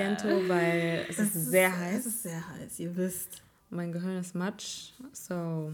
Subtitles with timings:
[0.00, 1.98] siento, weil es, es ist, ist sehr heiß.
[2.00, 3.42] Es ist sehr heiß, ihr wisst.
[3.70, 5.72] Mein Gehirn ist matsch, so,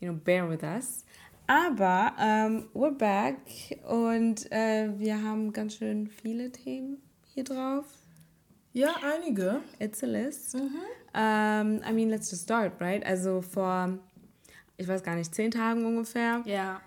[0.00, 1.04] you know, bear with us.
[1.46, 3.36] Aber um, we're back
[3.86, 7.02] und äh, wir haben ganz schön viele Themen
[7.34, 7.84] hier drauf.
[8.72, 9.60] Ja, einige.
[9.78, 10.54] It's a list.
[10.54, 10.80] Mhm.
[11.12, 13.04] Um, I mean, let's just start, right?
[13.06, 13.98] Also vor,
[14.78, 16.42] ich weiß gar nicht, zehn Tagen ungefähr.
[16.46, 16.80] Ja.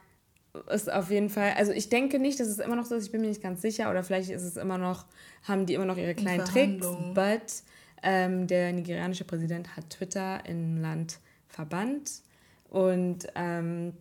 [0.72, 3.12] Ist auf jeden Fall, also ich denke nicht, dass es immer noch so ist, ich
[3.12, 5.06] bin mir nicht ganz sicher, oder vielleicht ist es immer noch,
[5.44, 7.64] haben die immer noch ihre kleinen Tricks, but
[8.02, 12.22] ähm, der nigerianische Präsident hat Twitter im Land verbannt.
[12.70, 13.94] Und ähm,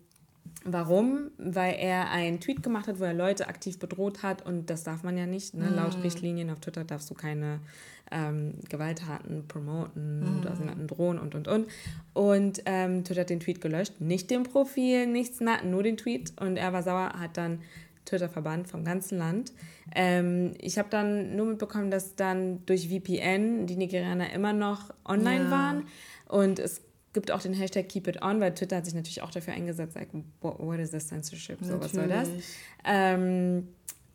[0.69, 1.31] Warum?
[1.39, 5.03] Weil er einen Tweet gemacht hat, wo er Leute aktiv bedroht hat und das darf
[5.03, 5.55] man ja nicht.
[5.55, 5.71] Ne?
[5.71, 5.75] Mm.
[5.75, 7.61] Laut Richtlinien auf Twitter darfst du keine
[8.11, 10.43] ähm, Gewalttaten promoten, mm.
[10.43, 11.69] du jemanden drohen und und und.
[12.15, 16.57] Und ähm, Twitter hat den Tweet gelöscht, nicht dem Profil, nichts, nur den Tweet und
[16.57, 17.61] er war sauer, hat dann
[18.05, 19.53] Twitter verbannt vom ganzen Land.
[19.95, 25.45] Ähm, ich habe dann nur mitbekommen, dass dann durch VPN die Nigerianer immer noch online
[25.45, 25.51] ja.
[25.51, 25.83] waren
[26.29, 26.83] und es
[27.17, 29.95] gibt auch den Hashtag Keep It On, weil Twitter hat sich natürlich auch dafür eingesetzt,
[29.95, 30.11] like,
[30.43, 31.57] what, is this censorship?
[31.63, 32.29] So, was soll das?
[32.85, 33.69] Ähm,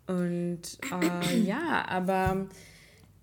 [0.05, 0.61] und
[1.01, 2.45] äh, ja, aber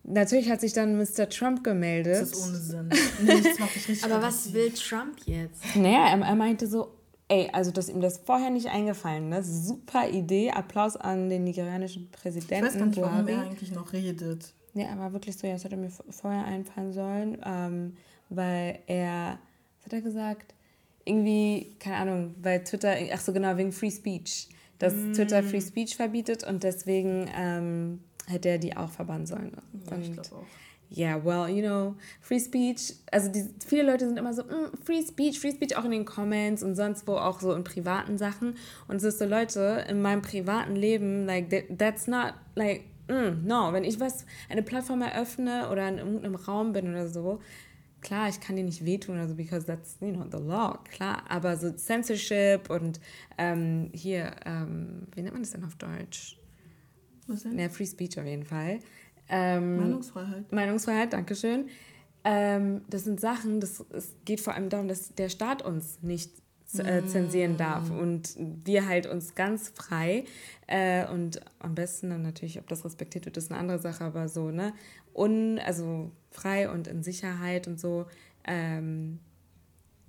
[0.02, 1.28] natürlich hat sich dann Mr.
[1.28, 2.22] Trump gemeldet.
[2.22, 2.88] Das ist ohne Sinn.
[3.22, 5.76] Nichts Aber was will Trump jetzt?
[5.76, 6.92] Naja, er, er meinte so,
[7.28, 9.68] ey, also dass ihm das vorher nicht eingefallen ist.
[9.68, 10.50] Super Idee.
[10.50, 12.66] Applaus an den nigerianischen Präsidenten.
[12.66, 14.52] Ich weiß gar nicht, warum er eigentlich noch redet.
[14.74, 17.96] Ja, er war wirklich so, ja, das hätte mir vorher einfallen sollen, ähm,
[18.28, 19.38] weil er
[19.88, 20.54] hat er gesagt?
[21.04, 24.48] Irgendwie, keine Ahnung, weil Twitter, ach so genau, wegen Free Speech.
[24.78, 25.12] Dass mm.
[25.14, 29.52] Twitter Free Speech verbietet und deswegen ähm, hätte er die auch verbannen sollen.
[29.86, 30.46] Ja, und, ich glaube auch.
[30.90, 34.72] Ja, yeah, well, you know, Free Speech, also die, viele Leute sind immer so, mm,
[34.82, 38.16] Free Speech, Free Speech auch in den Comments und sonst wo, auch so in privaten
[38.16, 38.56] Sachen.
[38.86, 43.46] Und es ist so, Leute, in meinem privaten Leben, like, that, that's not, like, mm,
[43.46, 47.40] no, wenn ich was, eine Plattform eröffne oder in irgendeinem Raum bin oder so,
[48.00, 51.56] klar, ich kann dir nicht wehtun, also because that's, you know, the law, klar, aber
[51.56, 53.00] so Censorship und
[53.36, 56.38] ähm, hier, ähm, wie nennt man das denn auf Deutsch?
[57.26, 57.58] Was denn?
[57.58, 58.80] Ja, Free Speech auf jeden Fall.
[59.28, 60.52] Ähm, Meinungsfreiheit.
[60.52, 61.68] Meinungsfreiheit, Dankeschön.
[62.24, 66.32] Ähm, das sind Sachen, das, es geht vor allem darum, dass der Staat uns nicht
[66.76, 67.98] äh, zensieren darf mm.
[67.98, 70.24] und wir halt uns ganz frei
[70.66, 74.28] äh, und am besten dann natürlich, ob das respektiert wird, ist eine andere Sache, aber
[74.28, 74.74] so, ne,
[75.14, 78.06] un, also frei und in Sicherheit und so
[78.44, 79.18] ähm,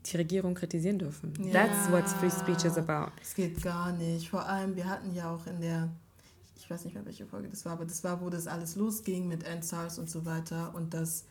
[0.05, 1.33] die Regierung kritisieren dürfen.
[1.43, 3.11] Ja, That's what free speech is about.
[3.21, 4.29] Es geht gar nicht.
[4.29, 5.89] Vor allem, wir hatten ja auch in der,
[6.55, 9.27] ich weiß nicht mehr, welche Folge das war, aber das war, wo das alles losging
[9.27, 11.25] mit NSARS und so weiter und dass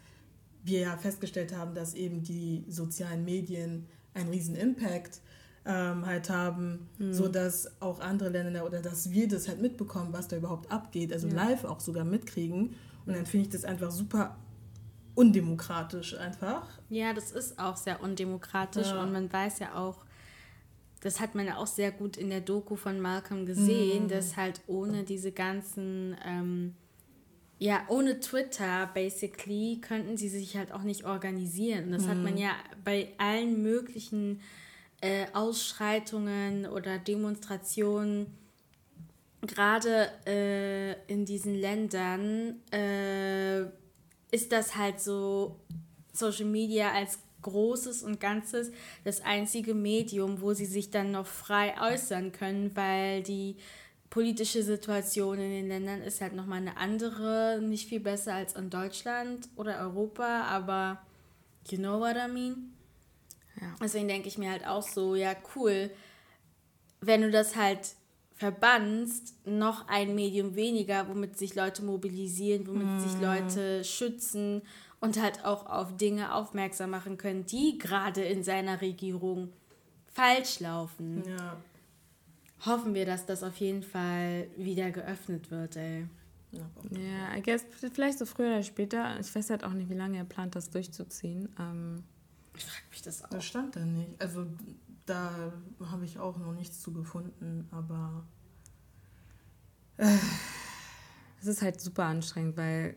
[0.64, 5.20] wir ja festgestellt haben, dass eben die sozialen Medien einen riesen Impact
[5.64, 7.12] ähm, halt haben, mhm.
[7.12, 11.12] so dass auch andere Länder oder dass wir das halt mitbekommen, was da überhaupt abgeht,
[11.12, 11.34] also ja.
[11.34, 12.74] live auch sogar mitkriegen.
[13.06, 14.36] Und dann finde ich das einfach super
[15.18, 16.68] undemokratisch einfach.
[16.90, 19.02] Ja, das ist auch sehr undemokratisch ja.
[19.02, 20.04] und man weiß ja auch,
[21.00, 24.08] das hat man ja auch sehr gut in der Doku von Malcolm gesehen, mhm.
[24.08, 26.76] dass halt ohne diese ganzen, ähm,
[27.58, 31.86] ja, ohne Twitter basically könnten sie sich halt auch nicht organisieren.
[31.86, 32.10] Und das mhm.
[32.10, 32.38] hat man mhm.
[32.38, 32.52] ja
[32.84, 34.40] bei allen möglichen
[35.00, 38.26] äh, Ausschreitungen oder Demonstrationen
[39.42, 43.66] gerade äh, in diesen Ländern äh,
[44.30, 45.56] ist das halt so
[46.12, 48.72] Social Media als großes und ganzes
[49.04, 53.56] das einzige Medium, wo sie sich dann noch frei äußern können, weil die
[54.10, 58.70] politische Situation in den Ländern ist halt nochmal eine andere, nicht viel besser als in
[58.70, 60.98] Deutschland oder Europa, aber
[61.70, 62.72] you know what I mean?
[63.60, 63.74] Ja.
[63.82, 65.90] Deswegen denke ich mir halt auch so, ja cool,
[67.00, 67.94] wenn du das halt
[68.38, 73.00] verbannst, noch ein Medium weniger, womit sich Leute mobilisieren, womit mm.
[73.00, 73.22] sich mhm.
[73.22, 74.62] Leute schützen
[75.00, 79.52] und halt auch auf Dinge aufmerksam machen können, die gerade in seiner Regierung
[80.06, 81.24] falsch laufen.
[81.26, 81.56] Ja.
[82.64, 86.06] Hoffen wir, dass das auf jeden Fall wieder geöffnet wird, ey.
[86.52, 89.20] Ja, I guess vielleicht so früher oder später.
[89.20, 91.48] Ich weiß halt auch nicht, wie lange er plant, das durchzuziehen.
[91.58, 92.04] Ähm,
[92.56, 93.28] ich frage mich das auch.
[93.28, 94.20] Das stand da nicht.
[94.20, 94.46] Also
[95.08, 95.52] da
[95.90, 98.24] habe ich auch noch nichts zu gefunden, aber
[99.96, 100.16] äh,
[101.40, 102.96] es ist halt super anstrengend, weil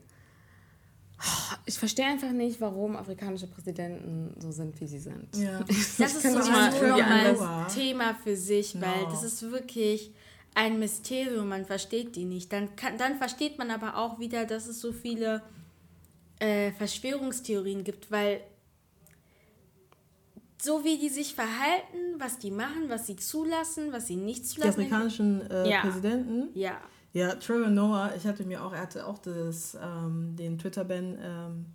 [1.65, 5.35] ich verstehe einfach nicht, warum afrikanische Präsidenten so sind, wie sie sind.
[5.35, 5.59] Ja.
[5.67, 8.81] Das ist so ein Thema für sich, no.
[8.81, 10.11] weil das ist wirklich
[10.55, 12.51] ein Mysterium, man versteht die nicht.
[12.51, 15.41] Dann, kann, dann versteht man aber auch wieder, dass es so viele
[16.39, 18.41] äh, Verschwörungstheorien gibt, weil
[20.61, 24.79] so wie die sich verhalten, was die machen, was sie zulassen, was sie nicht zulassen.
[24.79, 25.81] Die afrikanischen äh, ja.
[25.81, 26.49] Präsidenten?
[26.53, 26.79] Ja.
[27.13, 31.65] Ja, Trevor Noah, ich hatte mir auch, er hatte auch das, ähm, den Twitter-Ban ähm,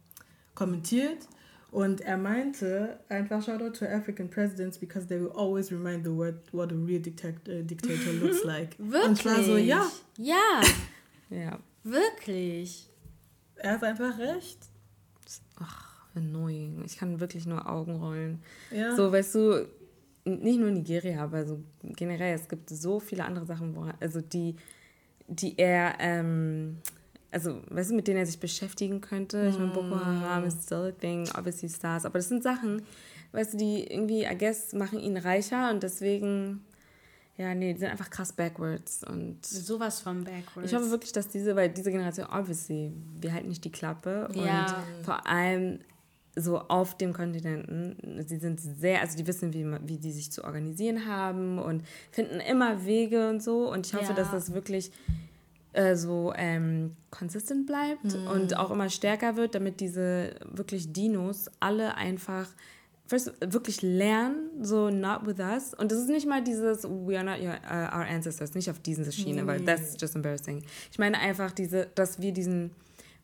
[0.55, 1.29] kommentiert
[1.71, 6.11] und er meinte einfach Shout out to African presidents because they will always remind the
[6.11, 8.77] world what a real dictator, uh, dictator looks like.
[8.79, 9.05] Wirklich?
[9.05, 9.87] Und ich war so, ja.
[10.17, 10.63] Ja.
[11.29, 11.59] ja.
[11.83, 12.89] Wirklich.
[13.57, 14.59] Er hat einfach recht.
[15.61, 15.86] Ach,
[16.17, 16.83] annoying.
[16.85, 18.41] Ich kann wirklich nur Augen rollen.
[18.71, 18.95] Ja.
[18.97, 19.69] So, weißt du,
[20.25, 24.57] nicht nur Nigeria, aber so generell, es gibt so viele andere Sachen, wo, also die,
[25.29, 26.79] die er ähm,
[27.37, 29.47] also, weißt du, mit denen er sich beschäftigen könnte.
[29.49, 32.07] Ich meine, Boko Haram ist still a thing, obviously Stars.
[32.07, 32.81] Aber das sind Sachen,
[33.33, 36.65] weißt du, die irgendwie, I guess, machen ihn reicher und deswegen,
[37.37, 39.05] ja, nee, die sind einfach krass backwards.
[39.05, 40.71] Und Sowas von backwards.
[40.71, 44.29] Ich hoffe wirklich, dass diese, weil diese Generation, obviously, wir halten nicht die Klappe.
[44.33, 44.83] Ja.
[44.97, 45.81] Und vor allem
[46.37, 47.97] so auf dem Kontinenten,
[48.27, 52.41] sie sind sehr, also die wissen, wie, wie die sich zu organisieren haben und finden
[52.41, 53.71] immer Wege und so.
[53.73, 54.13] Und ich hoffe, ja.
[54.13, 54.93] dass das wirklich
[55.73, 58.27] äh, so ähm, consistent bleibt mhm.
[58.27, 62.49] und auch immer stärker wird, damit diese wirklich Dinos alle einfach
[63.07, 65.73] first, wirklich lernen, so not with us.
[65.75, 68.79] Und das ist nicht mal dieses we are not your, uh, our ancestors, nicht auf
[68.81, 69.47] diesen Schiene, mhm.
[69.47, 70.63] weil that's just embarrassing.
[70.91, 72.73] Ich meine einfach diese, dass wir diesen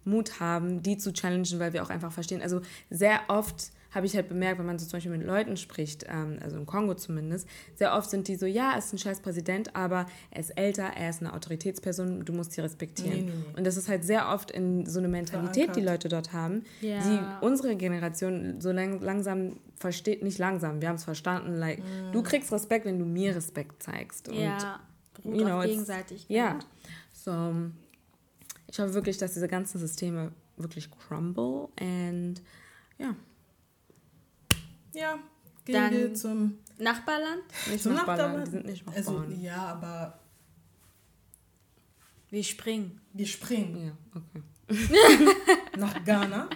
[0.05, 2.43] Mut haben, die zu challengen, weil wir auch einfach verstehen.
[2.43, 2.61] Also
[2.91, 6.39] sehr oft habe ich halt bemerkt, wenn man so zum Beispiel mit Leuten spricht, ähm,
[6.43, 9.77] also im Kongo zumindest, sehr oft sind die so, ja, er ist ein scheiß Präsident,
[9.77, 13.27] aber er ist älter, er ist eine Autoritätsperson, du musst sie respektieren.
[13.27, 13.57] Nee, nee.
[13.57, 17.01] Und das ist halt sehr oft in so eine Mentalität, die Leute dort haben, ja.
[17.01, 22.13] die unsere Generation so lang, langsam versteht, nicht langsam, wir haben es verstanden, like, mm.
[22.13, 24.29] du kriegst Respekt, wenn du mir Respekt zeigst.
[24.29, 24.81] Und, ja,
[25.15, 26.31] beruht you know, auf Gegenseitigkeit.
[26.31, 26.59] Ja,
[27.13, 27.55] so,
[28.73, 32.41] ich hoffe wirklich, dass diese ganzen Systeme wirklich crumble and
[32.97, 33.15] ja.
[34.95, 35.19] Ja,
[35.65, 37.43] gehen Dann wir zum Nachbarland?
[37.71, 38.47] Nicht zum Nachbarland, Nachbarland.
[38.47, 39.31] die sind nicht also, Nachbarn.
[39.31, 40.19] Also, ja, aber...
[42.31, 42.99] Wir springen.
[43.13, 43.95] Wir springen.
[44.15, 44.43] Ja, okay.
[45.79, 46.49] Nach Ghana.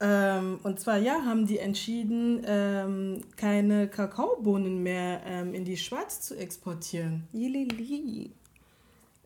[0.00, 6.20] Ähm, und zwar, ja, haben die entschieden, ähm, keine Kakaobohnen mehr ähm, in die Schweiz
[6.20, 7.28] zu exportieren.
[7.32, 8.32] Lili.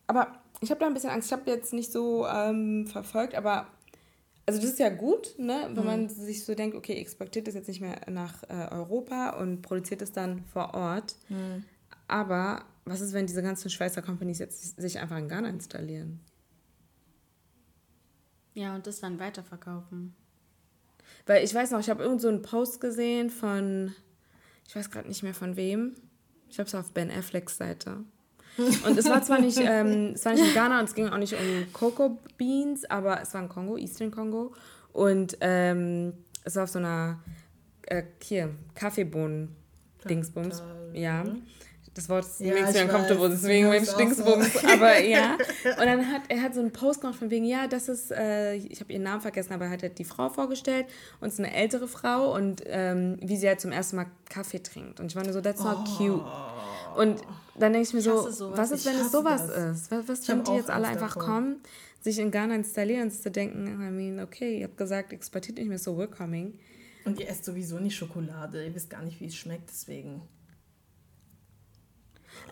[0.06, 1.28] Aber ich habe da ein bisschen Angst.
[1.28, 3.69] Ich habe jetzt nicht so ähm, verfolgt, aber
[4.46, 5.70] also das ist ja gut, ne?
[5.72, 5.87] wenn mhm.
[5.87, 10.02] man sich so denkt, okay, exportiert das jetzt nicht mehr nach äh, Europa und produziert
[10.02, 11.16] es dann vor Ort.
[11.28, 11.64] Mhm.
[12.08, 16.20] Aber was ist, wenn diese ganzen Schweizer Companies jetzt sich einfach in Ghana installieren?
[18.52, 20.14] Ja, und das dann weiterverkaufen.
[21.26, 23.94] Weil ich weiß noch, ich habe irgend so einen Post gesehen von,
[24.69, 25.96] ich weiß gerade nicht mehr von wem.
[26.50, 28.05] Ich habe es auf Ben Afflecks Seite.
[28.56, 31.19] Und es war zwar nicht, ähm, es war nicht in Ghana und es ging auch
[31.19, 34.53] nicht um Cocoa Beans, aber es war in Kongo, Eastern Kongo.
[34.93, 36.12] Und ähm,
[36.45, 37.21] es war auf so einer,
[37.87, 40.62] äh, hier, Kaffeebohnen-Dingsbums.
[40.93, 41.25] Ja.
[41.95, 44.52] Das Wort ist ja, mir so deswegen mein Dingsbums.
[44.55, 44.67] So.
[44.67, 45.38] Aber ja.
[45.78, 48.55] Und dann hat er hat so einen Post gemacht von wegen, ja, das ist, äh,
[48.55, 50.87] ich habe ihren Namen vergessen, aber er hat halt die Frau vorgestellt
[51.21, 54.61] und es ist eine ältere Frau und ähm, wie sie halt zum ersten Mal Kaffee
[54.61, 54.99] trinkt.
[54.99, 55.97] Und ich war nur so, that's not oh.
[55.97, 56.25] cute.
[56.97, 57.21] Und
[57.57, 59.83] dann denke ich mir ich so, was ist, wenn es sowas das.
[59.83, 59.91] ist?
[59.91, 61.23] Was, was wenn die jetzt alle einfach davon.
[61.23, 61.57] kommen,
[62.01, 65.69] sich in Ghana installieren und zu denken, I mean, okay, ihr habt gesagt, exportiert nicht
[65.69, 66.59] mehr so, we're coming.
[67.05, 70.23] Und ihr esst sowieso nicht Schokolade, ihr wisst gar nicht, wie es schmeckt, deswegen.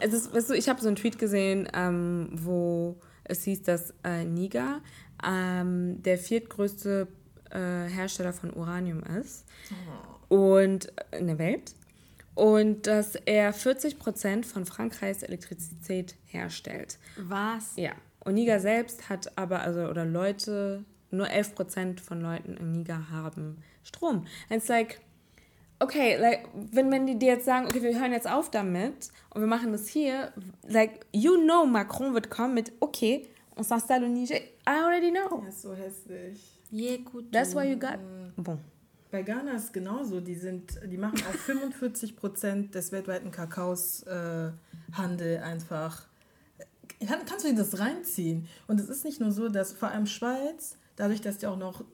[0.01, 3.95] Es ist, weißt du, ich habe so einen Tweet gesehen, ähm, wo es hieß, dass
[4.05, 4.81] äh, Niger
[5.25, 7.09] ähm, der viertgrößte
[7.51, 7.59] äh,
[7.89, 9.45] Hersteller von Uranium ist
[10.31, 10.35] oh.
[10.35, 11.75] und äh, in der Welt
[12.35, 16.99] und dass er 40 Prozent von Frankreichs Elektrizität herstellt.
[17.17, 17.77] Was?
[17.77, 17.93] Ja.
[18.21, 23.11] Und Niger selbst hat aber, also, oder Leute, nur 11 Prozent von Leuten in Niger
[23.11, 24.27] haben Strom.
[24.49, 25.01] And it's like,
[25.81, 29.41] okay, like, wenn, wenn die dir jetzt sagen, okay, wir hören jetzt auf damit und
[29.43, 30.33] wir machen das hier,
[30.67, 34.37] like, you know, Macron wird kommen mit, okay, on s'installe au Niger.
[34.37, 35.43] I already know.
[35.45, 36.41] Ja, so hässlich.
[36.73, 37.31] Yeah, gut.
[37.33, 37.99] That's why you got.
[38.37, 38.59] Bon.
[39.12, 40.21] Bei Ghana ist es genauso.
[40.21, 44.50] Die, sind, die machen auch 45 Prozent des weltweiten Kakaos äh,
[44.92, 46.07] Handel einfach.
[47.07, 48.49] Kann, kannst du dir das reinziehen?
[48.66, 51.85] Und es ist nicht nur so, dass vor allem Schweiz, dadurch, dass die auch noch,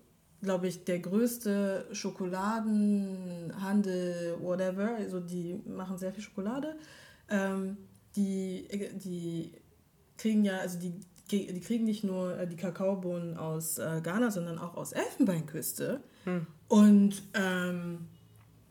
[0.42, 6.76] glaube ich, der größte Schokoladenhandel, whatever, also die machen sehr viel Schokolade,
[7.30, 7.78] ähm,
[8.14, 9.54] die, die
[10.16, 10.94] kriegen ja, also die,
[11.32, 16.00] die kriegen nicht nur äh, die Kakaobohnen aus äh, Ghana, sondern auch aus Elfenbeinküste.
[16.24, 16.46] Hm.
[16.68, 18.06] Und ähm,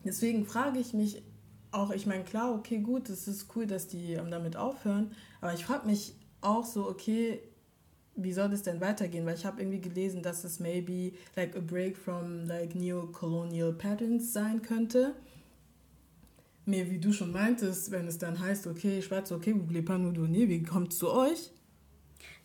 [0.04, 1.22] deswegen frage ich mich
[1.70, 5.54] auch, ich meine, klar, okay, gut, es ist cool, dass die ähm, damit aufhören, aber
[5.54, 7.40] ich frage mich auch so, okay,
[8.18, 9.24] wie soll das denn weitergehen?
[9.26, 14.32] Weil ich habe irgendwie gelesen, dass es maybe like a break from like neo-colonial patterns
[14.32, 15.14] sein könnte.
[16.66, 21.12] Mehr wie du schon meintest, wenn es dann heißt, okay, Schwarz, okay, wie kommt zu
[21.12, 21.50] euch?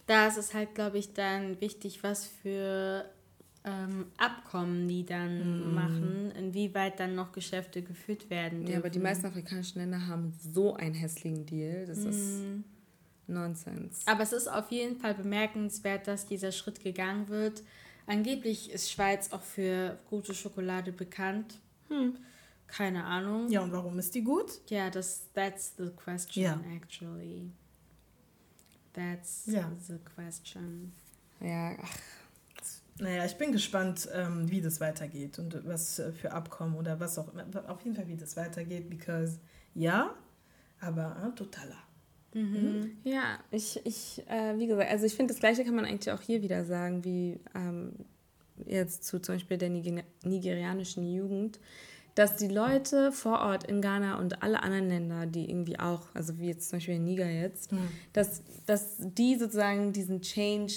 [0.06, 3.06] Da ist es halt, glaube ich, dann wichtig, was für
[3.66, 5.74] ähm, Abkommen die dann mm.
[5.74, 8.60] machen, inwieweit dann noch Geschäfte geführt werden.
[8.60, 8.74] Dürfen.
[8.74, 11.86] Ja, aber die meisten afrikanischen Länder haben so einen hässlichen Deal.
[11.86, 12.10] Das mm.
[12.10, 12.44] ist
[13.28, 14.06] Nonsens.
[14.06, 17.64] Aber es ist auf jeden Fall bemerkenswert, dass dieser Schritt gegangen wird.
[18.06, 21.60] Angeblich ist Schweiz auch für gute Schokolade bekannt.
[21.88, 22.18] Hm.
[22.68, 23.50] Keine Ahnung.
[23.50, 24.60] Ja, und warum ist die gut?
[24.68, 26.60] Ja, das that's the question ja.
[26.76, 27.52] actually.
[28.94, 29.72] That's ja.
[29.88, 30.92] the question.
[31.40, 31.98] Ja, ach.
[33.00, 37.34] Naja, ich bin gespannt, ähm, wie das weitergeht und was für Abkommen oder was auch
[37.34, 37.46] immer.
[37.68, 39.40] Auf jeden Fall, wie das weitergeht, because
[39.74, 40.14] ja,
[40.80, 41.78] aber äh, totaler.
[42.34, 42.98] Mhm.
[43.04, 46.22] Ja, ich, ich äh, wie gesagt, also ich finde, das Gleiche kann man eigentlich auch
[46.22, 47.94] hier wieder sagen, wie ähm,
[48.66, 51.60] jetzt zu zum Beispiel der Niger nigerianischen Jugend,
[52.16, 56.38] dass die Leute vor Ort in Ghana und alle anderen Länder, die irgendwie auch, also
[56.40, 57.88] wie jetzt zum Beispiel in Niger jetzt, mhm.
[58.14, 60.74] dass, dass die sozusagen diesen Change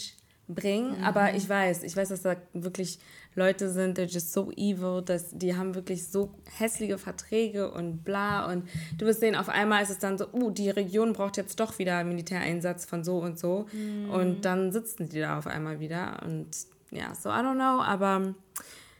[0.49, 0.99] bringen.
[0.99, 1.05] Mhm.
[1.05, 2.99] Aber ich weiß, ich weiß, dass da wirklich
[3.35, 8.51] Leute sind, they're just so evil, dass die haben wirklich so hässliche Verträge und bla.
[8.51, 11.61] Und du wirst sehen, auf einmal ist es dann so, uh, die Region braucht jetzt
[11.61, 13.67] doch wieder Militäreinsatz von so und so.
[13.73, 14.11] Mhm.
[14.11, 16.23] Und dann sitzen die da auf einmal wieder.
[16.25, 16.49] Und
[16.91, 18.35] ja, so I don't know, aber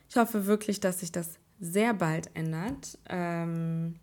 [0.09, 2.99] ich hoffe wirklich, dass sich das sehr bald ändert.
[3.09, 3.97] Ähm,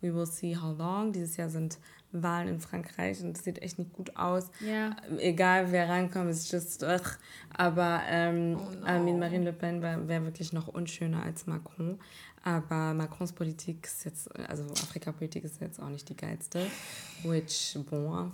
[0.00, 1.12] we will see how long.
[1.12, 1.78] Dieses Jahr sind
[2.22, 4.50] Wahlen in Frankreich und es sieht echt nicht gut aus.
[4.60, 4.96] Ja.
[5.18, 7.18] Egal wer reinkommt, ist just ugh.
[7.54, 8.86] Aber ähm, oh no.
[8.86, 11.98] ähm, Marine Le Pen wäre wär wirklich noch unschöner als Macron.
[12.42, 16.66] Aber Macrons Politik ist jetzt, also Afrika-Politik ist jetzt auch nicht die geilste.
[17.24, 18.32] Which, bon.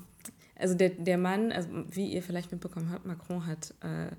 [0.54, 4.14] Also der, der Mann, also wie ihr vielleicht mitbekommen habt, Macron hat äh, eine,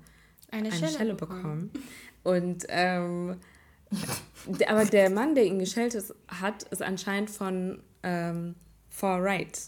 [0.50, 1.70] eine Schelle, Schelle bekommen.
[1.70, 1.88] bekommen.
[2.24, 3.36] Und ähm,
[4.66, 5.96] aber der Mann, der ihn geschellt
[6.28, 8.54] hat, ist anscheinend von ähm,
[8.94, 9.58] for right.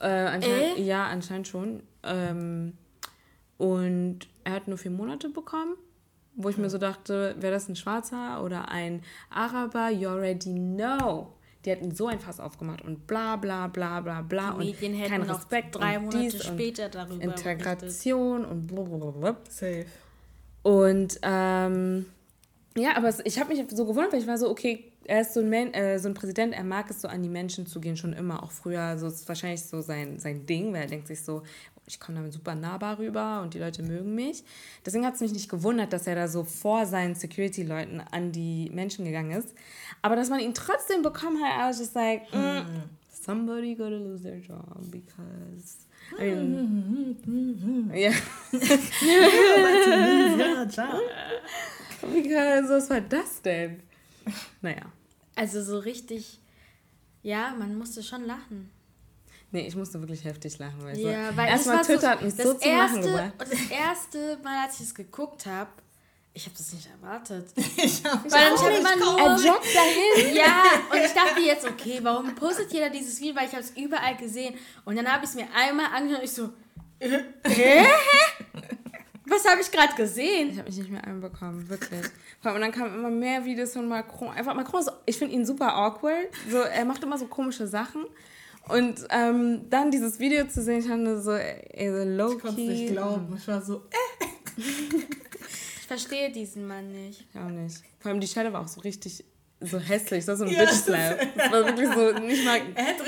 [0.00, 0.82] Äh, anscheinend, äh?
[0.82, 1.82] Ja, anscheinend schon.
[2.02, 2.74] Ähm,
[3.56, 5.74] und er hat nur vier Monate bekommen,
[6.34, 9.90] wo ich mir so dachte, wäre das ein Schwarzer oder ein Araber?
[9.90, 11.32] You already know.
[11.64, 14.52] Die hätten so ein Fass aufgemacht und bla bla bla bla bla.
[14.52, 18.52] Die Medien und hätten kein Respekt drei Monate später darüber Integration berichtet.
[18.52, 19.36] und blablabla.
[19.48, 19.86] Safe.
[20.62, 22.06] Und ähm,
[22.76, 25.40] ja, aber ich habe mich so gewundert, weil ich war so, okay, er ist so
[25.40, 27.96] ein, Man, äh, so ein Präsident, er mag es so an die Menschen zu gehen,
[27.96, 28.98] schon immer, auch früher.
[28.98, 31.42] So ist wahrscheinlich so sein, sein Ding, weil er denkt sich so,
[31.86, 34.44] ich komme damit super nahbar rüber und die Leute mögen mich.
[34.84, 38.68] Deswegen hat es mich nicht gewundert, dass er da so vor seinen Security-Leuten an die
[38.70, 39.54] Menschen gegangen ist.
[40.02, 42.66] Aber dass man ihn trotzdem bekommen hat, I was just like, mm,
[43.10, 45.78] somebody gotta lose their job because.
[46.18, 48.12] I mean, ja.
[52.12, 53.82] because, was war das denn?
[54.60, 54.92] Naja.
[55.38, 56.40] Also so richtig,
[57.22, 58.70] ja, man musste schon lachen.
[59.50, 60.82] Nee, ich musste wirklich heftig lachen.
[60.82, 63.32] Weil ja, so, weil erstmal Twitter so, hat mich so zum Lachen gebracht.
[63.38, 65.70] Das erste Mal, als ich es geguckt habe,
[66.34, 67.48] ich habe das nicht erwartet.
[67.76, 70.36] Ich hab Weil dann ich immer nur er joggt dahin.
[70.36, 73.36] Ja, und ich dachte jetzt, okay, warum postet jeder dieses Video?
[73.36, 74.54] Weil ich habe es überall gesehen.
[74.84, 76.52] Und dann habe ich es mir einmal angeschaut und ich so,
[76.98, 77.86] äh, hä?
[79.28, 80.50] Was habe ich gerade gesehen?
[80.50, 82.00] Ich habe mich nicht mehr einbekommen, wirklich.
[82.44, 84.30] Und dann kamen immer mehr Videos von Macron.
[84.30, 86.28] Einfach Macron, ist, ich finde ihn super awkward.
[86.50, 88.06] So, er macht immer so komische Sachen.
[88.68, 92.60] Und ähm, dann dieses Video zu sehen, ich hatte so, ey, so low Ich konnte
[92.60, 93.34] es nicht glauben.
[93.36, 94.24] Ich war so, äh.
[94.58, 97.26] ich verstehe diesen Mann nicht.
[97.32, 97.82] Ich auch nicht.
[97.98, 99.24] Vor allem die Stelle war auch so richtig
[99.60, 101.36] so hässlich, das war so ein ja, Bitch Slap.
[101.36, 102.60] Das war wirklich so, nicht mal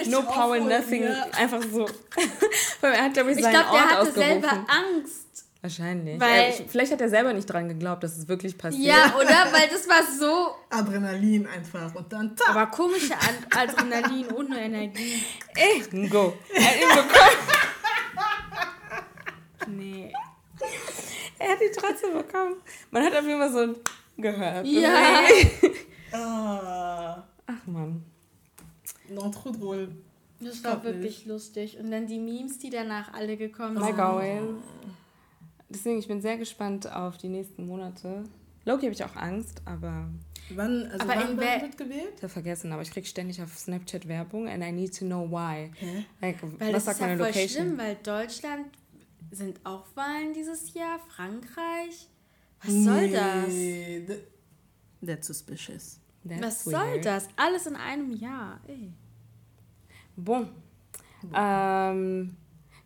[0.07, 1.29] no power, nothing, ja.
[1.33, 1.87] einfach so.
[2.81, 4.12] Vor allem, er hat, glaube ich, seinen ich ausgerufen.
[4.12, 5.30] Glaube, der hatte selber Angst
[5.62, 6.19] Wahrscheinlich.
[6.19, 8.83] Weil, ja, vielleicht hat er selber nicht dran geglaubt, dass es wirklich passiert.
[8.83, 9.52] Ja, oder?
[9.52, 10.55] Weil das war so.
[10.71, 12.35] Adrenalin einfach und dann.
[12.35, 12.52] Ta.
[12.52, 15.23] Aber komische Ad Adrenalin ohne Energie.
[15.55, 16.33] Ey, go.
[16.55, 17.37] Er hat ihn bekommen.
[19.79, 20.12] nee.
[21.38, 22.57] Er hat ihn trotzdem bekommen.
[22.90, 23.76] Man hat auf jeden Fall so ein
[24.21, 24.67] gehört.
[24.67, 25.23] Ja.
[26.12, 27.23] ah.
[27.47, 28.05] Ach man.
[29.09, 29.88] Non, trop drôle.
[30.40, 31.26] Das war wirklich nicht.
[31.26, 31.79] lustig.
[31.79, 33.99] Und dann die Memes, die danach alle gekommen sind.
[33.99, 34.57] Oh
[35.71, 38.25] deswegen, ich bin sehr gespannt auf die nächsten Monate.
[38.65, 40.09] Loki habe ich auch Angst, aber.
[40.50, 42.12] Wann, also aber wann wird gewählt?
[42.17, 45.31] Ich habe vergessen, aber ich kriege ständig auf Snapchat Werbung and I need to know
[45.31, 45.71] why.
[45.77, 46.05] Hä?
[46.21, 47.67] Like, weil was das sagt ist meine ja voll Location?
[47.67, 48.67] schlimm, weil Deutschland
[49.31, 52.09] sind auch Wahlen dieses Jahr, Frankreich.
[52.62, 54.19] Was nee, soll das?
[55.07, 56.00] That's suspicious.
[56.25, 56.93] That's was weird.
[56.93, 57.29] soll das?
[57.37, 58.61] Alles in einem Jahr.
[58.67, 58.93] Ey.
[60.17, 60.49] Bon.
[61.35, 62.37] Ähm,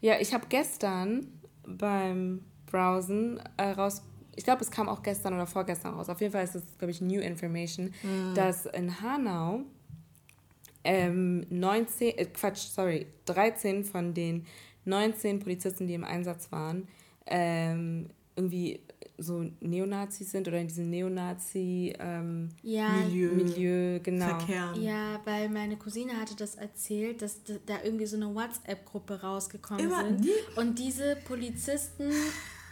[0.01, 1.27] ja, ich habe gestern
[1.67, 4.03] beim Browsen äh, raus.
[4.35, 6.09] Ich glaube, es kam auch gestern oder vorgestern raus.
[6.09, 8.35] Auf jeden Fall ist es, glaube ich, New Information, mhm.
[8.35, 9.61] dass in Hanau
[10.83, 14.45] ähm, 19, äh, Quatsch, sorry, 13 von den
[14.87, 16.89] 19 Polizisten, die im Einsatz waren,
[17.27, 18.81] ähm, irgendwie
[19.17, 24.27] so Neonazis sind oder in diesem Neonazi ähm, ja, Milieu, genau.
[24.27, 24.83] Verkehren.
[24.83, 30.05] Ja, weil meine Cousine hatte das erzählt, dass da irgendwie so eine WhatsApp-Gruppe rausgekommen Immer
[30.05, 30.27] sind.
[30.57, 32.11] Und diese Polizisten,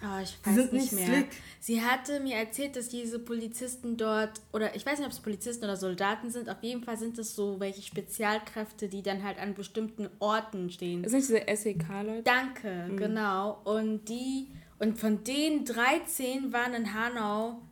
[0.02, 1.06] oh, ich weiß sind nicht, mehr.
[1.06, 1.26] Slick.
[1.61, 5.64] Sie hatte mir erzählt, dass diese Polizisten dort, oder ich weiß nicht, ob es Polizisten
[5.64, 9.54] oder Soldaten sind, auf jeden Fall sind es so welche Spezialkräfte, die dann halt an
[9.54, 11.02] bestimmten Orten stehen.
[11.02, 12.23] Das sind diese SEK-Leute?
[12.23, 12.97] Danke, mhm.
[12.97, 13.61] genau.
[13.64, 17.62] Und die und von den 13 waren in Hanau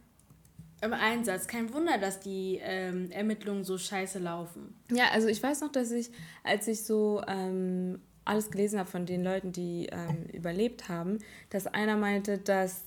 [0.80, 1.46] im Einsatz.
[1.46, 4.75] Kein Wunder, dass die ähm, Ermittlungen so scheiße laufen.
[4.90, 6.10] Ja, also ich weiß noch, dass ich,
[6.44, 11.18] als ich so ähm, alles gelesen habe von den Leuten, die ähm, überlebt haben,
[11.50, 12.84] dass einer meinte, dass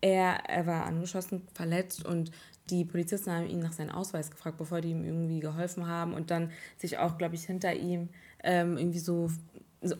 [0.00, 2.30] er, er war angeschossen, verletzt und
[2.70, 6.30] die Polizisten haben ihn nach seinem Ausweis gefragt, bevor die ihm irgendwie geholfen haben und
[6.30, 8.08] dann sich auch, glaube ich, hinter ihm
[8.44, 9.30] ähm, irgendwie so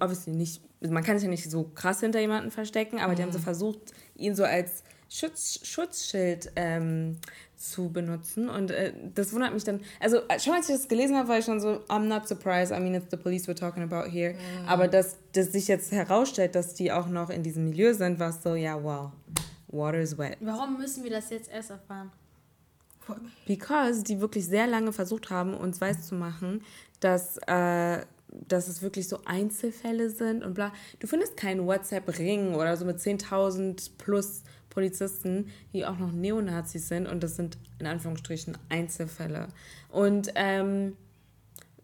[0.01, 3.17] obviously nicht, man kann sich ja nicht so krass hinter jemanden verstecken, aber mhm.
[3.17, 3.45] die haben so mhm.
[3.45, 3.79] versucht,
[4.17, 7.19] ihn so als Schutz, Schutzschild ähm,
[7.57, 8.49] zu benutzen.
[8.49, 9.81] Und äh, das wundert mich dann.
[10.01, 12.73] Also, äh, schon als ich das gelesen habe, war ich schon so, I'm not surprised.
[12.73, 14.35] I mean, it's the police we're talking about here.
[14.35, 14.69] Mhm.
[14.69, 18.33] Aber dass, dass sich jetzt herausstellt, dass die auch noch in diesem Milieu sind, war
[18.33, 19.11] so, ja, wow,
[19.69, 20.37] water is wet.
[20.41, 22.13] Warum müssen wir das jetzt erst erfahren?
[23.47, 26.63] Because die wirklich sehr lange versucht haben, uns weiszumachen,
[27.01, 27.39] dass.
[27.47, 30.73] Äh, dass es wirklich so Einzelfälle sind und bla.
[30.99, 37.07] Du findest keinen WhatsApp-Ring oder so mit 10.000 plus Polizisten, die auch noch Neonazis sind
[37.07, 39.49] und das sind in Anführungsstrichen Einzelfälle.
[39.91, 40.97] Und ähm,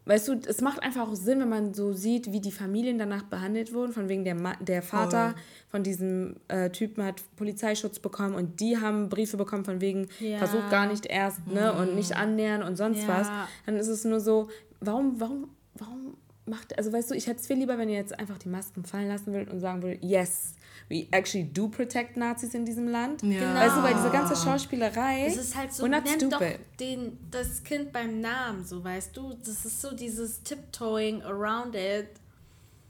[0.07, 3.23] weißt du, es macht einfach auch Sinn, wenn man so sieht, wie die Familien danach
[3.25, 3.93] behandelt wurden.
[3.93, 5.41] Von wegen der, Ma der Vater oh.
[5.71, 10.39] von diesem äh, Typen hat Polizeischutz bekommen und die haben Briefe bekommen von wegen, ja.
[10.39, 11.81] versuch gar nicht erst, ne, mhm.
[11.81, 13.09] und nicht annähern und sonst ja.
[13.09, 13.29] was.
[13.67, 14.49] Dann ist es nur so,
[14.81, 16.17] warum, warum, warum
[16.47, 18.85] macht, also weißt du, ich hätte es viel lieber, wenn ihr jetzt einfach die Masken
[18.85, 20.55] fallen lassen würdet und sagen würdet, yes,
[20.89, 23.23] we actually do protect Nazis in diesem Land.
[23.23, 23.41] Ja.
[23.41, 23.55] Genau.
[23.55, 25.27] Weißt du, weil diese ganze Schauspielerei.
[25.27, 26.33] Das ist halt so, nennt stupid.
[26.33, 26.43] doch
[26.79, 29.35] den, das Kind beim Namen, so weißt du.
[29.35, 32.09] Das ist so dieses Tiptoeing around it.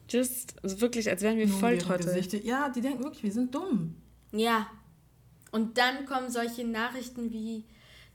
[0.09, 2.14] Just, also wirklich, als wären wir voll Trottel.
[2.44, 3.96] Ja, die denken wirklich, wir sind dumm.
[4.33, 4.66] Ja.
[5.50, 7.64] Und dann kommen solche Nachrichten wie,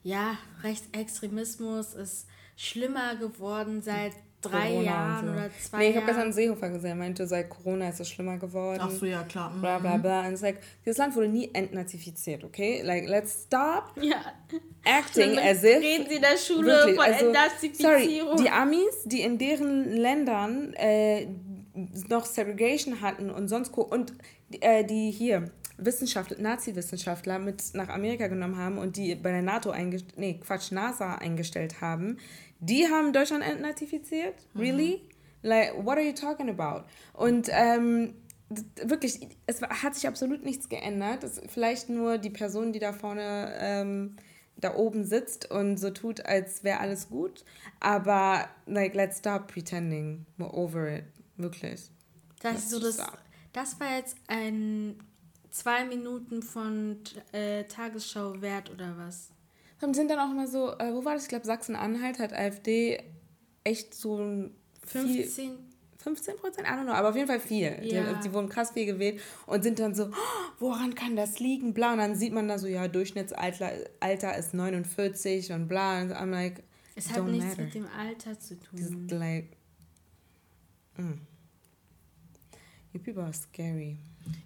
[0.03, 5.31] ja, Rechtsextremismus ist schlimmer geworden seit drei Corona Jahren so.
[5.31, 8.37] oder zwei Nee, ich habe gestern Seehofer gesehen, er meinte, seit Corona ist es schlimmer
[8.37, 8.79] geworden.
[8.81, 9.49] Ach so, ja, klar.
[9.49, 9.61] Mhm.
[9.61, 10.27] Bla bla bla.
[10.27, 12.81] Und es like, dieses Land wurde nie entnazifiziert, okay?
[12.81, 14.17] Like, let's stop ja.
[14.83, 15.81] acting as if...
[15.81, 18.37] Reden Sie in der Schule wirklich, von also, Entnazifizierung.
[18.37, 21.27] Sorry, die Amis, die in deren Ländern äh,
[22.09, 23.77] noch Segregation hatten und sonst...
[23.77, 24.13] Und
[24.61, 25.51] äh, die hier...
[25.81, 30.71] Wissenschaftler, Nazi-Wissenschaftler mit nach Amerika genommen haben und die bei der NATO eingestellt, nee, Quatsch,
[30.71, 32.17] NASA eingestellt haben,
[32.59, 34.35] die haben Deutschland entnatifiziert?
[34.55, 35.01] Really?
[35.03, 35.09] Mhm.
[35.41, 36.85] Like, what are you talking about?
[37.13, 38.13] Und ähm,
[38.83, 41.23] wirklich, es hat sich absolut nichts geändert.
[41.23, 44.17] Es vielleicht nur die Person, die da vorne, ähm,
[44.57, 47.45] da oben sitzt und so tut, als wäre alles gut.
[47.79, 50.25] Aber, like, let's stop pretending.
[50.37, 51.05] We're over it.
[51.37, 51.89] Wirklich.
[52.41, 52.97] Das, ist so das,
[53.53, 54.97] das war jetzt ein
[55.59, 56.97] zwei Minuten von
[57.31, 59.29] äh, Tagesschau wert oder was?
[59.81, 61.23] Und sind dann auch immer so, äh, wo war das?
[61.23, 63.01] Ich glaube, Sachsen-Anhalt hat AfD
[63.63, 64.49] echt so
[64.85, 65.57] 15.
[65.97, 66.67] 15 Prozent?
[66.67, 67.77] I don't know, aber auf jeden Fall viel.
[67.81, 68.13] Ja.
[68.13, 71.73] Die, die, wurden krass viel gewählt und sind dann so, oh, woran kann das liegen?
[71.73, 71.93] Bla.
[71.93, 76.01] Und dann sieht man da so, ja, Durchschnittsalter Alter ist 49 und bla.
[76.01, 76.63] Und I'm like,
[76.95, 77.63] es hat nichts matter.
[77.63, 78.79] mit dem Alter zu tun.
[78.79, 79.57] It's like,
[80.97, 81.19] mm.
[82.93, 83.97] You people are scary.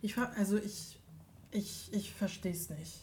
[0.02, 1.00] Ich, also ich,
[1.54, 3.00] ich, ich verstehe es nicht.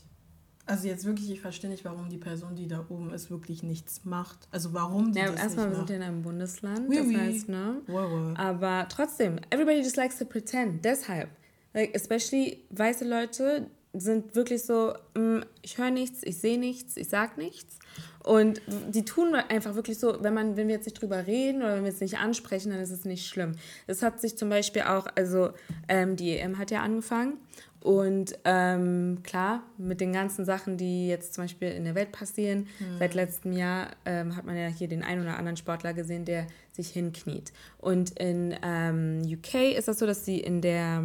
[0.66, 4.04] Also jetzt wirklich, ich verstehe nicht, warum die Person, die da oben ist, wirklich nichts
[4.04, 4.46] macht.
[4.52, 7.16] Also warum die ja, das erstmal, wir sind ja in einem Bundesland, oui, das oui.
[7.16, 7.80] heißt, ne?
[7.88, 8.34] Oui, oui.
[8.36, 10.84] Aber trotzdem, everybody just likes to pretend.
[10.84, 11.28] Deshalb,
[11.74, 17.08] like, especially weiße Leute sind wirklich so, mm, ich höre nichts, ich sehe nichts, ich
[17.08, 17.78] sag nichts.
[18.22, 18.60] Und
[18.90, 21.84] die tun einfach wirklich so, wenn man, wenn wir jetzt nicht drüber reden oder wenn
[21.84, 23.52] wir es nicht ansprechen, dann ist es nicht schlimm.
[23.86, 25.50] Das hat sich zum Beispiel auch, also
[25.88, 27.38] ähm, die EM hat ja angefangen
[27.82, 32.66] und ähm, klar, mit den ganzen Sachen, die jetzt zum Beispiel in der Welt passieren,
[32.78, 32.98] mhm.
[32.98, 36.46] seit letztem Jahr ähm, hat man ja hier den einen oder anderen Sportler gesehen, der
[36.72, 37.52] sich hinkniet.
[37.78, 41.02] Und in ähm, UK ist das so, dass sie in der,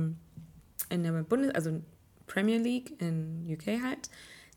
[0.90, 1.82] in der Bundes-, also
[2.28, 4.10] Premier League in UK halt,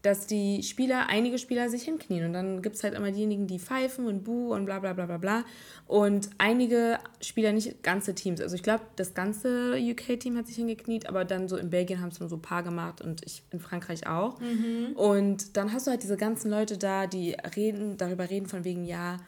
[0.08, 2.24] dass die Spieler, einige Spieler sich hinknien.
[2.24, 5.04] Und dann gibt es halt immer diejenigen, die pfeifen und buh und bla bla bla
[5.04, 5.44] bla bla.
[5.86, 11.08] Und einige Spieler, nicht ganze Teams, also ich glaube, das ganze UK-Team hat sich hingekniet,
[11.08, 13.60] aber dann so in Belgien haben es nur so ein paar gemacht und ich in
[13.60, 14.40] Frankreich auch.
[14.40, 14.92] Mhm.
[14.94, 18.84] und dann hast du halt diese ganzen Leute da, die reden, darüber reden von wegen,
[18.84, 19.18] ja,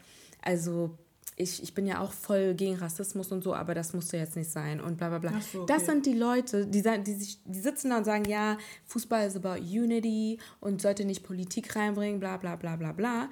[0.41, 0.97] also
[1.41, 4.49] ich, ich bin ja auch voll gegen Rassismus und so, aber das musste jetzt nicht
[4.49, 5.41] sein und bla bla bla.
[5.41, 5.73] So, okay.
[5.73, 9.35] Das sind die Leute, die, die, sich, die sitzen da und sagen, ja, Fußball ist
[9.35, 13.29] about unity und sollte nicht Politik reinbringen, bla bla bla bla bla.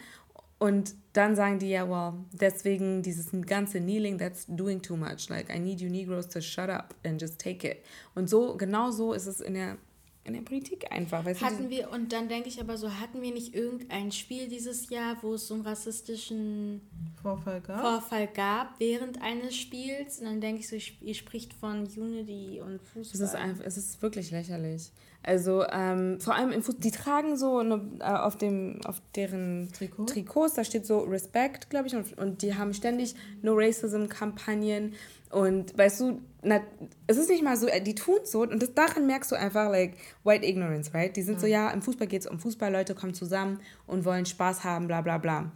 [0.57, 5.29] Und dann sagen die ja, well, deswegen dieses ganze Kneeling, that's doing too much.
[5.29, 7.77] Like, I need you Negroes to shut up and just take it.
[8.13, 9.77] Und so, genau so ist es in der
[10.23, 11.25] in der Politik einfach.
[11.25, 11.69] Weißt hatten du?
[11.69, 15.33] wir, und dann denke ich aber so, hatten wir nicht irgendein Spiel dieses Jahr, wo
[15.33, 16.81] es so einen rassistischen
[17.21, 20.19] Vorfall gab, Vorfall gab während eines Spiels?
[20.19, 23.03] Und dann denke ich so, ihr spricht von Unity und Fußball.
[23.13, 24.91] Es ist, einfach, es ist wirklich lächerlich.
[25.21, 29.69] Also ähm, vor allem im Fußball, die tragen so eine, äh, auf, dem, auf deren
[29.73, 30.05] Trikot?
[30.05, 34.93] Trikots, da steht so Respect, glaube ich, und, und die haben ständig No Racism-Kampagnen.
[35.29, 36.61] Und weißt du, na,
[37.05, 39.69] es ist nicht mal so, äh, die tun so und das, daran merkst du einfach,
[39.69, 41.15] like, white ignorance, right?
[41.15, 41.41] Die sind mhm.
[41.41, 44.87] so, ja, im Fußball geht es um Fußball, Leute kommen zusammen und wollen Spaß haben,
[44.87, 45.51] bla bla bla.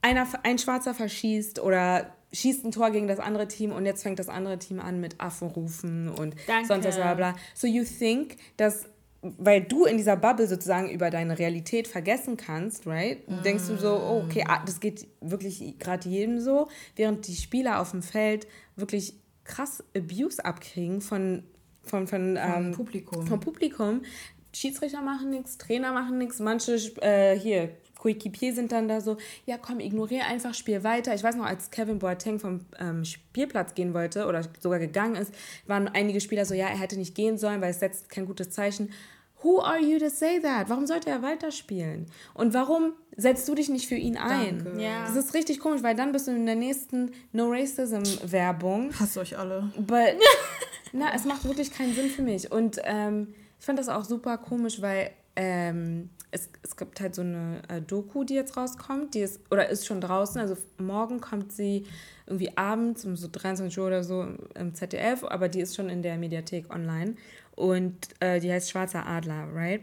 [0.00, 4.18] Einer, ein Schwarzer verschießt oder schießt ein Tor gegen das andere Team und jetzt fängt
[4.18, 6.66] das andere Team an mit Affenrufen und Danke.
[6.66, 7.34] sonst was, bla bla.
[7.54, 8.86] So you think, dass
[9.22, 13.28] weil du in dieser Bubble sozusagen über deine Realität vergessen kannst, right?
[13.28, 13.42] Mm.
[13.42, 17.80] Denkst du so, oh, okay, ah, das geht wirklich gerade jedem so, während die Spieler
[17.80, 21.44] auf dem Feld wirklich krass Abuse abkriegen von,
[21.84, 23.26] von, von, ähm, Publikum.
[23.26, 24.02] vom Publikum.
[24.52, 27.70] Schiedsrichter machen nichts, Trainer machen nichts, manche äh, hier
[28.02, 31.14] Coequipier sind dann da so, ja komm, ignoriere einfach, spiel weiter.
[31.14, 35.32] Ich weiß noch, als Kevin Boateng vom ähm, Spielplatz gehen wollte oder sogar gegangen ist,
[35.68, 38.50] waren einige Spieler so, ja, er hätte nicht gehen sollen, weil es setzt kein gutes
[38.50, 38.90] Zeichen.
[39.42, 40.68] Who are you to say that?
[40.68, 42.06] Warum sollte er weiterspielen?
[42.34, 44.64] Und warum setzt du dich nicht für ihn ein?
[44.64, 44.80] Danke.
[44.80, 45.04] Ja.
[45.06, 48.90] Das ist richtig komisch, weil dann bist du in der nächsten No Racism Werbung.
[48.98, 49.70] Hasst euch alle.
[49.76, 50.16] But,
[50.92, 52.52] na, es macht wirklich keinen Sinn für mich.
[52.52, 57.22] Und ähm, ich fand das auch super komisch, weil ähm, es, es gibt halt so
[57.22, 61.52] eine äh, Doku, die jetzt rauskommt, die ist, oder ist schon draußen, also morgen kommt
[61.52, 61.84] sie
[62.26, 66.02] irgendwie abends um so 23 Uhr oder so im ZDF, aber die ist schon in
[66.02, 67.16] der Mediathek online
[67.56, 69.82] und äh, die heißt Schwarzer Adler, right?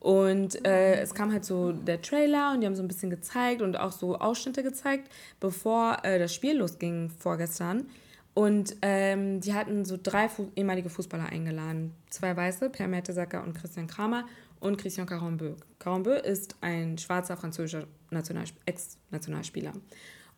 [0.00, 3.62] Und äh, es kam halt so der Trailer und die haben so ein bisschen gezeigt
[3.62, 7.86] und auch so Ausschnitte gezeigt, bevor äh, das Spiel losging vorgestern.
[8.34, 11.94] Und ähm, die hatten so drei Fu ehemalige Fußballer eingeladen.
[12.10, 14.26] Zwei Weiße, Per Mertesacker und Christian Kramer
[14.60, 15.54] und Christian Carambeu.
[15.78, 17.86] Carambeu ist ein schwarzer französischer
[18.66, 19.72] Ex-Nationalspieler.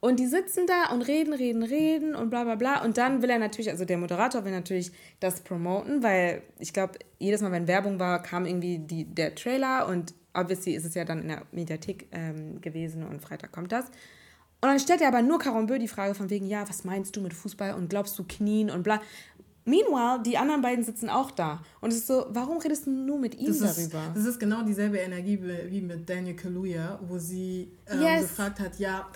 [0.00, 2.84] Und die sitzen da und reden, reden, reden und bla bla bla.
[2.84, 6.98] Und dann will er natürlich, also der Moderator will natürlich das promoten, weil ich glaube,
[7.18, 11.04] jedes Mal, wenn Werbung war, kam irgendwie die, der Trailer und obviously ist es ja
[11.04, 13.86] dann in der Mediathek ähm, gewesen und Freitag kommt das.
[14.60, 17.20] Und dann stellt er aber nur Carambeu die Frage von wegen, ja, was meinst du
[17.20, 19.00] mit Fußball und glaubst du Knien und bla.
[19.64, 21.62] Meanwhile, die anderen beiden sitzen auch da.
[21.80, 24.06] Und es ist so, warum redest du nur mit ihm das darüber?
[24.08, 28.22] Ist, das ist genau dieselbe Energie wie mit Daniel Kaluuya, wo sie ähm, yes.
[28.22, 29.06] gefragt hat, ja,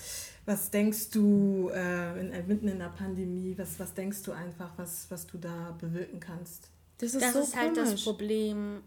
[0.45, 4.73] was denkst du äh, in, äh, mitten in der Pandemie, was, was denkst du einfach,
[4.77, 6.69] was, was du da bewirken kannst?
[6.99, 8.83] Das ist, das so ist halt das Problem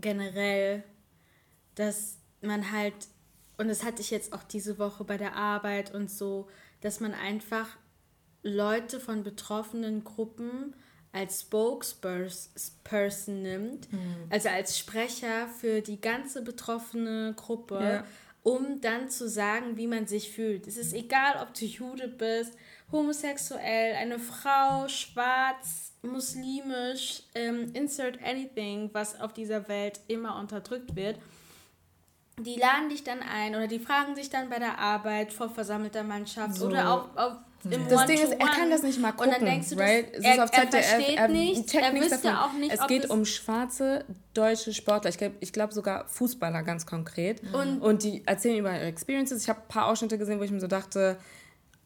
[0.00, 0.84] generell,
[1.74, 2.94] dass man halt,
[3.56, 6.48] und das hatte ich jetzt auch diese Woche bei der Arbeit und so,
[6.80, 7.68] dass man einfach
[8.42, 10.74] Leute von betroffenen Gruppen
[11.12, 14.16] als Spokesperson nimmt, mhm.
[14.28, 18.04] also als Sprecher für die ganze betroffene Gruppe, ja.
[18.46, 20.68] Um dann zu sagen, wie man sich fühlt.
[20.68, 22.56] Es ist egal, ob du Jude bist,
[22.92, 31.18] homosexuell, eine Frau, schwarz, muslimisch, ähm, insert anything, was auf dieser Welt immer unterdrückt wird.
[32.38, 36.04] Die laden dich dann ein oder die fragen sich dann bei der Arbeit vor versammelter
[36.04, 36.68] Mannschaft so.
[36.68, 39.32] oder auch auf das Ding ist, er kann das nicht mal gucken.
[39.32, 40.06] Und dann denkst du, right?
[40.12, 43.10] es er, ist auf ZDF, er versteht er, nichts, er wüsste auch nicht, Es geht
[43.10, 45.10] um schwarze deutsche Sportler.
[45.10, 47.42] Ich glaube ich glaub sogar Fußballer ganz konkret.
[47.52, 49.42] Und, und die erzählen über ihre Experiences.
[49.42, 51.18] Ich habe ein paar Ausschnitte gesehen, wo ich mir so dachte,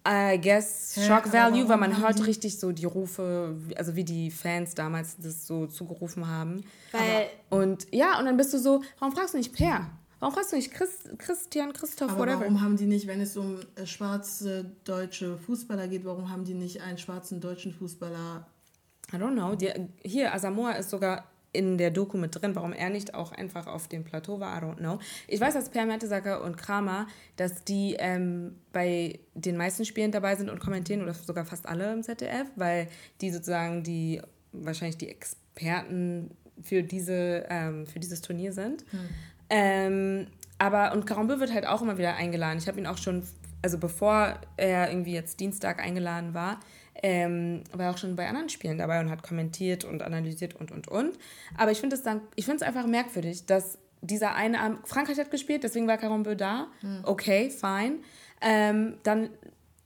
[0.07, 4.75] I guess Shock Value, weil man hört richtig so die Rufe, also wie die Fans
[4.75, 6.65] damals das so zugerufen haben.
[6.93, 9.91] Weil und ja, und dann bist du so, warum fragst du nicht Per?
[10.21, 12.41] Warum fragst du nicht Christ, Christian, Christoph, Aber whatever?
[12.41, 16.55] Warum haben die nicht, wenn es um äh, schwarze deutsche Fußballer geht, warum haben die
[16.55, 18.47] nicht einen schwarzen deutschen Fußballer?
[19.13, 19.57] I don't know.
[19.57, 23.67] Die, hier, Asamoah ist sogar in der Doku mit drin, warum er nicht auch einfach
[23.67, 24.99] auf dem Plateau war, I don't know.
[25.27, 30.37] Ich weiß, dass Per Mertesacker und Kramer, dass die ähm, bei den meisten Spielen dabei
[30.37, 32.89] sind und kommentieren oder sogar fast alle im ZDF, weil
[33.21, 34.21] die sozusagen die
[34.53, 36.31] wahrscheinlich die Experten
[36.63, 38.85] für diese ähm, für dieses Turnier sind.
[38.91, 39.09] Hm.
[39.51, 42.59] Ähm, aber, und Carambeu wird halt auch immer wieder eingeladen.
[42.59, 43.23] Ich habe ihn auch schon,
[43.63, 46.61] also bevor er irgendwie jetzt Dienstag eingeladen war,
[47.03, 50.71] ähm, war er auch schon bei anderen Spielen dabei und hat kommentiert und analysiert und,
[50.71, 51.19] und, und.
[51.57, 55.19] Aber ich finde es dann, ich finde es einfach merkwürdig, dass dieser eine Abend, Frankreich
[55.19, 56.69] hat gespielt, deswegen war Carambeu da.
[56.83, 57.01] Mhm.
[57.05, 57.99] Okay, fine.
[58.41, 59.31] Ähm, dann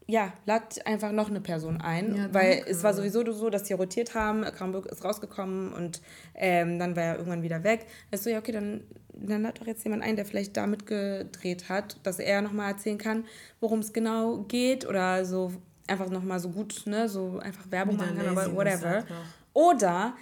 [0.06, 3.72] ja, lad einfach noch eine Person ein, ja, weil es war sowieso so, dass die
[3.72, 6.02] rotiert haben, Kramburg ist rausgekommen und
[6.34, 7.86] ähm, dann war er irgendwann wieder weg.
[8.10, 8.82] Also ja, okay, dann,
[9.20, 12.98] dann lad doch jetzt jemand ein, der vielleicht da mitgedreht hat, dass er nochmal erzählen
[12.98, 13.24] kann,
[13.60, 15.52] worum es genau geht oder so
[15.86, 19.04] einfach nochmal so gut, ne, so einfach Werbung machen kann, aber whatever.
[19.52, 20.14] Oder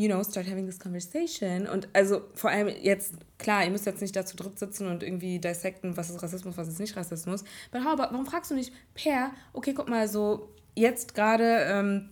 [0.00, 1.66] you know, start having this conversation.
[1.66, 5.38] Und also vor allem jetzt, klar, ihr müsst jetzt nicht dazu dritt sitzen und irgendwie
[5.38, 7.44] dissecten, was ist Rassismus, was ist nicht Rassismus.
[7.70, 12.08] Aber how warum fragst du nicht per, okay, guck mal, so jetzt gerade ähm,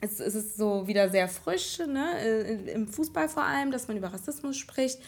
[0.00, 3.96] es, es ist so wieder sehr frisch, ne, äh, im Fußball vor allem, dass man
[3.96, 5.00] über Rassismus spricht.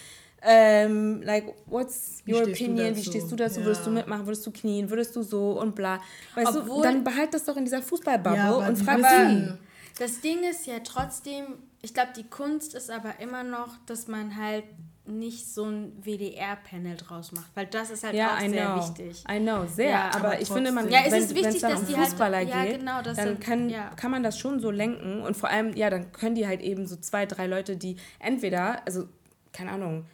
[0.47, 2.95] Ähm, like, what's your wie opinion?
[2.95, 3.61] Wie stehst du dazu?
[3.61, 3.67] Ja.
[3.67, 4.27] Würdest du mitmachen?
[4.27, 4.91] Würdest du knien?
[4.91, 6.01] Würdest du so und bla?
[6.35, 9.53] Weißt Obwohl, du, dann behalt das doch in dieser Fußballbubble ja, und frag sie.
[9.99, 11.45] Das Ding ist ja trotzdem,
[11.81, 14.65] ich glaube, die Kunst ist aber immer noch, dass man halt
[15.07, 18.77] nicht so ein WDR-Panel draus macht, weil das ist halt ja, auch I sehr know.
[18.77, 19.25] wichtig.
[19.31, 21.87] I know, sehr, ja, aber, aber ich finde, man, ja, wenn es wichtig, dann um
[21.87, 23.91] halt Fußballer halt, geht, ja, genau, dann sind, kann, ja.
[23.97, 26.87] kann man das schon so lenken und vor allem, ja, dann können die halt eben
[26.87, 29.07] so zwei, drei Leute, die entweder, also,
[29.53, 30.07] keine Ahnung,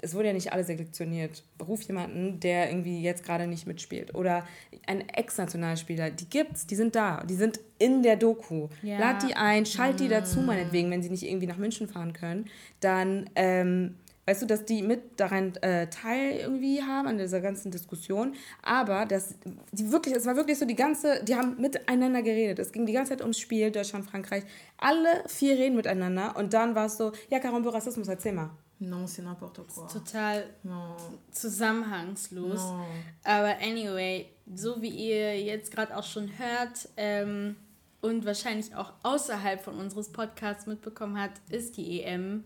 [0.00, 1.44] es wurde ja nicht alle selektioniert.
[1.66, 4.14] Ruf jemanden, der irgendwie jetzt gerade nicht mitspielt.
[4.14, 4.46] Oder
[4.86, 8.68] ein Ex-Nationalspieler, die gibt's, die sind da, die sind in der Doku.
[8.82, 8.98] Ja.
[8.98, 10.46] Lad die ein, schalt die dazu, mm.
[10.46, 12.46] meinetwegen, wenn sie nicht irgendwie nach München fahren können.
[12.80, 17.70] Dann, ähm, weißt du, dass die mit daran äh, teil irgendwie haben an dieser ganzen
[17.70, 18.34] Diskussion.
[18.62, 19.36] Aber dass
[19.72, 22.58] die wirklich, es war wirklich so die ganze, die haben miteinander geredet.
[22.58, 24.44] Es ging die ganze Zeit ums Spiel, Deutschland, Frankreich.
[24.78, 26.36] Alle vier reden miteinander.
[26.36, 28.50] Und dann war es so, ja, Karambo Rassismus, erzähl mal.
[28.82, 29.86] Non, c'est n'importe quoi.
[29.86, 30.96] Total non.
[31.30, 32.60] zusammenhangslos.
[32.60, 32.84] Non.
[33.22, 37.54] Aber anyway, so wie ihr jetzt gerade auch schon hört ähm,
[38.00, 42.42] und wahrscheinlich auch außerhalb von unseres Podcasts mitbekommen habt, ist die EM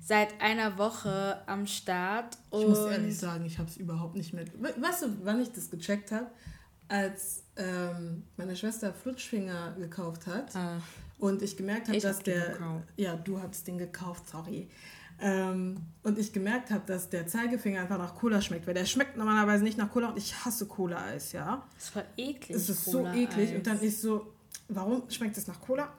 [0.00, 2.36] seit einer Woche am Start.
[2.50, 4.46] ich muss ehrlich sagen, ich habe es überhaupt nicht mehr.
[4.58, 6.26] Weißt du, wann ich das gecheckt habe?
[6.88, 10.54] Als ähm, meine Schwester Flutschfinger gekauft hat.
[10.56, 10.80] Ah.
[11.18, 12.82] Und ich gemerkt habe, dass hab der.
[12.96, 14.68] Ja, du hast den gekauft, sorry.
[15.20, 19.16] Ähm, und ich gemerkt habe, dass der Zeigefinger einfach nach Cola schmeckt, weil der schmeckt
[19.16, 21.66] normalerweise nicht nach Cola und ich hasse Cola-Eis, ja.
[21.76, 22.56] Das war eklig.
[22.56, 24.32] Es ist so eklig und dann ist so,
[24.68, 25.92] warum schmeckt es nach Cola?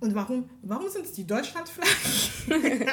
[0.00, 2.88] Und warum, warum sind es die Deutschlandflaggen?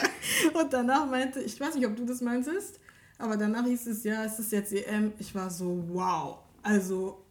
[0.54, 2.80] und danach meinte, ich weiß nicht, ob du das meintest,
[3.18, 5.14] aber danach hieß es, ja, es ist jetzt EM.
[5.18, 6.40] Ich war so, wow.
[6.62, 7.24] Also.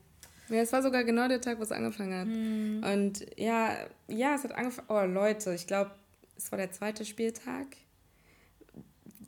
[0.48, 2.26] Ja, es war sogar genau der Tag, wo es angefangen hat.
[2.26, 2.84] Mhm.
[2.84, 3.76] Und ja,
[4.08, 4.88] ja, es hat angefangen.
[4.88, 5.90] Oh, Leute, ich glaube,
[6.36, 7.66] es war der zweite Spieltag.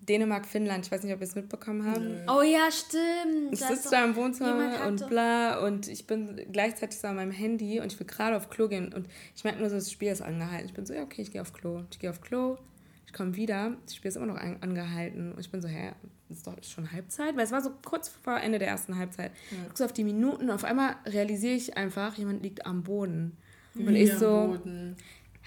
[0.08, 2.00] Dänemark, Finnland, ich weiß nicht, ob ihr es mitbekommen habt.
[2.28, 3.52] Oh ja, stimmt.
[3.52, 7.80] Ich sitze da im Wohnzimmer und bla und ich bin gleichzeitig so an meinem Handy
[7.80, 10.22] und ich will gerade auf Klo gehen und ich merke nur so, das Spiel ist
[10.22, 10.66] angehalten.
[10.66, 11.82] Ich bin so, ja, okay, ich gehe auf Klo.
[11.90, 12.58] Ich gehe auf Klo,
[13.06, 15.92] ich komme wieder, das Spiel ist immer noch angehalten und ich bin so, hä,
[16.28, 19.32] das ist doch schon Halbzeit, weil es war so kurz vor Ende der ersten Halbzeit.
[19.50, 19.56] Ja.
[19.56, 22.82] Ich gucke so auf die Minuten und auf einmal realisiere ich einfach, jemand liegt am
[22.82, 23.36] Boden.
[23.74, 24.58] Und Wie ich so.
[24.58, 24.96] Boden.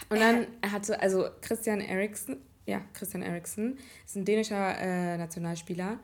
[0.09, 2.37] Und dann hatte, also Christian Eriksen,
[2.71, 5.99] ja, Christian Eriksen, ist ein dänischer äh, Nationalspieler.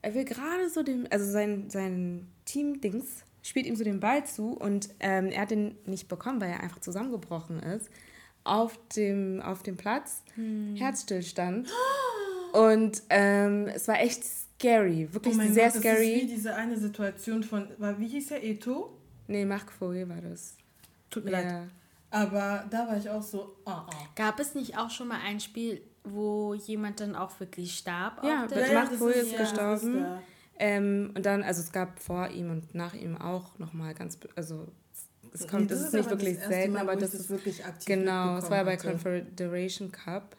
[0.00, 4.52] Er will gerade so dem, also sein, sein Team-Dings spielt ihm so den Ball zu
[4.52, 7.90] und ähm, er hat den nicht bekommen, weil er einfach zusammengebrochen ist.
[8.44, 10.76] Auf dem, auf dem Platz, hm.
[10.76, 11.68] Herzstillstand.
[12.52, 16.12] Und ähm, es war echt scary, wirklich oh sehr Gott, scary.
[16.12, 17.66] Das ist wie diese eine Situation von,
[17.98, 18.96] wie hieß er, Eto?
[19.26, 20.56] Nee, Marc Fourier war das.
[21.10, 21.40] Tut mir ja.
[21.40, 21.70] leid.
[22.10, 23.92] Aber da war ich auch so, oh, oh.
[24.14, 28.22] Gab es nicht auch schon mal ein Spiel, wo jemand dann auch wirklich starb?
[28.22, 30.04] Ja, der ja, Machtfolie ist, ist gestorben.
[30.58, 34.68] Ähm, und dann, also es gab vor ihm und nach ihm auch nochmal ganz, also
[35.32, 38.36] es kommt, das, das ist nicht wirklich selten, Mal, aber das ist wirklich aktiv Genau,
[38.36, 38.88] es war ja bei hatte.
[38.88, 40.36] Confederation Cup.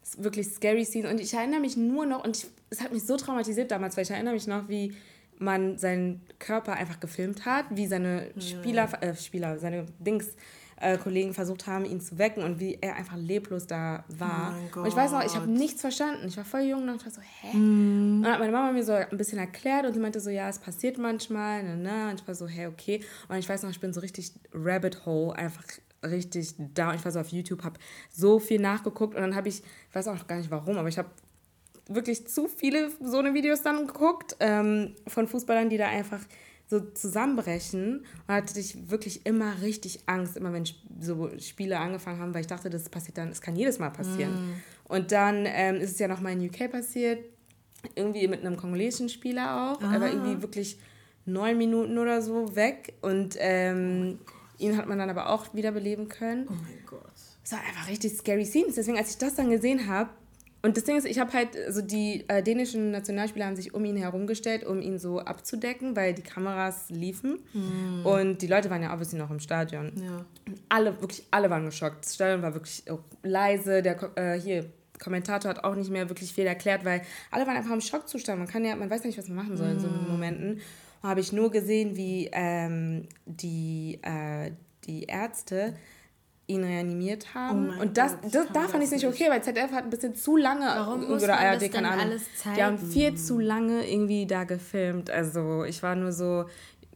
[0.00, 2.92] Das ist wirklich scary Scene und ich erinnere mich nur noch und ich, es hat
[2.92, 4.94] mich so traumatisiert damals, weil ich erinnere mich noch, wie
[5.38, 10.36] man seinen Körper einfach gefilmt hat, wie seine Spieler, äh, Spieler, seine Dings
[10.84, 14.54] äh, Kollegen versucht haben, ihn zu wecken und wie er einfach leblos da war.
[14.76, 16.26] Oh und ich weiß noch, ich habe nichts verstanden.
[16.28, 17.56] Ich war voll jung und dachte so, hä?
[17.56, 18.16] Mm.
[18.16, 20.48] Und dann hat meine Mama mir so ein bisschen erklärt und sie meinte so, ja,
[20.48, 22.10] es passiert manchmal, ne, ne.
[22.10, 23.00] Und ich war so, hä, okay.
[23.28, 25.64] Und ich weiß noch, ich bin so richtig Rabbit Hole, einfach
[26.04, 26.90] richtig da.
[26.90, 27.78] Und ich war so auf YouTube, habe
[28.10, 30.98] so viel nachgeguckt und dann habe ich, ich weiß auch gar nicht warum, aber ich
[30.98, 31.08] habe
[31.88, 36.20] wirklich zu viele so eine Videos dann geguckt ähm, von Fußballern, die da einfach
[36.66, 40.64] so zusammenbrechen und hatte ich wirklich immer richtig Angst, immer wenn
[41.00, 44.32] so Spiele angefangen haben, weil ich dachte, das passiert dann, es kann jedes Mal passieren.
[44.32, 44.62] Mm.
[44.84, 47.24] Und dann ähm, ist es ja nochmal in UK passiert,
[47.94, 49.82] irgendwie mit einem kongolesischen Spieler auch.
[49.82, 49.94] Ah.
[49.94, 50.78] Er war irgendwie wirklich
[51.26, 56.08] neun Minuten oder so weg und ähm, oh ihn hat man dann aber auch wiederbeleben
[56.08, 56.46] können.
[56.48, 57.00] Oh mein Gott.
[57.42, 58.76] Es war einfach richtig scary Scenes.
[58.76, 60.10] Deswegen, als ich das dann gesehen habe,
[60.64, 63.84] Und das Ding ist, ich habe halt, also die äh, dänischen Nationalspieler haben sich um
[63.84, 67.40] ihn herumgestellt, um ihn so abzudecken, weil die Kameras liefen.
[67.52, 68.06] Mm.
[68.06, 69.92] Und die Leute waren ja obviously noch im Stadion.
[70.02, 70.24] Ja.
[70.46, 72.06] Und alle, wirklich alle waren geschockt.
[72.06, 72.82] Das Stadion war wirklich
[73.22, 73.82] leise.
[73.82, 74.64] Der äh, hier,
[74.98, 78.38] Kommentator hat auch nicht mehr wirklich viel erklärt, weil alle waren einfach im Schockzustand.
[78.38, 79.72] Man kann ja, man weiß nicht, was man machen soll mm.
[79.72, 80.08] in so mm.
[80.08, 80.60] Momenten.
[81.02, 84.52] Und habe ich nur gesehen, wie ähm, die, äh,
[84.86, 85.74] die Ärzte
[86.46, 87.72] ihn reanimiert haben.
[87.78, 89.90] Oh und das, Gott, das, da fand ich es nicht okay, weil ZDF hat ein
[89.90, 92.18] bisschen zu lange Warum muss oder ARD, keine Ahnung.
[92.56, 95.10] Die haben viel zu lange irgendwie da gefilmt.
[95.10, 96.44] Also ich war nur so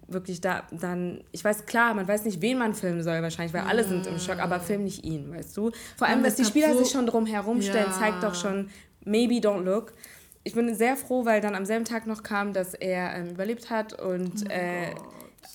[0.08, 3.62] wirklich da dann, ich weiß klar, man weiß nicht, wen man filmen soll wahrscheinlich, weil
[3.62, 5.70] alle sind im Schock, aber film nicht ihn, weißt du?
[5.96, 7.98] Vor allem, dass die Spieler so sich schon drum herumstellen, ja.
[7.98, 8.70] zeigt doch schon,
[9.04, 9.92] maybe don't look.
[10.44, 13.68] Ich bin sehr froh, weil dann am selben Tag noch kam, dass er ähm, überlebt
[13.68, 14.94] hat und oh äh,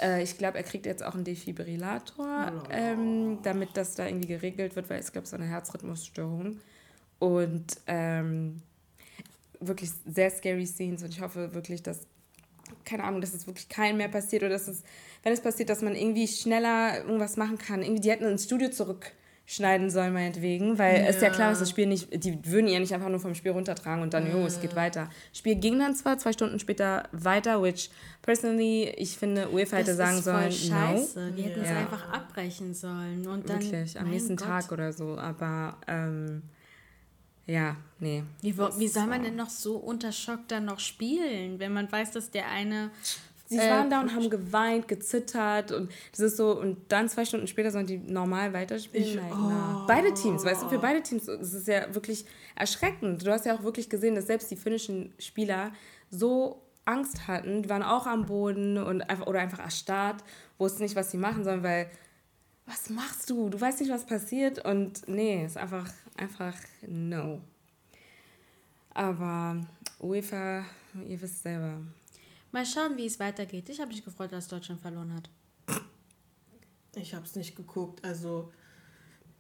[0.02, 2.68] äh, ich glaube, er kriegt jetzt auch einen Defibrillator, oh.
[2.70, 6.60] ähm, damit das da irgendwie geregelt wird, weil es glaube so eine Herzrhythmusstörung.
[7.20, 8.62] Und ähm,
[9.60, 12.02] wirklich sehr scary Scenes und ich hoffe wirklich, dass,
[12.86, 14.84] keine Ahnung, dass es wirklich keinem mehr passiert oder dass es,
[15.24, 17.82] wenn es passiert, dass man irgendwie schneller irgendwas machen kann.
[17.82, 19.14] Irgendwie, die hätten ins Studio zurück
[19.46, 21.10] schneiden soll, meinetwegen, weil ja.
[21.10, 23.52] ist ja klar, dass das Spiel nicht, die würden ihr nicht einfach nur vom Spiel
[23.52, 24.46] runtertragen und dann, jo, mhm.
[24.46, 25.10] es geht weiter.
[25.34, 27.90] Spiel ging dann zwar zwei Stunden später weiter, which
[28.22, 31.30] personally, ich finde, UEFA hätte sagen sollen, scheiße.
[31.30, 31.36] no.
[31.36, 31.72] Die hätten ja.
[31.72, 33.62] es einfach abbrechen sollen und dann.
[33.62, 34.48] Wirklich, am nächsten Gott.
[34.48, 36.44] Tag oder so, aber, ähm,
[37.46, 38.24] ja, nee.
[38.42, 42.12] Wie, wie soll man denn noch so unter Schock dann noch spielen, wenn man weiß,
[42.12, 42.92] dass der eine
[43.46, 47.26] Sie äh, waren da und haben geweint, gezittert und das ist so, und dann zwei
[47.26, 49.20] Stunden später sollen die normal weiterspielen.
[49.20, 49.86] Ich, oh.
[49.88, 52.26] Beide Teams, weißt du, für beide Teams, das ist ja wirklich
[52.56, 53.26] erschreckend.
[53.26, 55.72] Du hast ja auch wirklich gesehen, dass selbst die finnischen Spieler
[56.10, 60.24] so Angst hatten, die waren auch am Boden und einfach, oder einfach erstarrt,
[60.58, 61.90] wussten nicht, was sie machen sollen, weil
[62.66, 63.50] was machst du?
[63.50, 66.56] Du weißt nicht, was passiert und nee, ist einfach, einfach
[66.88, 67.42] no.
[68.94, 69.58] Aber
[70.00, 70.64] UEFA,
[71.08, 71.82] ihr wisst selber,
[72.54, 73.68] Mal schauen, wie es weitergeht.
[73.70, 75.28] Ich habe mich gefreut, dass Deutschland verloren hat.
[76.96, 78.06] Ich habe es nicht geguckt.
[78.06, 78.52] Also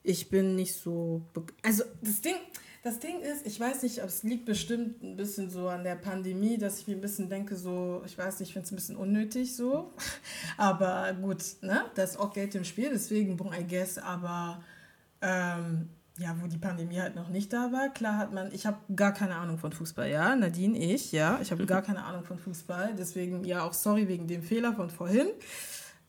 [0.02, 1.22] ich bin nicht so.
[1.62, 2.34] Also das Ding,
[2.82, 5.96] das Ding ist, ich weiß nicht, ob es liegt bestimmt ein bisschen so an der
[5.96, 8.78] Pandemie, dass ich mir ein bisschen denke, so, ich weiß nicht, ich finde es ein
[8.78, 9.94] bisschen unnötig so.
[10.58, 11.86] Aber gut, ne?
[11.94, 14.64] Da ist auch Geld im Spiel, deswegen, I guess, aber
[15.22, 17.90] ähm, ja, wo die Pandemie halt noch nicht da war.
[17.90, 21.52] Klar hat man, ich habe gar keine Ahnung von Fußball, ja, Nadine, ich, ja, ich
[21.52, 25.28] habe gar keine Ahnung von Fußball, deswegen ja auch sorry wegen dem Fehler von vorhin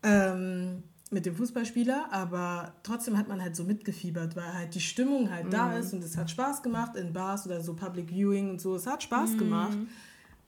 [0.02, 5.30] ähm, mit dem Fußballspieler, aber trotzdem hat man halt so mitgefiebert, weil halt die Stimmung
[5.30, 5.50] halt mhm.
[5.50, 8.74] da ist und es hat Spaß gemacht in Bars oder so Public Viewing und so,
[8.74, 9.38] es hat Spaß mhm.
[9.38, 9.78] gemacht.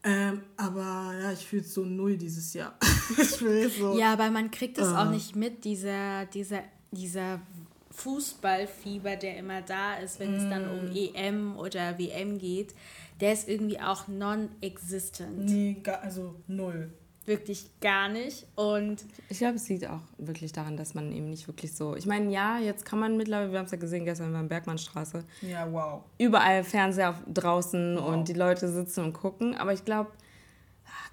[0.03, 2.75] Ähm, aber ja, ich fühle es so null dieses Jahr.
[3.79, 4.95] so, ja, aber man kriegt es uh.
[4.95, 6.61] auch nicht mit, dieser, dieser,
[6.93, 7.41] dieser
[7.97, 10.37] Fußballfieber, der immer da ist, wenn mm.
[10.37, 11.15] es dann um mm.
[11.15, 12.75] EM oder WM geht,
[13.21, 15.47] der ist irgendwie auch non-existent.
[15.47, 16.93] Nee, gar, also null.
[17.25, 18.47] Wirklich gar nicht.
[18.55, 21.97] Und ich glaube, es liegt auch wirklich daran, dass man eben nicht wirklich so.
[21.97, 25.25] Ich meine, ja, jetzt kann man mittlerweile, wir haben es ja gesehen gestern beim Bergmannstraße.
[25.41, 26.05] Ja, wow.
[26.19, 28.09] Überall Fernseher draußen wow.
[28.11, 29.57] und die Leute sitzen und gucken.
[29.57, 30.11] Aber ich glaube,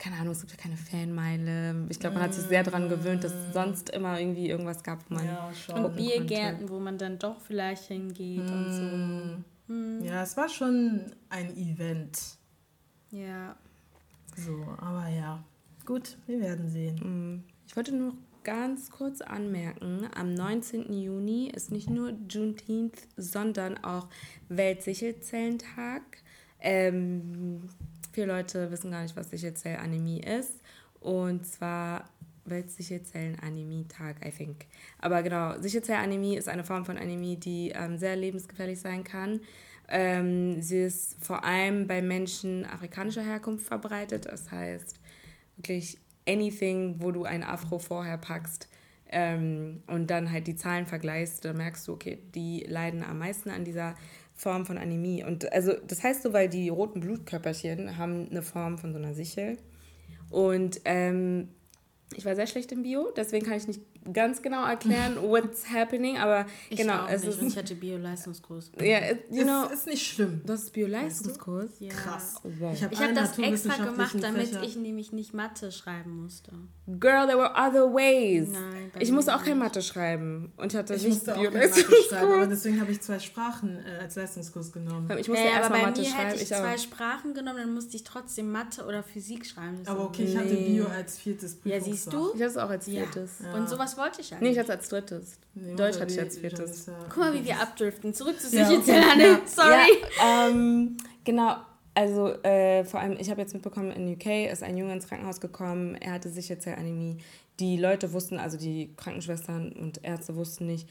[0.04, 1.86] keine Ahnung, es gibt ja keine Fanmeile.
[1.88, 5.00] Ich glaube, man hat sich sehr daran gewöhnt, dass es sonst immer irgendwie irgendwas gab,
[5.10, 5.26] wo man.
[5.26, 8.52] Ja, und Biergärten, wo man dann doch vielleicht hingeht mm.
[8.52, 9.74] und so.
[9.74, 10.04] Mm.
[10.04, 12.20] Ja, es war schon ein Event.
[13.12, 13.56] Ja.
[14.36, 15.42] So, aber ja.
[15.86, 16.96] Gut, wir werden sehen.
[16.96, 17.44] Mm.
[17.66, 18.14] Ich wollte nur
[18.44, 20.92] ganz kurz anmerken, am 19.
[20.92, 24.10] Juni ist nicht nur Juneteenth, sondern auch
[24.50, 26.02] Weltsicherheitszellentag.
[26.60, 27.70] Ähm,
[28.14, 30.62] Viele Leute wissen gar nicht, was Sichelzellanämie ist.
[31.00, 32.06] Und zwar
[32.46, 34.66] Weltsicherzellenanämie-Tag, I think.
[35.00, 39.42] Aber genau, Sichelzellanämie ist eine Form von Anämie, die ähm, sehr lebensgefährlich sein kann.
[39.90, 44.28] Ähm, sie ist vor allem bei Menschen afrikanischer Herkunft verbreitet.
[44.28, 45.00] Das heißt,
[45.58, 45.98] wirklich
[46.28, 48.70] anything, wo du ein Afro vorher packst
[49.10, 53.50] ähm, und dann halt die Zahlen vergleichst, da merkst du, okay, die leiden am meisten
[53.50, 53.96] an dieser
[54.36, 55.24] Form von Anämie.
[55.24, 59.14] Und also das heißt so, weil die roten Blutkörperchen haben eine Form von so einer
[59.14, 59.58] Sichel.
[60.30, 61.50] Und ähm,
[62.16, 63.82] ich war sehr schlecht im Bio, deswegen kann ich nicht
[64.12, 67.08] ganz genau erklären, what's happening, aber ich genau.
[67.08, 68.72] es nicht, ist, ich hatte Bio-Leistungskurs.
[68.80, 70.42] Ja, yeah, you know, ist nicht schlimm.
[70.46, 71.80] Das ist Bio-Leistungskurs?
[71.80, 71.90] Ja.
[71.90, 72.36] Krass.
[72.44, 72.74] Wow.
[72.74, 74.64] Ich habe hab das extra gemacht, damit Fächer.
[74.64, 76.52] ich nämlich nicht Mathe schreiben musste.
[77.00, 78.50] Girl, there were other ways.
[78.52, 82.14] Nein, ich musste auch kein Mathe schreiben und ich hatte ich nicht Bio-Leistungskurs.
[82.14, 85.10] Aber deswegen habe ich zwei Sprachen äh, als Leistungskurs genommen.
[85.18, 86.28] Ich musste ja, erstmal Mathe schreiben.
[86.28, 89.80] Hätte ich, ich zwei Sprachen genommen, dann musste ich trotzdem Mathe oder Physik schreiben.
[89.86, 91.88] aber okay, ich hatte Bio als viertes Prüfungsfach.
[91.88, 92.28] Ja, siehst du?
[92.28, 93.32] Ich hatte es auch als viertes.
[93.42, 93.54] Ja.
[93.54, 94.42] Und sowas was wollte ich eigentlich?
[94.42, 95.40] Nee, ich hatte als drittes.
[95.54, 96.90] Nee, Deutsch hatte ich als viertes.
[97.10, 98.14] Guck mal, wie wir abdriften.
[98.14, 98.70] Zurück zu ja.
[98.70, 99.42] Ja.
[99.46, 100.04] Sorry.
[100.18, 101.58] Ja, ähm, genau.
[101.96, 105.40] Also äh, vor allem, ich habe jetzt mitbekommen, in UK ist ein Junge ins Krankenhaus
[105.40, 105.96] gekommen.
[105.96, 107.18] Er hatte Sicherheitsanämie.
[107.60, 110.90] Die Leute wussten, also die Krankenschwestern und Ärzte wussten nicht,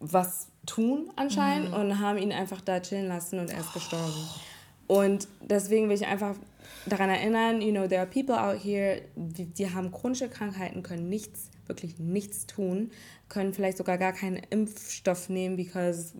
[0.00, 1.76] was tun anscheinend mhm.
[1.76, 4.28] und haben ihn einfach da chillen lassen und er ist gestorben.
[4.86, 6.36] Und deswegen will ich einfach
[6.86, 11.08] daran erinnern, you know, there are people out here, die, die haben chronische Krankheiten, können
[11.08, 12.90] nichts, wirklich nichts tun,
[13.28, 16.12] können vielleicht sogar gar keinen Impfstoff nehmen, because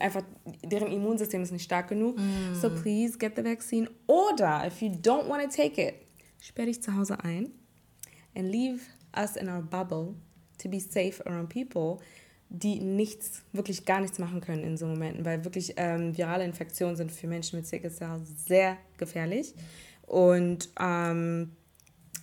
[0.00, 0.22] einfach
[0.62, 2.16] deren Immunsystem ist nicht stark genug.
[2.18, 2.54] Mm.
[2.54, 3.88] So please get the vaccine.
[4.06, 5.94] Oder if you don't want to take it,
[6.40, 7.50] sperr dich zu Hause ein
[8.36, 8.80] and leave
[9.16, 10.14] us in our bubble
[10.62, 11.98] to be safe around people
[12.50, 16.96] die nichts, wirklich gar nichts machen können in so Momenten, weil wirklich ähm, virale Infektionen
[16.96, 19.54] sind für Menschen mit Sickle Cell sehr gefährlich.
[20.06, 21.52] Und ähm,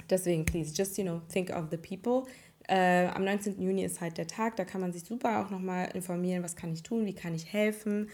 [0.10, 2.28] deswegen, please, just, you know, think of the people.
[2.68, 3.62] Äh, am 19.
[3.62, 6.74] Juni ist halt der Tag, da kann man sich super auch nochmal informieren, was kann
[6.74, 8.10] ich tun, wie kann ich helfen.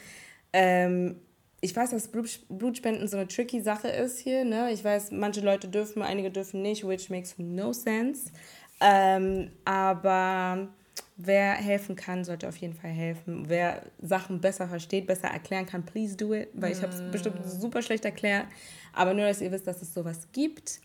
[0.54, 1.16] Ähm,
[1.62, 4.44] ich weiß, dass Blutspenden so eine tricky Sache ist hier.
[4.44, 4.72] Ne?
[4.72, 8.32] Ich weiß, manche Leute dürfen, einige dürfen nicht, which makes no sense.
[8.82, 10.70] Ähm, aber
[11.18, 13.46] wer helfen kann, sollte auf jeden Fall helfen.
[13.48, 17.12] Wer Sachen besser versteht, besser erklären kann, please do it, weil ich habe es mm.
[17.12, 18.48] bestimmt super schlecht erklärt.
[18.92, 20.82] Aber nur, dass ihr wisst, dass es sowas gibt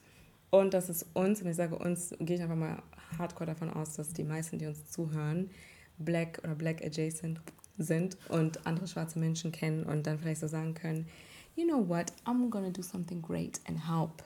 [0.51, 2.83] und dass es uns, und ich sage uns, gehe ich einfach mal
[3.19, 5.51] hardcore davon aus, dass die meisten, die uns zuhören,
[5.99, 7.41] black oder black adjacent
[7.79, 11.07] sind und andere schwarze Menschen kennen und dann vielleicht so sagen können,
[11.55, 14.23] you know what, I'm gonna do something great and help.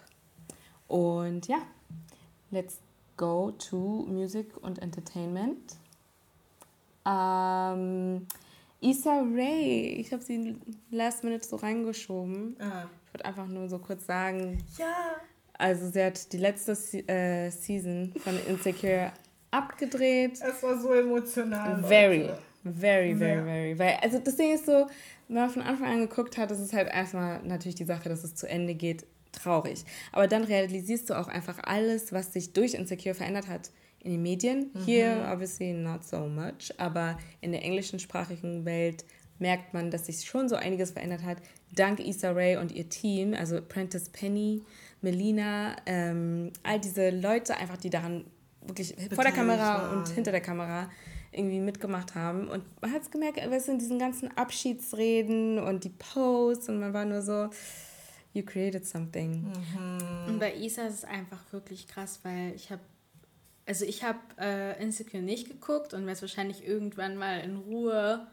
[0.89, 1.59] Und ja,
[2.51, 2.81] let's
[3.17, 5.77] go to Music und Entertainment.
[7.07, 8.27] Ähm,
[8.81, 10.57] Issa Rae, ich habe sie
[10.91, 12.57] last minute so reingeschoben.
[12.59, 12.87] Ah.
[13.07, 14.59] Ich wollte einfach nur so kurz sagen.
[14.79, 15.17] Ja.
[15.61, 16.73] Also sie hat die letzte
[17.07, 19.13] äh, Season von Insecure
[19.51, 20.41] abgedreht.
[20.41, 21.83] Es war so emotional.
[21.85, 22.39] Very, Leute.
[22.65, 23.45] very, very, ja.
[23.45, 23.79] very.
[23.79, 24.87] Weil, also das Ding ist so,
[25.29, 28.35] wenn man von Anfang an geguckt hat, ist halt erstmal natürlich die Sache, dass es
[28.35, 29.85] zu Ende geht, traurig.
[30.13, 34.23] Aber dann realisierst du auch einfach alles, was sich durch Insecure verändert hat in den
[34.23, 34.71] Medien.
[34.73, 34.85] Mhm.
[34.85, 39.05] Hier obviously not so much, aber in der englischsprachigen Welt
[39.39, 41.39] merkt man, dass sich schon so einiges verändert hat.
[41.75, 44.63] Dank Issa Rae und ihr Team, also Prentice Penny,
[45.03, 48.25] Melina, ähm, all diese Leute einfach, die daran
[48.63, 49.99] wirklich Beteiligt vor der Kamera waren.
[49.99, 50.91] und hinter der Kamera
[51.33, 52.49] irgendwie mitgemacht haben.
[52.49, 56.81] Und man hat es gemerkt, weißt du, in diesen ganzen Abschiedsreden und die Posts und
[56.81, 57.49] man war nur so,
[58.33, 59.43] you created something.
[59.43, 60.29] Mhm.
[60.29, 62.83] Und bei Isa ist es einfach wirklich krass, weil ich habe
[63.67, 68.27] also ich habe äh, Insecure nicht geguckt und werde es wahrscheinlich irgendwann mal in Ruhe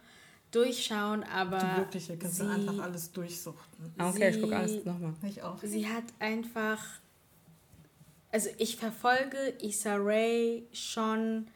[0.52, 1.60] durchschauen, aber.
[1.60, 3.93] Die Glückliche kannst sie, du einfach alles durchsuchten.
[3.98, 5.14] Okay, sie, ich gucke alles nochmal.
[5.28, 5.58] Ich auch.
[5.62, 6.84] Sie hat einfach.
[8.32, 11.48] Also ich verfolge Issa Rae schon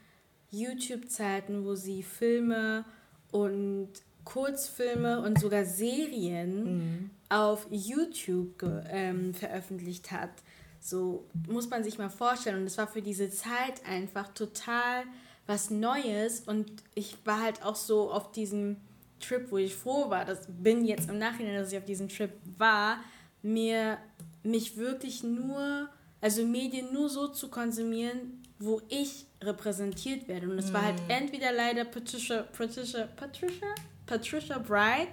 [0.52, 2.86] YouTube-Zeiten, wo sie Filme
[3.32, 3.90] und
[4.24, 7.10] Kurzfilme und sogar Serien mhm.
[7.30, 10.32] auf YouTube ähm, veröffentlicht hat.
[10.80, 12.62] So muss man sich mal vorstellen.
[12.62, 15.04] Und es war für diese Zeit einfach total
[15.48, 16.42] was Neues.
[16.42, 18.78] Und ich war halt auch so auf diesem
[19.20, 22.32] Trip, wo ich froh war, das bin jetzt im Nachhinein, dass ich auf diesem Trip
[22.58, 23.00] war,
[23.42, 23.98] mir
[24.44, 25.90] mich wirklich nur,
[26.20, 30.50] also Medien nur so zu konsumieren, wo ich repräsentiert werde.
[30.50, 31.10] Und es war halt mhm.
[31.10, 33.68] entweder leider Patricia, Patricia, Patricia,
[34.06, 35.10] Patricia Bright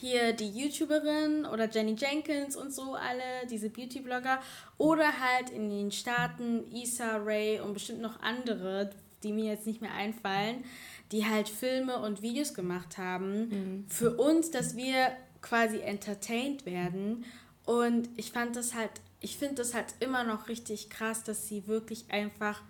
[0.00, 4.40] hier die YouTuberin oder Jenny Jenkins und so alle, diese Beauty-Blogger.
[4.78, 8.90] Oder halt in den Staaten Issa Rae und bestimmt noch andere,
[9.22, 10.64] die mir jetzt nicht mehr einfallen,
[11.12, 13.48] die halt Filme und Videos gemacht haben.
[13.48, 13.84] Mhm.
[13.88, 15.12] Für uns, dass wir
[15.42, 17.24] quasi entertained werden.
[17.64, 18.90] Und ich fand das halt,
[19.20, 22.62] ich finde das halt immer noch richtig krass, dass sie wirklich einfach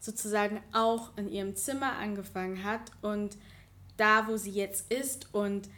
[0.00, 3.36] sozusagen auch in ihrem Zimmer angefangen hat und
[3.96, 5.68] da, wo sie jetzt ist und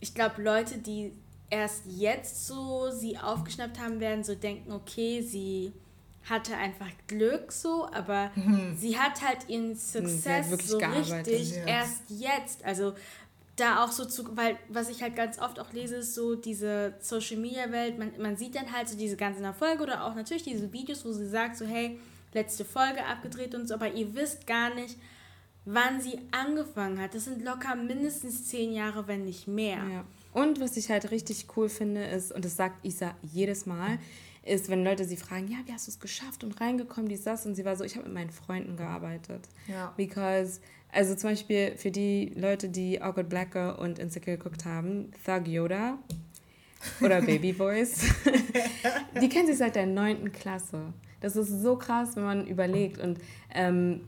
[0.00, 1.12] ich glaube, Leute, die
[1.50, 5.72] erst jetzt so sie aufgeschnappt haben, werden so denken, okay, sie
[6.28, 8.76] hatte einfach Glück so, aber mhm.
[8.76, 11.66] sie hat halt ihren Success so richtig ja.
[11.66, 12.64] erst jetzt.
[12.64, 12.94] Also
[13.56, 16.94] da auch so zu, weil was ich halt ganz oft auch lese, ist so diese
[17.00, 20.42] Social Media Welt, man, man sieht dann halt so diese ganzen Erfolge oder auch natürlich
[20.42, 21.98] diese Videos, wo sie sagt so, hey,
[22.34, 24.96] letzte Folge abgedreht und so, aber ihr wisst gar nicht,
[25.64, 27.14] wann sie angefangen hat.
[27.14, 29.82] Das sind locker mindestens zehn Jahre, wenn nicht mehr.
[29.90, 30.04] Ja.
[30.32, 33.98] Und was ich halt richtig cool finde, ist, und das sagt Isa jedes Mal,
[34.46, 37.46] ist, wenn Leute sie fragen, ja, wie hast du es geschafft und reingekommen, dies, das,
[37.46, 39.48] und sie war so, ich habe mit meinen Freunden gearbeitet.
[39.68, 39.92] Ja.
[39.96, 40.60] Because,
[40.92, 45.98] also zum Beispiel für die Leute, die Awkward Blacker und Insecure geguckt haben, Thug Yoda
[47.00, 48.04] oder Baby Voice,
[49.20, 50.92] die kennen sich seit der neunten Klasse.
[51.20, 52.98] Das ist so krass, wenn man überlegt.
[52.98, 53.18] Und
[53.54, 54.02] ähm,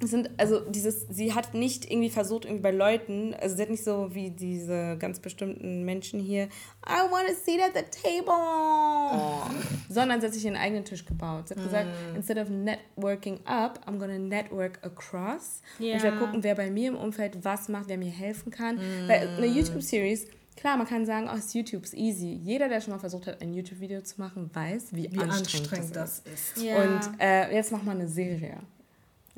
[0.00, 3.82] sind, also dieses, sie hat nicht irgendwie versucht, irgendwie bei Leuten, also sie hat nicht
[3.82, 6.44] so wie diese ganz bestimmten Menschen hier,
[6.86, 9.42] I want a seat at the table, oh.
[9.88, 11.48] sondern sie hat sich ihren eigenen Tisch gebaut.
[11.48, 11.64] Sie hat mm.
[11.64, 15.62] gesagt, instead of networking up, I'm gonna network across.
[15.80, 15.92] Yeah.
[15.92, 18.76] Und ich werde gucken, wer bei mir im Umfeld was macht, wer mir helfen kann.
[18.76, 19.08] Mm.
[19.08, 20.26] Weil eine YouTube-Series,
[20.56, 22.32] Klar, man kann sagen, oh, YouTube ist easy.
[22.42, 25.94] Jeder, der schon mal versucht hat, ein YouTube-Video zu machen, weiß, wie, wie anstrengend, anstrengend,
[25.96, 26.56] das ist.
[26.56, 26.64] Ist.
[26.64, 26.82] Ja.
[26.82, 28.58] Und äh, jetzt mach mal eine Serie.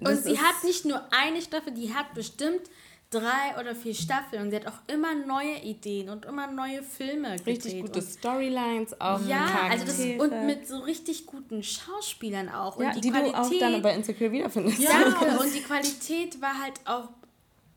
[0.04, 2.62] Und sie hat nicht nur eine Staffel, die hat bestimmt
[3.10, 7.36] drei oder vier Staffeln und sie hat auch immer neue Ideen und immer neue Filme
[7.36, 7.64] gedreht.
[7.64, 9.20] Richtig gute Storylines auch.
[9.26, 12.76] Ja, also das und mit so richtig guten Schauspielern auch.
[12.76, 14.78] Und ja, die, die Qualität, du auch dann bei Insecure wiederfindest.
[14.78, 17.08] Ja, und die Qualität war halt auch,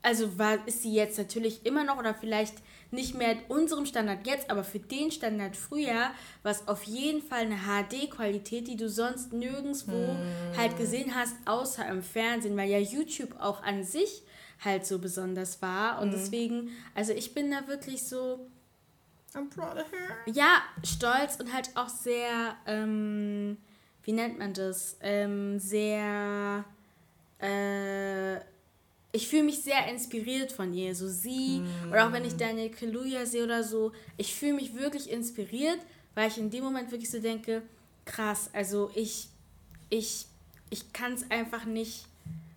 [0.02, 2.54] also war, ist sie jetzt natürlich immer noch oder vielleicht
[2.94, 6.10] nicht mehr unserem Standard jetzt, aber für den Standard früher
[6.42, 10.56] war es auf jeden Fall eine HD-Qualität, die du sonst nirgendwo mm.
[10.56, 14.22] halt gesehen hast, außer im Fernsehen, weil ja YouTube auch an sich
[14.64, 16.00] halt so besonders war.
[16.00, 16.12] Und mm.
[16.12, 18.46] deswegen, also ich bin da wirklich so.
[19.34, 20.32] I'm proud of her.
[20.32, 23.56] Ja, stolz und halt auch sehr, ähm,
[24.04, 24.96] wie nennt man das?
[25.00, 26.64] Ähm, sehr.
[27.38, 28.53] Äh,
[29.14, 30.94] ich fühle mich sehr inspiriert von ihr.
[30.94, 31.92] So sie, mm.
[31.92, 35.78] oder auch wenn ich Daniel Kaluuya sehe oder so, ich fühle mich wirklich inspiriert,
[36.16, 37.62] weil ich in dem Moment wirklich so denke,
[38.04, 39.28] krass, also ich,
[39.88, 40.26] ich,
[40.70, 42.06] ich kann es einfach nicht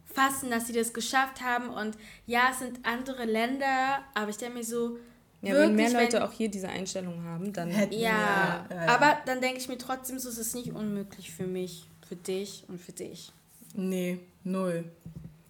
[0.06, 1.70] fassen, dass sie das geschafft haben.
[1.70, 1.96] Und
[2.26, 4.98] ja, es sind andere Länder, aber ich denke mir so,
[5.44, 8.68] ja, wirklich, wenn mehr Leute wenn, auch hier diese Einstellung haben, dann hätten ja, ja,
[8.72, 8.96] ja.
[8.96, 12.64] aber dann denke ich mir trotzdem, so ist es nicht unmöglich für mich, für dich
[12.68, 13.32] und für dich.
[13.76, 14.86] Nee, null.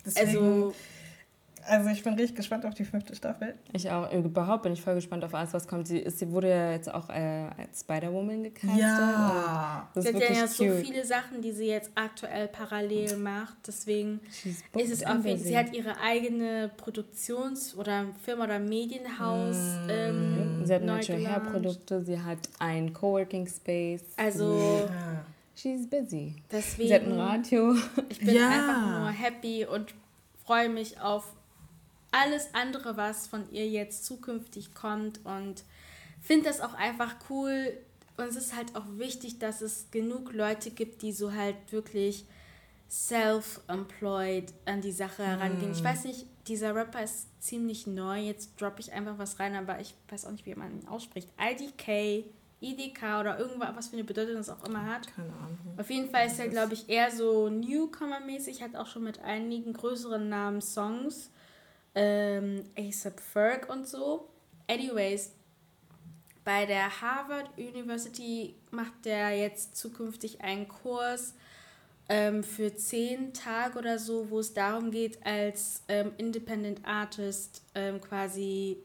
[0.06, 0.74] Deswegen, also
[1.68, 3.56] also ich bin richtig gespannt auf die fünfte Staffel.
[3.74, 4.12] Ich auch.
[4.12, 5.88] Überhaupt bin ich voll gespannt auf alles, was kommt.
[5.88, 8.80] Sie, ist, sie wurde ja jetzt auch äh, als Spider-Woman gecastet.
[8.80, 9.90] Ja.
[9.94, 13.56] Das sie hat ja so viele Sachen, die sie jetzt aktuell parallel macht.
[13.68, 14.22] Deswegen
[14.76, 19.90] ist es auf jeden Sie hat ihre eigene Produktions- oder Firma- oder Medienhaus mm.
[19.90, 22.02] ähm, Sie hat Natural Hair Produkte.
[22.02, 24.04] Sie hat ein Coworking Space.
[24.16, 24.56] Also...
[24.56, 25.26] Yeah.
[25.56, 26.36] She's busy.
[26.52, 27.74] Deswegen, sie hat ein Radio.
[28.10, 28.48] Ich bin ja.
[28.48, 29.92] einfach nur happy und
[30.46, 31.34] freue mich auf
[32.18, 35.64] alles andere, was von ihr jetzt zukünftig kommt und
[36.22, 37.78] finde das auch einfach cool.
[38.18, 42.26] Und es ist halt auch wichtig, dass es genug Leute gibt, die so halt wirklich
[42.90, 45.70] self-employed an die Sache herangehen.
[45.70, 45.74] Mm.
[45.74, 48.20] Ich weiß nicht, dieser Rapper ist ziemlich neu.
[48.20, 51.30] Jetzt droppe ich einfach was rein, aber ich weiß auch nicht, wie man ihn ausspricht.
[51.40, 52.26] IDK,
[52.62, 55.14] IDK oder irgendwas, was für eine Bedeutung das auch immer hat.
[55.14, 55.58] Keine Ahnung.
[55.78, 59.74] Auf jeden Fall ist er, glaube ich, eher so Newcomer-mäßig, hat auch schon mit einigen
[59.74, 61.30] größeren Namen Songs
[61.98, 64.30] ähm, ASAP Ferg und so.
[64.68, 65.32] Anyways,
[66.44, 71.34] bei der Harvard University macht der jetzt zukünftig einen Kurs
[72.08, 78.00] ähm, für zehn Tage oder so, wo es darum geht, als ähm, Independent Artist ähm,
[78.00, 78.78] quasi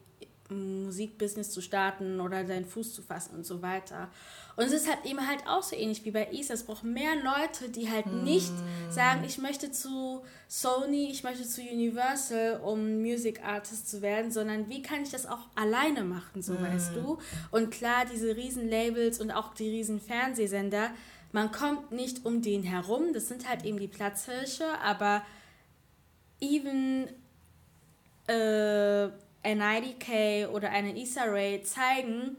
[0.49, 4.09] Musikbusiness zu starten oder deinen Fuß zu fassen und so weiter.
[4.55, 6.53] Und es ist halt eben halt auch so ähnlich wie bei Isa.
[6.53, 8.23] Es braucht mehr Leute, die halt mm.
[8.23, 8.53] nicht
[8.89, 14.69] sagen, ich möchte zu Sony, ich möchte zu Universal, um Music Artist zu werden, sondern
[14.69, 16.61] wie kann ich das auch alleine machen, so mm.
[16.61, 17.17] weißt du?
[17.49, 20.91] Und klar, diese riesen Labels und auch die riesen Fernsehsender,
[21.31, 23.11] man kommt nicht um den herum.
[23.13, 25.23] Das sind halt eben die Platzhirsche, aber
[26.39, 27.07] even
[28.27, 29.09] äh,
[29.43, 32.37] ein IDK oder eine Issa Rae zeigen,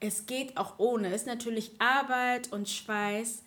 [0.00, 1.08] es geht auch ohne.
[1.08, 3.42] Es ist natürlich Arbeit und Schweiß,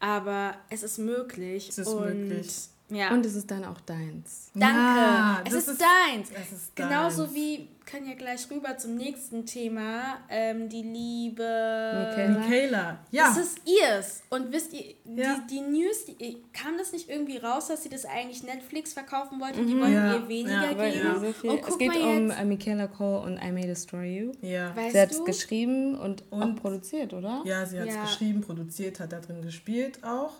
[0.00, 1.68] aber es ist möglich.
[1.68, 2.52] Es ist und möglich.
[2.88, 3.10] Ja.
[3.10, 4.50] Und es ist dann auch deins.
[4.54, 4.76] Danke.
[4.76, 6.30] Ja, es, ist, ist deins.
[6.30, 6.88] es ist deins.
[6.88, 12.38] Genauso wie, können ja gleich rüber zum nächsten Thema, ähm, die liebe Michaela.
[12.38, 12.98] Michaela.
[13.12, 13.28] Ja.
[13.28, 14.22] Das ist ihrs.
[14.28, 15.40] Und wisst ihr, ja.
[15.48, 19.40] die, die News, die, kam das nicht irgendwie raus, dass sie das eigentlich Netflix verkaufen
[19.40, 19.62] wollte?
[19.62, 19.66] Mhm.
[19.68, 20.14] Die wollten ja.
[20.14, 21.20] ihr weniger geben.
[21.20, 21.60] So viel.
[21.66, 24.32] es geht um uh, Michaela Cole und I May Destroy You.
[24.42, 24.74] Ja.
[24.74, 27.42] Weißt sie hat es geschrieben und, und, auch produziert, oder?
[27.44, 30.32] Ja, sie hat es geschrieben, produziert, hat da drin gespielt auch.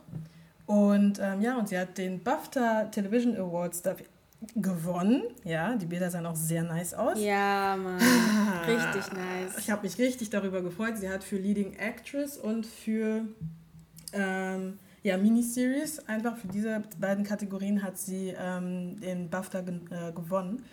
[0.67, 4.07] Und ähm, ja, und sie hat den BAFTA Television Awards dafür
[4.55, 5.23] gewonnen.
[5.45, 7.19] Ja, die Bilder sahen auch sehr nice aus.
[7.21, 8.01] Ja, Mann.
[8.01, 9.59] Ah, richtig nice.
[9.59, 10.97] Ich habe mich richtig darüber gefreut.
[10.99, 13.23] Sie hat für Leading Actress und für
[14.13, 20.13] ähm, ja, Miniseries, einfach für diese beiden Kategorien hat sie ähm, den BAFTA ge äh,
[20.13, 20.65] gewonnen.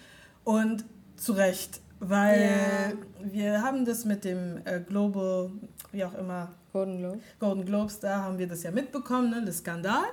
[0.44, 2.94] Und zu Recht, weil yeah.
[3.22, 5.52] wir haben das mit dem äh, Global,
[5.92, 7.24] wie auch immer, Golden Globes.
[7.40, 10.04] Golden Globes, da haben wir das ja mitbekommen, ne, das Skandal,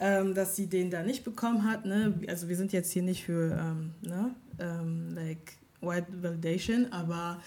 [0.00, 1.84] ähm, dass sie den da nicht bekommen hat.
[1.84, 2.14] Ne?
[2.26, 7.40] Also wir sind jetzt hier nicht für ähm, ne, ähm, like White Validation, aber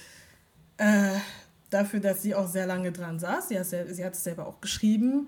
[0.78, 1.18] äh,
[1.70, 3.50] dafür, dass sie auch sehr lange dran saß.
[3.50, 5.28] Sie hat, sie hat es selber auch geschrieben.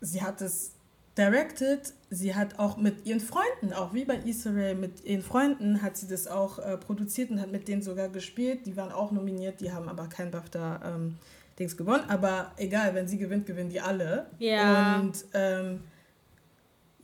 [0.00, 0.72] Sie hat es
[1.16, 5.96] directed sie hat auch mit ihren Freunden, auch wie bei Issa mit ihren Freunden hat
[5.96, 8.66] sie das auch äh, produziert und hat mit denen sogar gespielt.
[8.66, 11.16] Die waren auch nominiert, die haben aber kein BAFTA ähm,
[11.58, 12.04] Dings gewonnen.
[12.08, 14.26] Aber egal, wenn sie gewinnt, gewinnen die alle.
[14.38, 15.00] Ja.
[15.00, 15.80] Und ähm,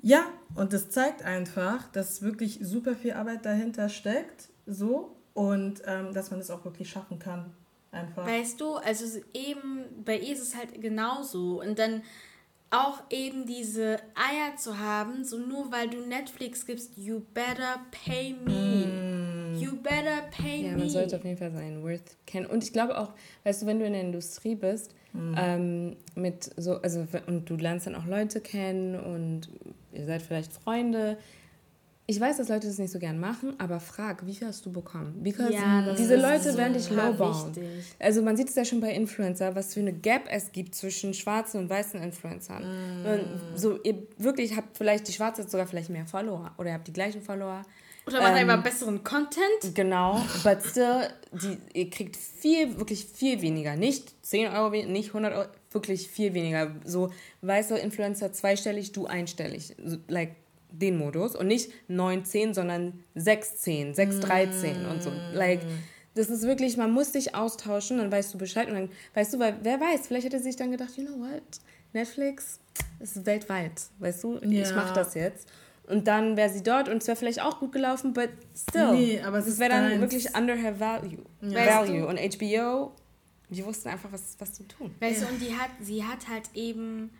[0.02, 6.12] ja, und das zeigt einfach, dass wirklich super viel Arbeit dahinter steckt, so und ähm,
[6.12, 7.52] dass man es auch wirklich schaffen kann.
[7.92, 8.26] Einfach.
[8.26, 11.60] Weißt du, also eben bei ihr ist es halt genauso.
[11.60, 12.02] Und dann
[12.70, 18.32] auch eben diese Eier zu haben, so nur weil du Netflix gibst, you better pay
[18.32, 18.86] me.
[18.86, 19.60] Mm.
[19.60, 20.68] You better pay ja, me.
[20.70, 22.46] Ja, man sollte auf jeden Fall seinen Worth kennen.
[22.46, 23.12] Und ich glaube auch,
[23.44, 25.34] weißt du, wenn du in der Industrie bist, mm.
[25.36, 29.50] ähm, mit so, also und du lernst dann auch Leute kennen und
[29.92, 31.18] ihr seid vielleicht Freunde,
[32.06, 34.72] ich weiß, dass Leute das nicht so gern machen, aber frag, wie viel hast du
[34.72, 35.22] bekommen?
[35.22, 37.52] Because ja, diese Leute werden dich lowbauen.
[38.00, 41.14] Also man sieht es ja schon bei Influencer, was für eine Gap es gibt zwischen
[41.14, 42.64] schwarzen und weißen Influencern.
[42.64, 43.56] Mm.
[43.56, 46.92] So, ihr wirklich habt vielleicht, die Schwarze sogar vielleicht mehr Follower oder ihr habt die
[46.92, 47.62] gleichen Follower.
[48.06, 49.74] Oder macht ähm, einfach besseren Content.
[49.74, 53.76] Genau, but still, die, ihr kriegt viel, wirklich viel weniger.
[53.76, 56.74] Nicht 10 Euro, nicht 100 Euro, wirklich viel weniger.
[56.84, 57.10] So
[57.42, 59.74] weiße Influencer zweistellig, du einstellig.
[60.08, 60.36] Like,
[60.72, 64.90] den Modus und nicht 9, 10, sondern 6, 10, 6, 13 mm.
[64.90, 65.12] und so.
[65.34, 65.60] Like,
[66.14, 69.38] das ist wirklich, man muss sich austauschen, dann weißt du Bescheid und dann weißt du,
[69.38, 71.42] weil wer weiß, vielleicht hätte sich dann gedacht, you know what,
[71.92, 72.60] Netflix
[73.00, 74.62] ist weltweit, weißt du, ja.
[74.62, 75.48] ich mache das jetzt.
[75.88, 78.92] Und dann wäre sie dort und es wäre vielleicht auch gut gelaufen, but still.
[78.92, 81.18] Nee, aber es wäre dann wirklich under her value.
[81.42, 81.66] Ja.
[81.66, 82.06] Value.
[82.06, 82.92] Und HBO,
[83.52, 84.94] die wussten einfach, was, was zu tun.
[85.00, 85.28] Weißt ja.
[85.28, 87.10] du, und die hat, sie hat halt eben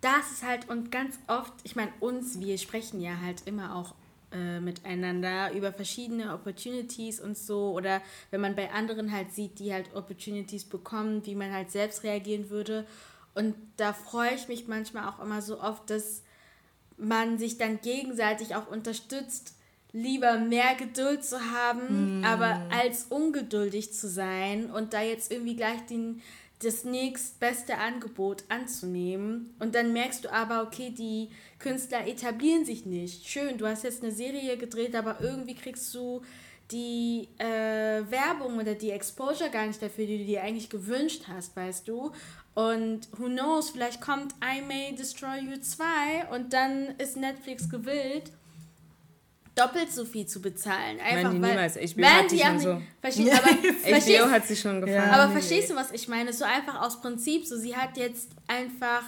[0.00, 3.94] das ist halt, und ganz oft, ich meine, uns, wir sprechen ja halt immer auch
[4.32, 7.72] äh, miteinander über verschiedene Opportunities und so.
[7.72, 12.04] Oder wenn man bei anderen halt sieht, die halt Opportunities bekommen, wie man halt selbst
[12.04, 12.86] reagieren würde.
[13.34, 16.22] Und da freue ich mich manchmal auch immer so oft, dass
[16.98, 19.54] man sich dann gegenseitig auch unterstützt,
[19.96, 22.24] lieber mehr Geduld zu haben, mm.
[22.24, 26.20] aber als ungeduldig zu sein und da jetzt irgendwie gleich den
[26.60, 29.54] das nächstbeste Angebot anzunehmen.
[29.58, 31.28] Und dann merkst du aber, okay, die
[31.58, 33.28] Künstler etablieren sich nicht.
[33.28, 36.22] Schön, du hast jetzt eine Serie gedreht, aber irgendwie kriegst du
[36.70, 41.54] die äh, Werbung oder die Exposure gar nicht dafür, die du dir eigentlich gewünscht hast,
[41.56, 42.12] weißt du.
[42.54, 48.30] Und who knows, vielleicht kommt I May Destroy You 2 und dann ist Netflix gewillt
[49.56, 51.00] doppelt so viel zu bezahlen.
[51.00, 51.74] Einfach Nein, die niemals.
[51.74, 52.82] HBO hat die schon so.
[53.00, 55.10] Verstehst, aber, HBO hat sich schon gefallen.
[55.10, 56.32] aber verstehst du, was ich meine?
[56.32, 59.02] So einfach aus Prinzip, so sie hat jetzt einfach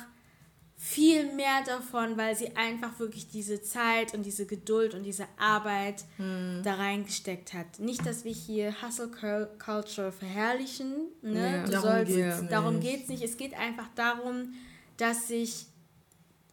[0.80, 6.05] viel mehr davon, weil sie einfach wirklich diese Zeit und diese Geduld und diese Arbeit
[6.16, 6.62] hm.
[6.62, 7.80] da reingesteckt hat.
[7.80, 9.11] Nicht, dass wir hier Hustle
[9.59, 11.09] Culture verherrlichen.
[11.20, 11.64] Ne?
[11.66, 13.22] Ja, darum geht es darum geht's nicht.
[13.22, 14.55] Es geht einfach darum,
[14.96, 15.66] dass sich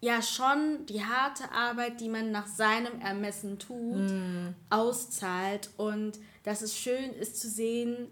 [0.05, 4.53] ja schon die harte Arbeit, die man nach seinem Ermessen tut, mm.
[4.69, 5.71] auszahlt.
[5.77, 8.07] Und dass es schön ist zu sehen,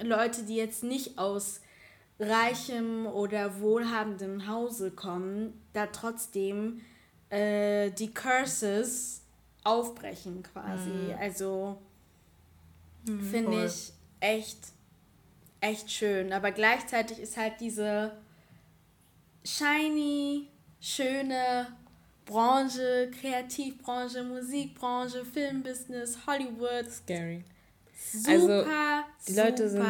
[0.00, 1.62] Leute, die jetzt nicht aus
[2.20, 6.82] reichem oder wohlhabendem Hause kommen, da trotzdem
[7.30, 9.22] äh, die Curses
[9.64, 10.90] aufbrechen quasi.
[10.90, 11.16] Mm.
[11.18, 11.78] Also
[13.06, 14.58] mm, finde ich echt,
[15.62, 16.34] echt schön.
[16.34, 18.12] Aber gleichzeitig ist halt diese
[19.46, 20.48] shiny
[20.80, 21.66] schöne
[22.24, 26.90] Branche, Kreativbranche, Musikbranche, Filmbusiness, Hollywood.
[26.90, 27.44] Scary.
[28.10, 28.64] Super, also,
[29.26, 29.84] die Leute sind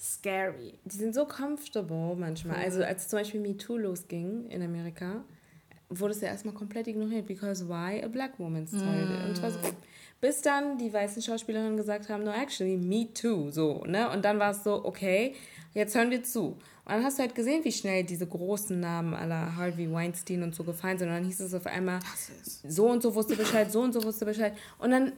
[0.00, 0.74] scary.
[0.84, 2.56] Die sind so comfortable manchmal.
[2.56, 2.64] Mhm.
[2.64, 5.24] Also als zum Beispiel MeToo losging in Amerika,
[5.90, 9.28] wurde es ja erstmal komplett ignoriert, because why a black woman started mm.
[9.28, 9.48] Und so,
[10.20, 14.08] bis dann die weißen Schauspielerinnen gesagt haben, no, actually, me too, so, ne?
[14.10, 15.34] Und dann war es so, okay,
[15.74, 16.56] jetzt hören wir zu.
[16.90, 20.56] Und dann hast du halt gesehen, wie schnell diese großen Namen aller Harvey Weinstein und
[20.56, 21.06] so gefallen sind.
[21.06, 22.00] Und dann hieß es auf einmal,
[22.44, 24.56] so und so wusste Bescheid, so und so wusste Bescheid.
[24.80, 25.12] Und dann,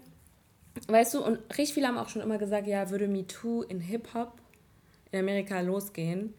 [0.89, 4.35] weißt du, und richtig viele haben auch schon immer gesagt, ja, würde MeToo in Hip-Hop
[5.13, 6.35] in Amerika losgehen,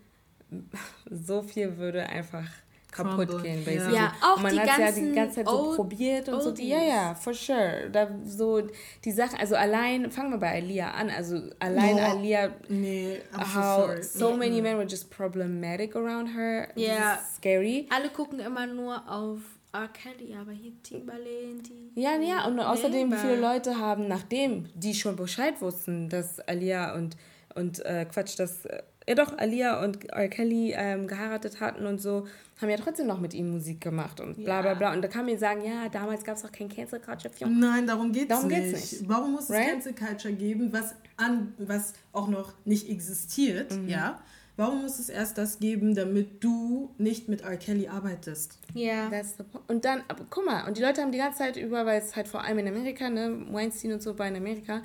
[1.10, 2.48] so viel würde einfach
[2.94, 3.42] kaputt Crumble.
[3.42, 3.96] gehen, basically.
[3.96, 6.54] Ja, auch und man hat ja die ganze Zeit so probiert und so.
[6.62, 7.90] Ja, ja, for sure.
[7.92, 8.62] Da so
[9.04, 13.90] die Sache, also allein, fangen wir bei Alia an, also allein oh, Alia, nee, how
[14.02, 16.70] so, so many men were just problematic around her.
[16.76, 16.94] Ja.
[16.94, 17.20] Yeah.
[17.36, 17.88] Scary.
[17.90, 19.40] Alle gucken immer nur auf
[19.74, 19.88] R.
[19.88, 22.00] Kelly, aber hier Timbaland, die.
[22.00, 26.94] Ja, ja, und außerdem, wie viele Leute haben, nachdem die schon Bescheid wussten, dass Alia
[26.96, 27.18] und,
[27.56, 28.68] und äh, Quatsch, dass.
[29.08, 30.28] Ja doch, Alia und R.
[30.30, 32.26] Kelly ähm, geheiratet hatten und so,
[32.62, 34.94] haben ja trotzdem noch mit ihm Musik gemacht und bla bla bla.
[34.94, 37.34] Und da kann mir sagen, ja, damals gab es auch kein Cancel Culture.
[37.34, 37.60] Film.
[37.60, 38.72] Nein, darum geht es nicht.
[38.74, 39.10] nicht.
[39.10, 39.72] Warum muss es right?
[39.72, 43.90] Cancel Culture geben, was, an, was auch noch nicht existiert, mhm.
[43.90, 44.20] ja?
[44.56, 47.58] Warum muss es erst das geben, damit du nicht mit R.
[47.58, 48.60] Kelly arbeitest?
[48.76, 49.10] Ja.
[49.10, 49.26] Yeah.
[49.68, 52.16] Und dann, aber guck mal, und die Leute haben die ganze Zeit über, weil es
[52.16, 54.84] halt vor allem in Amerika, ne, Weinstein und so war in Amerika,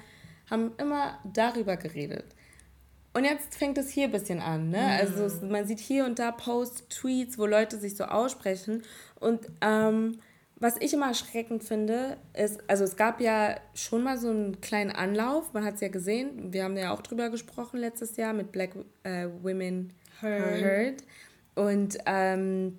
[0.50, 2.34] haben immer darüber geredet.
[3.18, 4.78] Und jetzt fängt es hier ein bisschen an, ne?
[4.78, 5.00] Mhm.
[5.00, 8.84] Also man sieht hier und da Posts, Tweets, wo Leute sich so aussprechen.
[9.18, 10.20] Und ähm,
[10.54, 14.92] was ich immer erschreckend finde, ist, also es gab ja schon mal so einen kleinen
[14.92, 18.52] Anlauf, man hat es ja gesehen, wir haben ja auch drüber gesprochen letztes Jahr mit
[18.52, 18.70] Black
[19.02, 20.62] äh, Women Heard.
[20.62, 21.04] Heard.
[21.56, 22.78] Und ähm,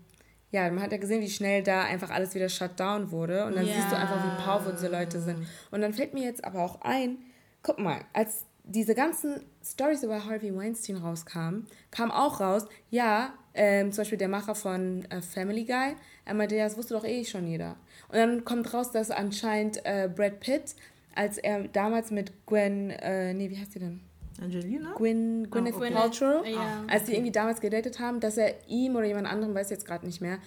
[0.52, 3.44] ja, man hat ja gesehen, wie schnell da einfach alles wieder shut down wurde.
[3.44, 3.74] Und dann ja.
[3.74, 5.46] siehst du einfach, wie powerful diese Leute sind.
[5.70, 7.18] Und dann fällt mir jetzt aber auch ein,
[7.62, 13.91] guck mal, als diese ganzen Stories über Harvey Weinstein rauskamen, kam auch raus, ja, ähm,
[13.91, 15.95] zum Beispiel der Macher von äh, Family Guy,
[16.26, 17.76] er meinte, ja, das wusste doch eh schon jeder.
[18.09, 20.76] Und dann kommt raus, dass anscheinend äh, Brad Pitt,
[21.15, 24.01] als er damals mit Gwen, äh, nee, wie heißt die denn?
[24.41, 24.93] Angelina?
[24.95, 25.91] Gwyn, Gwyneth oh, okay.
[25.91, 26.86] Paltrow, ja.
[26.88, 30.05] als die irgendwie damals gedatet haben, dass er ihm oder jemand anderem, weiß jetzt gerade
[30.05, 30.38] nicht mehr,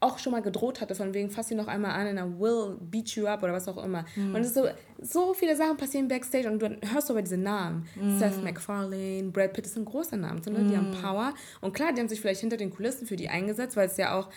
[0.00, 2.76] auch schon mal gedroht hatte, von wegen, fass ihn noch einmal an und er will
[2.80, 4.04] beat you up oder was auch immer.
[4.14, 4.34] Mhm.
[4.34, 4.68] Und es ist so,
[5.00, 7.86] so viele Sachen passieren backstage und du hörst aber diese Namen.
[7.96, 8.18] Mhm.
[8.18, 10.64] Seth MacFarlane, Brad Pitt, das sind große Namen, so, ne?
[10.64, 11.02] die haben mhm.
[11.02, 11.34] Power.
[11.60, 14.16] Und klar, die haben sich vielleicht hinter den Kulissen für die eingesetzt, weil es ja
[14.16, 14.28] auch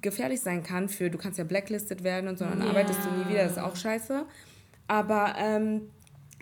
[0.00, 2.70] gefährlich sein kann für, du kannst ja blacklisted werden und so, dann yeah.
[2.70, 4.24] arbeitest du nie wieder, das ist auch scheiße.
[4.88, 5.90] Aber ähm,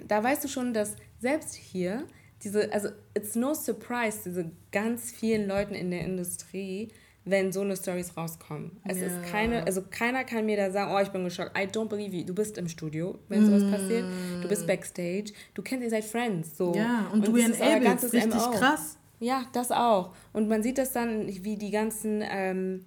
[0.06, 2.04] da weißt du schon, dass selbst hier
[2.42, 6.88] diese, also it's no surprise, diese ganz vielen Leuten in der Industrie,
[7.24, 8.80] wenn so eine Stories rauskommen.
[8.84, 9.06] Es ja.
[9.06, 11.56] ist keine, also keiner kann mir da sagen, oh, ich bin geschockt.
[11.56, 12.24] I don't believe you.
[12.24, 13.70] Du bist im Studio, wenn sowas mm.
[13.70, 14.04] passiert.
[14.42, 15.32] Du bist backstage.
[15.54, 16.56] Du kennst ihr seid Friends.
[16.56, 16.74] So.
[16.74, 18.50] Ja, und, und du enablest, richtig MO.
[18.52, 18.96] krass.
[19.20, 20.14] Ja, das auch.
[20.32, 22.86] Und man sieht das dann, wie die ganzen ähm,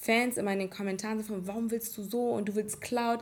[0.00, 3.20] Fans immer in den Kommentaren sagen, warum willst du so und du willst Cloud.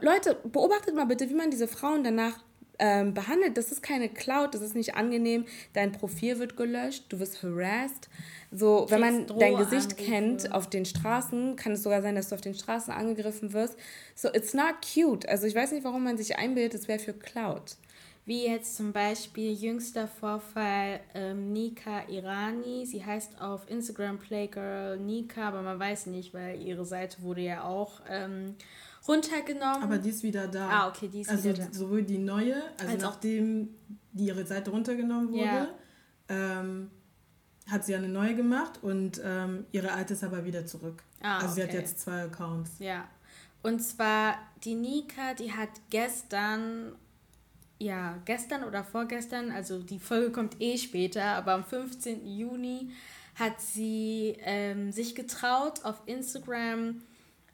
[0.00, 2.42] Leute, beobachtet mal bitte, wie man diese Frauen danach
[2.78, 3.56] ähm, behandelt.
[3.56, 5.44] Das ist keine Cloud, das ist nicht angenehm.
[5.72, 8.08] Dein Profil wird gelöscht, du wirst harassed.
[8.50, 12.36] So, wenn man dein Gesicht kennt auf den Straßen, kann es sogar sein, dass du
[12.36, 13.76] auf den Straßen angegriffen wirst.
[14.14, 15.28] So, it's not cute.
[15.28, 17.76] Also ich weiß nicht, warum man sich einbildet, es wäre für Cloud.
[18.26, 22.86] Wie jetzt zum Beispiel jüngster Vorfall ähm, Nika Irani.
[22.86, 27.64] Sie heißt auf Instagram Playgirl Nika, aber man weiß nicht, weil ihre Seite wurde ja
[27.64, 28.54] auch ähm,
[29.06, 29.82] runtergenommen.
[29.82, 30.68] Aber die ist wieder da.
[30.68, 31.72] Ah, okay, die ist also wieder da.
[31.72, 33.68] Sowohl die neue, also Als nachdem
[34.12, 35.68] die ihre Seite runtergenommen wurde, ja.
[36.28, 36.90] ähm,
[37.68, 41.02] hat sie eine neue gemacht und ähm, ihre alte ist aber wieder zurück.
[41.20, 41.54] Ah, also okay.
[41.54, 42.72] sie hat jetzt zwei Accounts.
[42.78, 43.08] Ja.
[43.62, 46.94] Und zwar die Nika, die hat gestern,
[47.78, 52.26] ja, gestern oder vorgestern, also die Folge kommt eh später, aber am 15.
[52.26, 52.90] Juni
[53.36, 57.00] hat sie ähm, sich getraut, auf Instagram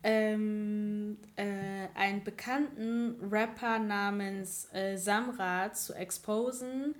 [0.02, 6.94] ähm, äh, einen bekannten Rapper namens äh, Samra zu exposen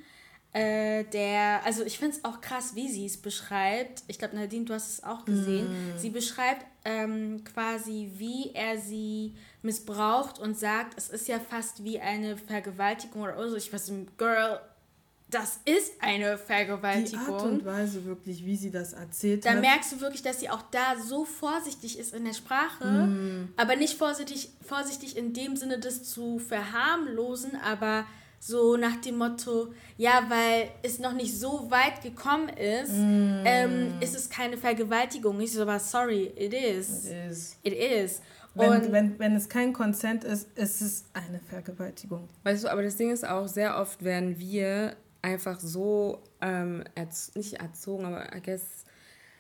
[0.53, 4.03] äh, der, also ich finde es auch krass, wie sie es beschreibt.
[4.09, 5.69] Ich glaube, Nadine, du hast es auch gesehen.
[5.69, 5.99] Mm.
[5.99, 12.01] Sie beschreibt ähm, quasi, wie er sie missbraucht und sagt, es ist ja fast wie
[12.01, 13.55] eine Vergewaltigung oder so.
[13.55, 14.61] Ich weiß, Girl,
[15.31, 17.27] das ist eine Vergewaltigung.
[17.27, 19.57] Die Art und Weise wirklich, wie sie das erzählt da hat.
[19.57, 23.53] Da merkst du wirklich, dass sie auch da so vorsichtig ist in der Sprache, mm.
[23.57, 28.05] aber nicht vorsichtig, vorsichtig in dem Sinne, das zu verharmlosen, aber
[28.41, 33.43] so nach dem Motto, ja, weil es noch nicht so weit gekommen ist, mm.
[33.45, 35.41] ähm, ist es keine Vergewaltigung.
[35.41, 37.07] Ich so, aber sorry, it is.
[37.07, 37.57] It is.
[37.63, 38.21] It is.
[38.55, 42.29] Wenn, wenn, wenn es kein Consent ist, ist es eine Vergewaltigung.
[42.43, 47.35] Weißt du, aber das Ding ist auch, sehr oft werden wir einfach so, ähm, erz
[47.35, 48.85] nicht erzogen, aber I guess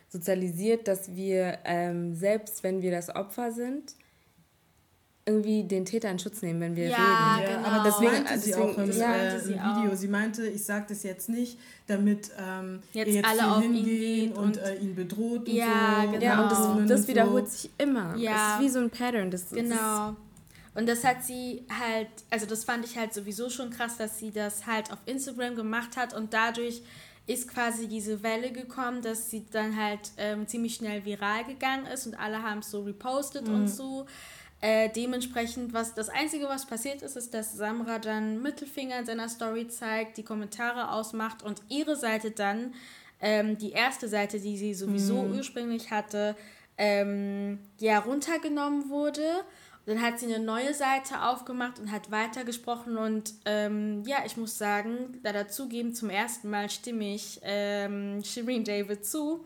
[0.09, 3.95] sozialisiert, dass wir, ähm, selbst wenn wir das Opfer sind,
[5.27, 6.97] irgendwie den Täter in Schutz nehmen, wenn wir ja,
[7.37, 7.51] reden.
[7.51, 7.69] Ja, genau.
[7.69, 9.93] aber deswegen, meinte sie deswegen, auch im, ja, äh, im Video.
[9.93, 9.97] Auch.
[9.97, 14.33] Sie meinte, ich sage das jetzt nicht, damit ähm, jetzt, jetzt alle auf ihn gehen
[14.33, 16.13] und, und äh, ihn bedroht und ja, so.
[16.13, 16.25] Genau.
[16.25, 17.53] Ja, und das, das wiederholt so.
[17.53, 18.17] sich immer.
[18.17, 18.33] Ja.
[18.33, 19.31] Es ist wie so ein Pattern.
[19.31, 20.17] Das, genau.
[20.75, 24.31] Und das hat sie halt, also das fand ich halt sowieso schon krass, dass sie
[24.31, 26.83] das halt auf Instagram gemacht hat und dadurch
[27.27, 32.07] ist quasi diese Welle gekommen, dass sie dann halt ähm, ziemlich schnell viral gegangen ist
[32.07, 33.55] und alle haben es so repostet mhm.
[33.55, 34.07] und so.
[34.63, 39.29] Äh, dementsprechend, was das Einzige, was passiert ist, ist, dass Samra dann Mittelfinger in seiner
[39.29, 42.75] Story zeigt, die Kommentare ausmacht und ihre Seite dann,
[43.23, 45.37] ähm, die erste Seite, die sie sowieso mhm.
[45.37, 46.37] ursprünglich hatte,
[46.77, 49.45] ähm, ja, runtergenommen wurde.
[49.87, 54.57] Dann hat sie eine neue Seite aufgemacht und hat weitergesprochen und ähm, ja, ich muss
[54.59, 59.45] sagen, da dazugeben, zum ersten Mal stimme ich ähm, Shireen David zu.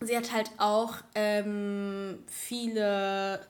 [0.00, 3.40] Sie hat halt auch ähm, viele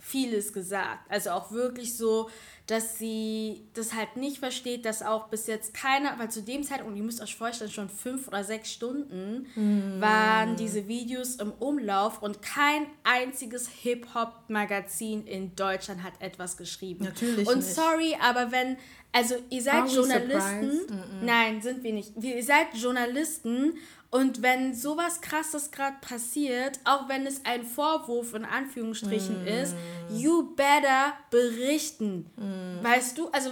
[0.00, 1.10] vieles gesagt.
[1.10, 2.30] Also auch wirklich so,
[2.68, 6.98] dass sie das halt nicht versteht, dass auch bis jetzt keiner, weil zu dem Zeitpunkt,
[6.98, 10.02] ihr müsst euch vorstellen, schon fünf oder sechs Stunden mm.
[10.02, 17.06] waren diese Videos im Umlauf und kein einziges Hip-Hop-Magazin in Deutschland hat etwas geschrieben.
[17.06, 17.48] Natürlich.
[17.48, 17.74] Und nicht.
[17.74, 18.76] sorry, aber wenn,
[19.12, 21.22] also ihr seid Journalisten, mm -mm.
[21.22, 22.12] nein, sind wir nicht.
[22.22, 23.78] Ihr seid Journalisten
[24.10, 29.46] und wenn sowas krasses gerade passiert, auch wenn es ein Vorwurf in Anführungsstrichen mm.
[29.46, 29.74] ist,
[30.10, 32.30] you better berichten.
[32.36, 32.82] Mm.
[32.82, 33.50] Weißt du, also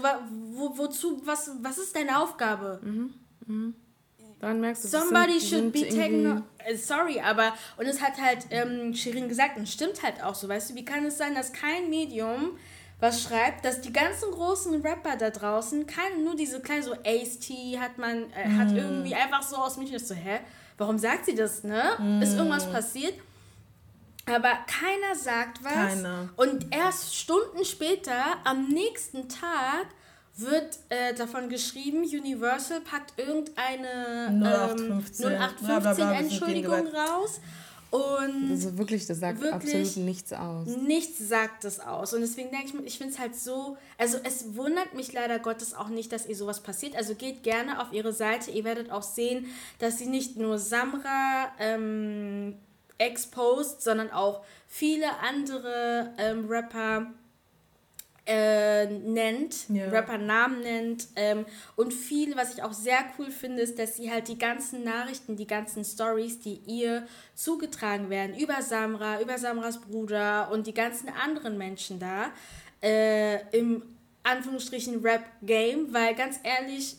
[0.53, 2.81] wo, wozu, was, was ist deine Aufgabe?
[2.83, 3.15] Mhm.
[3.47, 3.75] Mhm.
[4.41, 6.43] Dann merkst du, Somebody sind, should be taken.
[6.59, 10.49] Äh, sorry, aber und es hat halt ähm, Shirin gesagt und stimmt halt auch so,
[10.49, 12.59] weißt du, wie kann es sein, dass kein Medium
[12.99, 17.79] was schreibt, dass die ganzen großen Rapper da draußen, keine, nur diese kleinen, so Ace-T
[17.79, 18.59] hat man, äh, mm.
[18.59, 20.41] hat irgendwie einfach so aus München, so, hä,
[20.79, 21.83] warum sagt sie das, ne?
[21.99, 22.23] Mm.
[22.23, 23.15] Ist irgendwas passiert?
[24.25, 25.73] Aber keiner sagt was.
[25.73, 26.31] Keiner.
[26.37, 29.87] Und erst Stunden später, am nächsten Tag,
[30.37, 37.41] wird äh, davon geschrieben, Universal packt irgendeine 0815, ähm, 0815 Entschuldigung raus.
[37.97, 40.67] Und also wirklich, das sagt wirklich absolut nichts aus.
[40.67, 42.13] Nichts sagt es aus.
[42.13, 45.39] Und deswegen denke ich mir, ich finde es halt so, also es wundert mich leider
[45.39, 46.97] Gottes auch nicht, dass ihr sowas passiert.
[46.97, 48.51] Also geht gerne auf ihre Seite.
[48.51, 49.47] Ihr werdet auch sehen,
[49.79, 52.57] dass sie nicht nur Samra ähm,
[52.99, 57.07] exposed, sondern auch viele andere ähm, Rapper
[58.27, 59.89] äh, nennt, ja.
[59.89, 61.09] Rapper-Namen nennt.
[61.17, 61.47] Ähm,
[61.77, 65.37] und viel, was ich auch sehr cool finde, ist, dass sie halt die ganzen Nachrichten,
[65.37, 71.09] die ganzen Stories, die ihr zugetragen werden, über Samra, über Samras Bruder und die ganzen
[71.09, 72.31] anderen Menschen da,
[72.83, 73.83] äh, im
[74.25, 76.97] Anführungsstrichen Rap-Game, weil ganz ehrlich,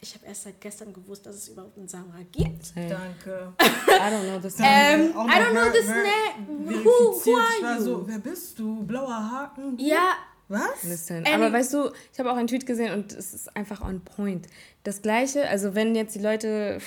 [0.00, 2.76] ich habe erst seit gestern gewusst, dass es überhaupt einen Samra gibt.
[2.76, 3.52] Danke.
[3.58, 5.14] I don't know this name.
[5.14, 6.84] Um, I don't know this name.
[6.84, 7.82] Who, who are you?
[7.82, 8.84] So, wer bist du?
[8.84, 9.78] Blauer Haken?
[9.78, 10.14] Ja,
[10.48, 10.84] was?
[10.84, 11.24] Listen.
[11.26, 14.46] Aber weißt du, ich habe auch einen Tweet gesehen und es ist einfach on point.
[14.82, 16.78] Das Gleiche, also wenn jetzt die Leute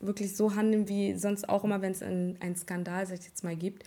[0.00, 3.44] wirklich so handeln wie sonst auch immer, wenn es einen, einen Skandal, sag ich jetzt
[3.44, 3.84] mal, gibt,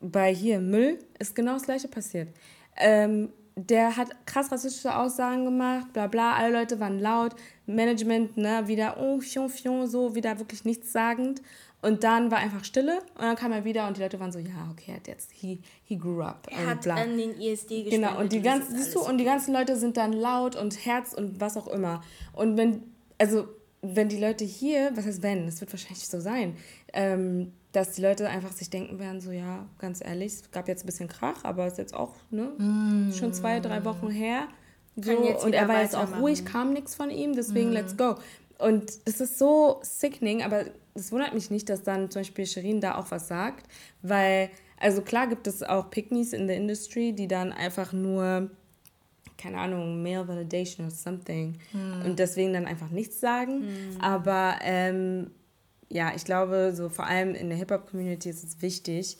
[0.00, 2.28] bei hier Müll ist genau das Gleiche passiert.
[2.76, 7.34] Ähm, der hat krass rassistische Aussagen gemacht, bla bla, alle Leute waren laut,
[7.66, 11.42] Management, ne, wieder oh, fion, fion, so, wieder wirklich nichts sagend.
[11.80, 14.40] Und dann war einfach Stille und dann kam er wieder und die Leute waren so,
[14.40, 16.48] ja, okay, er hat jetzt, he, he grew up.
[16.50, 16.96] Er hat bla.
[16.96, 17.90] an den ISD gespielt.
[17.90, 21.12] Genau, und die ganzen, siehst du, und die ganzen Leute sind dann laut und Herz
[21.12, 22.02] und was auch immer.
[22.32, 22.82] Und wenn,
[23.18, 23.46] also,
[23.80, 26.56] wenn die Leute hier, was heißt wenn, es wird wahrscheinlich so sein,
[26.92, 30.82] ähm, dass die Leute einfach sich denken werden, so, ja, ganz ehrlich, es gab jetzt
[30.82, 33.12] ein bisschen Krach, aber es ist jetzt auch, ne, mm.
[33.12, 34.48] schon zwei, drei Wochen her.
[34.96, 37.74] So, und er war jetzt auch ruhig, kam nichts von ihm, deswegen mm.
[37.74, 38.16] let's go.
[38.58, 40.64] Und das ist so sickening, aber
[40.98, 43.66] es wundert mich nicht, dass dann zum Beispiel Shirin da auch was sagt,
[44.02, 48.50] weil, also klar gibt es auch Picnics in der Industry, die dann einfach nur,
[49.36, 52.02] keine Ahnung, Male Validation or something hm.
[52.04, 53.62] und deswegen dann einfach nichts sagen.
[53.62, 54.00] Hm.
[54.00, 55.30] Aber ähm,
[55.88, 59.16] ja, ich glaube, so vor allem in der Hip-Hop-Community ist es wichtig,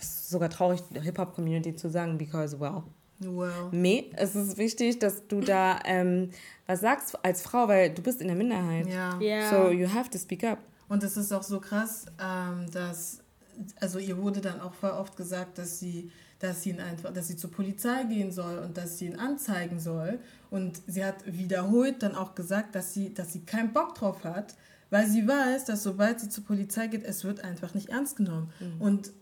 [0.00, 2.82] sogar traurig, der Hip-Hop-Community zu sagen, because, well,
[3.24, 3.68] Well.
[3.70, 6.30] Me, es ist wichtig, dass du da ähm,
[6.66, 8.88] was sagst als Frau, weil du bist in der Minderheit.
[8.88, 9.18] Ja.
[9.20, 9.48] Yeah.
[9.48, 10.58] So you have to speak up.
[10.92, 13.20] Und es ist auch so krass, ähm, dass,
[13.80, 17.28] also ihr wurde dann auch voll oft gesagt, dass sie, dass sie ihn einfach, dass
[17.28, 20.18] sie zur Polizei gehen soll und dass sie ihn anzeigen soll.
[20.50, 24.54] Und sie hat wiederholt dann auch gesagt, dass sie, dass sie keinen Bock drauf hat,
[24.90, 28.52] weil sie weiß, dass sobald sie zur Polizei geht, es wird einfach nicht ernst genommen.
[28.60, 28.80] Mhm.
[28.82, 29.12] Und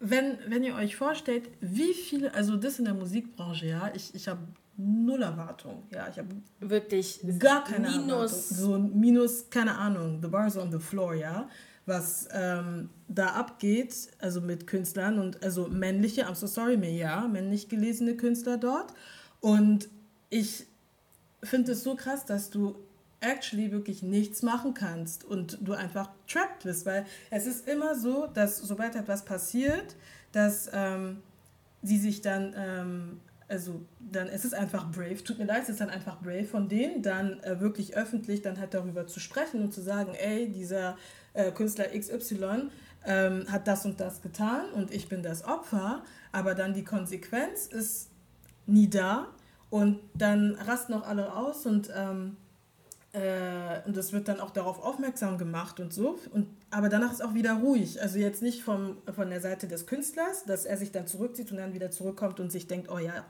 [0.00, 4.28] wenn, wenn ihr euch vorstellt, wie viele, also das in der Musikbranche, ja, ich, ich
[4.28, 4.42] habe
[4.80, 5.84] null Erwartung.
[5.90, 6.28] Ja, ich habe
[6.60, 8.50] wirklich gar keine minus.
[8.52, 8.88] Erwartung.
[8.90, 11.48] So minus, keine Ahnung, the bars on the floor, ja.
[11.86, 17.26] Was ähm, da abgeht, also mit Künstlern und also männliche, I'm so sorry, mir ja,
[17.26, 18.92] männlich gelesene Künstler dort.
[19.40, 19.88] Und
[20.28, 20.66] ich
[21.42, 22.76] finde es so krass, dass du
[23.20, 28.26] actually wirklich nichts machen kannst und du einfach trapped bist, weil es ist immer so,
[28.26, 29.96] dass sobald etwas passiert,
[30.32, 31.22] dass ähm,
[31.82, 33.20] sie sich dann, ähm,
[33.50, 36.68] also dann ist es einfach brave, tut mir leid, es ist dann einfach brave von
[36.68, 40.96] denen, dann äh, wirklich öffentlich dann halt darüber zu sprechen und zu sagen, ey, dieser
[41.34, 42.70] äh, Künstler XY
[43.04, 47.66] ähm, hat das und das getan und ich bin das Opfer, aber dann die Konsequenz
[47.66, 48.10] ist
[48.66, 49.26] nie da
[49.68, 52.36] und dann rasten auch alle aus und ähm,
[53.12, 56.18] äh, und es wird dann auch darauf aufmerksam gemacht und so.
[56.32, 58.00] Und, aber danach ist auch wieder ruhig.
[58.00, 61.58] Also jetzt nicht vom, von der Seite des Künstlers, dass er sich dann zurückzieht und
[61.58, 63.24] dann wieder zurückkommt und sich denkt, oh ja,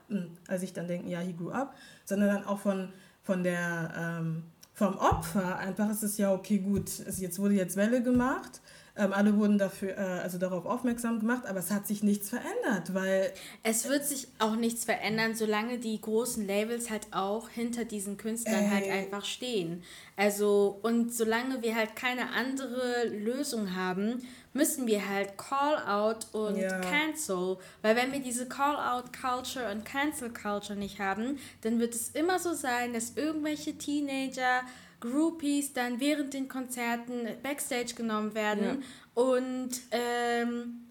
[0.47, 1.75] also ich dann denken, ja, he grew up,
[2.05, 6.89] sondern dann auch von, von der, ähm, vom Opfer einfach ist es ja, okay, gut,
[6.89, 8.61] es, jetzt wurde jetzt Welle gemacht,
[9.01, 12.93] Ähm, alle wurden dafür, äh, also darauf aufmerksam gemacht, aber es hat sich nichts verändert,
[12.93, 13.33] weil.
[13.63, 18.71] Es wird sich auch nichts verändern, solange die großen Labels halt auch hinter diesen Künstlern
[18.71, 18.91] halt Ey.
[18.91, 19.83] halt einfach stehen.
[20.17, 24.23] Also, und solange wir halt keine andere Lösung haben,
[24.53, 26.81] müssen wir halt Call Out und ja.
[26.81, 27.57] Cancel.
[27.83, 32.11] Weil wenn wir diese Call Out Culture und Cancel Culture nicht haben, dann wird es
[32.11, 34.63] immer so sein, dass irgendwelche Teenager
[35.01, 39.23] Groupies dann während den Konzerten backstage genommen werden ja.
[39.23, 40.87] und ähm,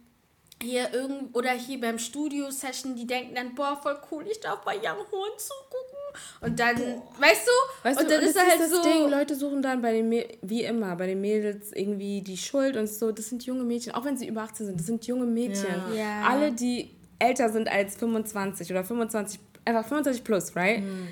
[0.61, 4.61] hier irgend oder hier beim Studio Session, die denken dann, boah, voll cool, ich darf
[4.61, 5.99] bei Young Horn zugucken.
[6.41, 7.21] Und dann, boah.
[7.21, 7.87] weißt du?
[7.87, 8.81] Weißt und dann ist, ist halt das so.
[8.81, 12.87] Ding, Leute suchen dann bei den, wie immer, bei den Mädels irgendwie die Schuld und
[12.87, 15.83] so, das sind junge Mädchen, auch wenn sie über 18 sind, das sind junge Mädchen.
[15.93, 15.95] Ja.
[15.95, 16.27] Ja.
[16.27, 20.81] Alle, die älter sind als 25 oder 25, einfach 25 plus, right?
[20.81, 21.07] Mhm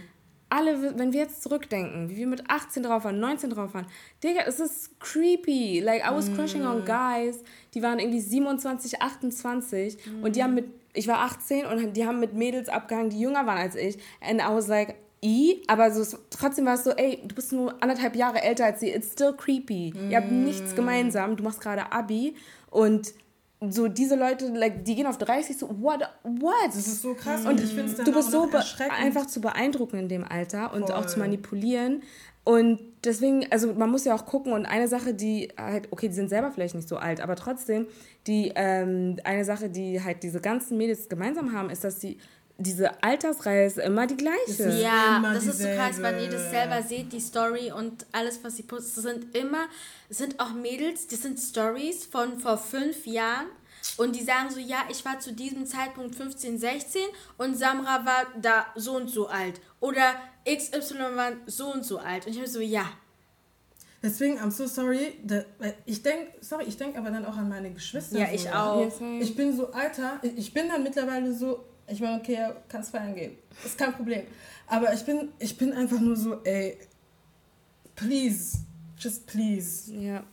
[0.50, 3.88] alle, wenn wir jetzt zurückdenken, wie wir mit 18 drauf waren, 19 drauf waren,
[4.24, 5.82] Digga, es ist creepy.
[5.82, 6.36] Like, I was mm.
[6.36, 7.44] crushing on guys,
[7.74, 10.24] die waren irgendwie 27, 28 mm.
[10.24, 13.46] und die haben mit, ich war 18 und die haben mit Mädels abgehangen, die jünger
[13.46, 13.98] waren als ich.
[14.22, 17.82] And I was like, I, aber so, trotzdem war es so, ey, du bist nur
[17.82, 19.94] anderthalb Jahre älter als sie, it's still creepy.
[19.94, 20.12] Mm.
[20.12, 20.76] Ihr habt nichts mm.
[20.76, 22.36] gemeinsam, du machst gerade Abi
[22.70, 23.14] und
[23.60, 26.54] so diese Leute, like, die gehen auf 30, so, what, what?
[26.68, 27.46] Das ist so krass.
[27.46, 28.48] Und ich finde Du bist so
[28.90, 30.92] einfach zu beeindrucken in dem Alter und Voll.
[30.96, 32.04] auch zu manipulieren.
[32.44, 36.14] Und deswegen, also man muss ja auch gucken und eine Sache, die halt, okay, die
[36.14, 37.88] sind selber vielleicht nicht so alt, aber trotzdem,
[38.26, 42.20] die, ähm, eine Sache, die halt diese ganzen Mädels gemeinsam haben, ist, dass sie
[42.58, 44.70] diese Altersreihe ist immer die gleiche.
[44.82, 48.58] Ja, das ist so krass, wenn ihr das selber seht, die Story und alles, was
[48.58, 49.68] sie postet, sind immer,
[50.10, 53.48] sind auch Mädels, das sind Stories von vor fünf Jahren.
[53.98, 57.02] Und die sagen so, ja, ich war zu diesem Zeitpunkt 15, 16
[57.38, 59.62] und Samra war da so und so alt.
[59.80, 62.26] Oder XY war so und so alt.
[62.26, 62.86] Und ich habe so, ja.
[64.04, 65.14] Deswegen, I'm so sorry.
[65.86, 68.18] Ich denke, sorry, ich denke aber dann auch an meine Geschwister.
[68.18, 68.34] Ja, so.
[68.34, 68.92] ich auch.
[69.22, 73.38] Ich bin so, Alter, ich bin dann mittlerweile so, ich meine, okay, kannst feiern gehen.
[73.64, 74.24] Ist kein Problem.
[74.68, 76.78] Aber ich bin, ich bin einfach nur so, ey,
[77.96, 78.60] please,
[79.00, 79.94] just please.
[79.94, 80.24] Ja.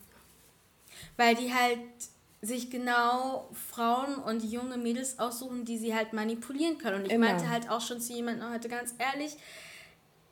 [1.15, 1.79] Weil die halt
[2.41, 6.99] sich genau Frauen und junge Mädels aussuchen, die sie halt manipulieren können.
[6.99, 7.29] Und ich Immer.
[7.29, 9.37] meinte halt auch schon zu jemandem heute ganz ehrlich,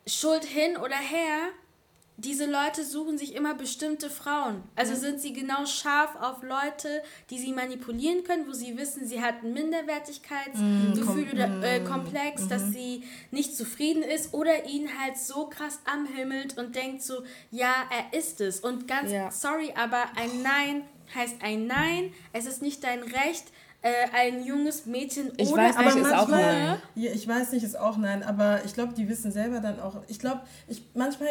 [0.06, 1.48] Schuld hin oder her,
[2.16, 4.62] diese Leute suchen sich immer bestimmte Frauen.
[4.76, 4.98] Also ja.
[4.98, 9.42] sind sie genau scharf auf Leute, die sie manipulieren können, wo sie wissen, sie hat
[9.42, 13.02] ein Minderwertigkeitsgefühl mm, oder äh, mm, Komplex, mm, dass sie
[13.32, 18.40] nicht zufrieden ist oder ihn halt so krass anhimmelt und denkt so, ja, er ist
[18.40, 18.60] es.
[18.60, 19.30] Und ganz ja.
[19.32, 20.82] sorry, aber ein Nein
[21.14, 22.12] heißt ein Nein.
[22.32, 23.46] Es ist nicht dein Recht,
[23.82, 26.82] äh, ein junges Mädchen ich oder weiß nicht, aber ist manchmal, auch nein.
[26.94, 29.96] Ja, ich weiß nicht, ist auch nein, aber ich glaube, die wissen selber dann auch.
[30.06, 31.28] Ich glaube, ich manchmal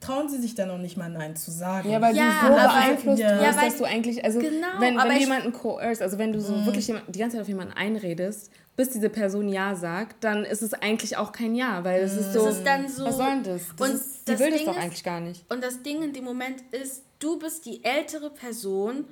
[0.00, 1.90] trauen sie sich dann noch nicht mal Nein zu sagen.
[1.90, 3.40] Ja, weil ja, du so beeinflusst ja.
[3.40, 6.54] wirst, dass du eigentlich, also genau, wenn, wenn du jemanden coerce, also wenn du so
[6.54, 6.66] mm.
[6.66, 10.74] wirklich die ganze Zeit auf jemanden einredest, bis diese Person Ja sagt, dann ist es
[10.74, 13.62] eigentlich auch kein Ja, weil es ist so, ist dann so was soll denn das?
[13.76, 15.50] das und ist, die das will Ding das doch eigentlich gar nicht.
[15.50, 19.06] Und das Ding in dem Moment ist, du bist die ältere Person,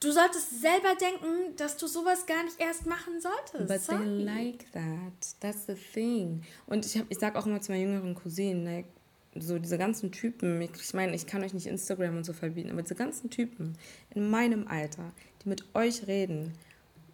[0.00, 3.66] Du solltest selber denken, dass du sowas gar nicht erst machen solltest.
[3.66, 4.04] But Sorry.
[4.04, 5.40] they like that.
[5.40, 6.42] That's the thing.
[6.66, 8.86] Und ich, hab, ich sag auch immer zu meinen jüngeren Cousinen, like,
[9.34, 12.82] so diese ganzen Typen, ich meine, ich kann euch nicht Instagram und so verbieten, aber
[12.82, 13.74] diese ganzen Typen
[14.14, 15.12] in meinem Alter,
[15.42, 16.52] die mit euch reden,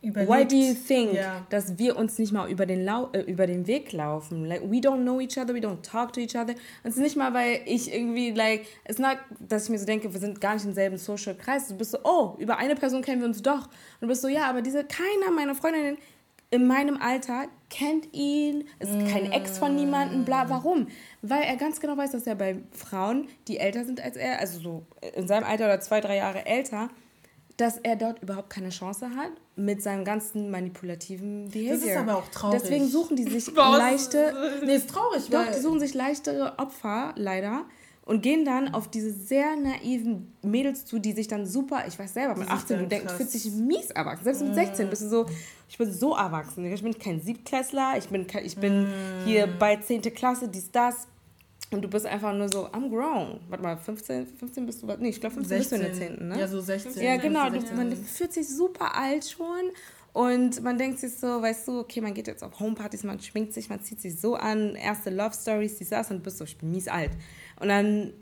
[0.04, 0.30] Überlegt.
[0.30, 1.46] why do you think, ja.
[1.48, 4.44] dass wir uns nicht mal über den, Lau äh, über den Weg laufen?
[4.44, 6.52] Like, we don't know each other, we don't talk to each other.
[6.82, 9.78] Und es ist nicht mal, weil ich irgendwie, like, es ist not, dass ich mir
[9.78, 11.68] so denke, wir sind gar nicht im selben Social Kreis.
[11.68, 13.66] Du bist so, oh, über eine Person kennen wir uns doch.
[13.66, 15.96] Und du bist so, ja, aber diese, keiner meiner Freundinnen
[16.54, 20.48] in meinem Alter kennt ihn, ist kein Ex von niemandem, bla.
[20.48, 20.86] Warum?
[21.20, 24.60] Weil er ganz genau weiß, dass er bei Frauen, die älter sind als er, also
[24.60, 24.86] so
[25.16, 26.90] in seinem Alter oder zwei, drei Jahre älter,
[27.56, 31.74] dass er dort überhaupt keine Chance hat mit seinem ganzen manipulativen Behavior.
[31.74, 32.62] Das ist aber auch traurig.
[32.62, 34.60] Deswegen suchen die sich leichte.
[34.64, 37.64] Nee, ist traurig, Doch, die suchen sich leichtere Opfer, leider
[38.04, 42.12] und gehen dann auf diese sehr naiven Mädels zu, die sich dann super, ich weiß
[42.12, 44.24] selber, mit 18, du denkst, fühlt sich mies erwachsen.
[44.24, 45.26] Selbst mit 16 bist du so,
[45.68, 46.70] ich bin so erwachsen.
[46.70, 49.24] Ich bin kein Siebtklässler, ich bin, ich bin mm.
[49.24, 50.02] hier bei 10.
[50.02, 51.08] Klasse, dies, das.
[51.70, 53.40] Und du bist einfach nur so, I'm grown.
[53.48, 55.80] Warte mal, 15, 15 bist du, nee, ich glaube 15 16.
[55.80, 56.28] bist du in der 10.
[56.28, 56.40] Ne?
[56.40, 57.02] Ja, so 16.
[57.02, 57.50] Ja, genau.
[57.50, 57.76] 16.
[57.76, 59.70] Man fühlt sich super alt schon.
[60.12, 63.52] Und man denkt sich so, weißt du, okay, man geht jetzt auf Homepartys, man schminkt
[63.52, 66.44] sich, man zieht sich so an, erste Love Stories, dies, das und du bist so,
[66.44, 67.10] ich bin mies alt.
[67.60, 68.12] Und dann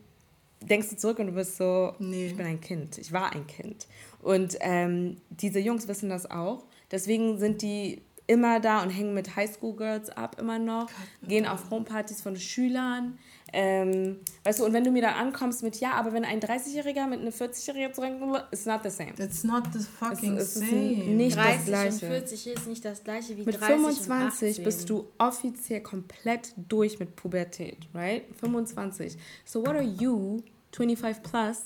[0.60, 2.26] denkst du zurück und du bist so, nee.
[2.26, 3.86] ich bin ein Kind, ich war ein Kind.
[4.20, 6.64] Und ähm, diese Jungs wissen das auch.
[6.90, 10.88] Deswegen sind die immer da und hängen mit Highschool-Girls ab immer noch,
[11.26, 13.18] gehen auf Homepartys von Schülern.
[13.54, 17.06] Ähm, weißt du, und wenn du mir da ankommst mit, ja, aber wenn ein 30-Jähriger
[17.06, 19.12] mit einem 40-Jährigen zurückkommt, it's not the same.
[19.18, 20.70] It's not the fucking es, es same.
[20.70, 22.06] Nicht 30 das Gleiche.
[22.06, 26.54] und 40 ist nicht das Gleiche wie mit 30 25 und bist du offiziell komplett
[26.56, 28.24] durch mit Pubertät, right?
[28.40, 29.18] 25.
[29.44, 30.40] So what are you,
[30.72, 31.64] 25 plus,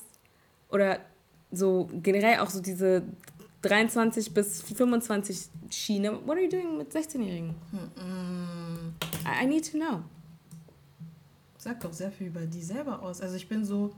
[0.70, 0.98] oder
[1.52, 3.04] so generell auch so diese
[3.62, 6.18] 23 bis 25 Schiene.
[6.26, 7.54] What are you doing mit 16-Jährigen?
[9.24, 10.02] I, I need to know.
[11.66, 13.20] Sagt doch sehr viel über die selber aus.
[13.20, 13.90] Also ich bin so,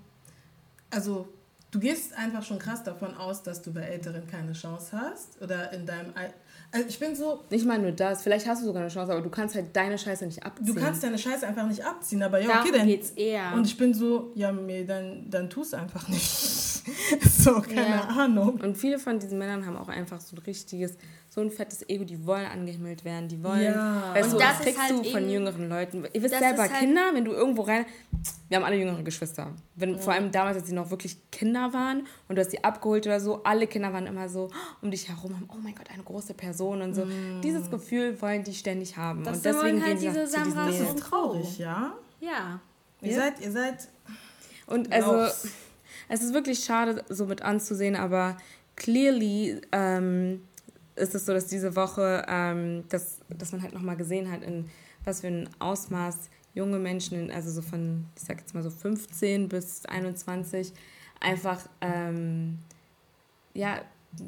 [0.88, 1.28] also
[1.70, 5.70] du gehst einfach schon krass davon aus, dass du bei Älteren keine Chance hast oder
[5.74, 6.14] in deinem
[6.72, 7.44] also ich bin so.
[7.50, 9.98] Nicht mal nur das, vielleicht hast du sogar eine Chance, aber du kannst halt deine
[9.98, 10.74] Scheiße nicht abziehen.
[10.74, 12.86] Du kannst deine Scheiße einfach nicht abziehen, aber ja, okay, dann.
[12.86, 13.52] geht's eher.
[13.54, 16.77] Und ich bin so, ja, nee, dann, dann tu es einfach nicht.
[17.38, 18.02] so, keine ja.
[18.02, 18.60] Ahnung.
[18.60, 20.96] Und viele von diesen Männern haben auch einfach so ein richtiges,
[21.28, 23.74] so ein fettes Ego, die wollen angehimmelt werden, die wollen.
[23.74, 24.14] Ja.
[24.14, 26.04] Weißt und du, das, das kriegst halt du von jüngeren Leuten.
[26.12, 27.86] Ihr wisst selber, halt Kinder, wenn du irgendwo rein.
[28.48, 29.52] Wir haben alle jüngere Geschwister.
[29.76, 29.98] Wenn, ja.
[29.98, 33.20] Vor allem damals, als sie noch wirklich Kinder waren und du hast sie abgeholt oder
[33.20, 34.48] so, alle Kinder waren immer so
[34.82, 37.04] um dich herum, haben, oh mein Gott, eine große Person und so.
[37.04, 37.40] Mm.
[37.42, 39.24] Dieses Gefühl wollen die ständig haben.
[39.24, 41.92] Das und deswegen halt gehen diese sie diese Das ist traurig, ja?
[42.20, 42.60] Ja.
[43.00, 43.16] Ihr ja.
[43.16, 43.88] seid, ihr seid.
[44.66, 45.26] Und also,
[46.08, 48.36] es ist wirklich schade, so mit anzusehen, aber
[48.76, 50.42] clearly ähm,
[50.96, 54.66] ist es so, dass diese Woche, ähm, dass, dass man halt nochmal gesehen hat, in
[55.04, 59.48] was für ein Ausmaß junge Menschen, also so von, ich sag jetzt mal so 15
[59.48, 60.72] bis 21,
[61.20, 62.58] einfach, ähm,
[63.54, 63.80] ja,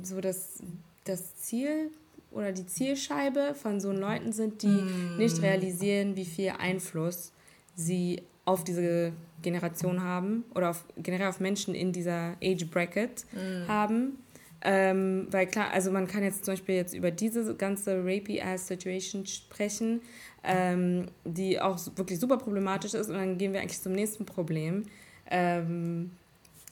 [0.02, 0.60] so das,
[1.04, 1.90] das Ziel
[2.30, 5.16] oder die Zielscheibe von so Leuten sind, die mm.
[5.16, 7.32] nicht realisieren, wie viel Einfluss
[7.80, 9.12] sie auf diese
[9.42, 13.68] Generation haben oder auf, generell auf Menschen in dieser Age Bracket mm.
[13.68, 14.18] haben.
[14.62, 20.02] Ähm, weil klar, also man kann jetzt zum Beispiel jetzt über diese ganze Rapey-Ass-Situation sprechen,
[20.44, 24.84] ähm, die auch wirklich super problematisch ist und dann gehen wir eigentlich zum nächsten Problem.
[25.30, 26.10] Ähm,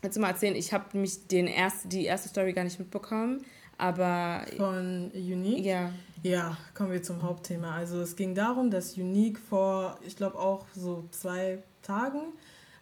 [0.02, 3.42] jetzt mal erzählen, ich habe mich den erst, die erste Story gar nicht mitbekommen,
[3.78, 4.44] aber...
[4.56, 5.64] Von Unique?
[5.64, 5.90] Ja.
[6.24, 7.76] Ja, kommen wir zum Hauptthema.
[7.76, 12.32] Also es ging darum, dass Unique vor, ich glaube auch so zwei Tagen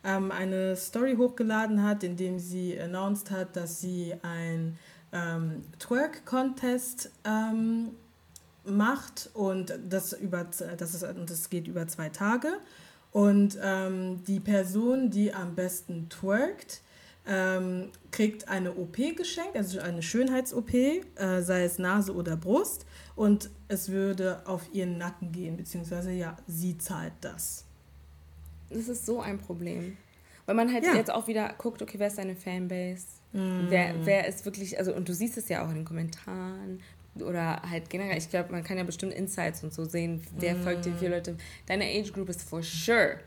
[0.02, 4.78] ähm, eine Story hochgeladen hat, in dem sie announced hat, dass sie ein
[5.12, 7.90] ähm, Twerk-Contest ähm,
[8.64, 12.48] macht und das, über, das, ist, das geht über zwei Tage.
[13.12, 16.80] Und ähm, die Person, die am besten twerkt,
[17.26, 21.02] ähm, kriegt eine OP geschenkt, also eine Schönheits-OP, äh,
[21.42, 22.86] sei es Nase oder Brust.
[23.14, 27.64] Und es würde auf ihren Nacken gehen, beziehungsweise ja, sie zahlt das.
[28.70, 29.96] Das ist so ein Problem.
[30.44, 30.94] Weil man halt ja.
[30.94, 33.06] jetzt auch wieder guckt, okay, wer ist deine Fanbase?
[33.32, 33.66] Mm.
[33.68, 36.80] Wer, wer ist wirklich, also und du siehst es ja auch in den Kommentaren
[37.16, 40.62] oder halt generell, ich glaube, man kann ja bestimmt Insights und so sehen, wer mm.
[40.62, 41.36] folgt dir, viele Leute.
[41.66, 43.18] Deine Age Group ist for sure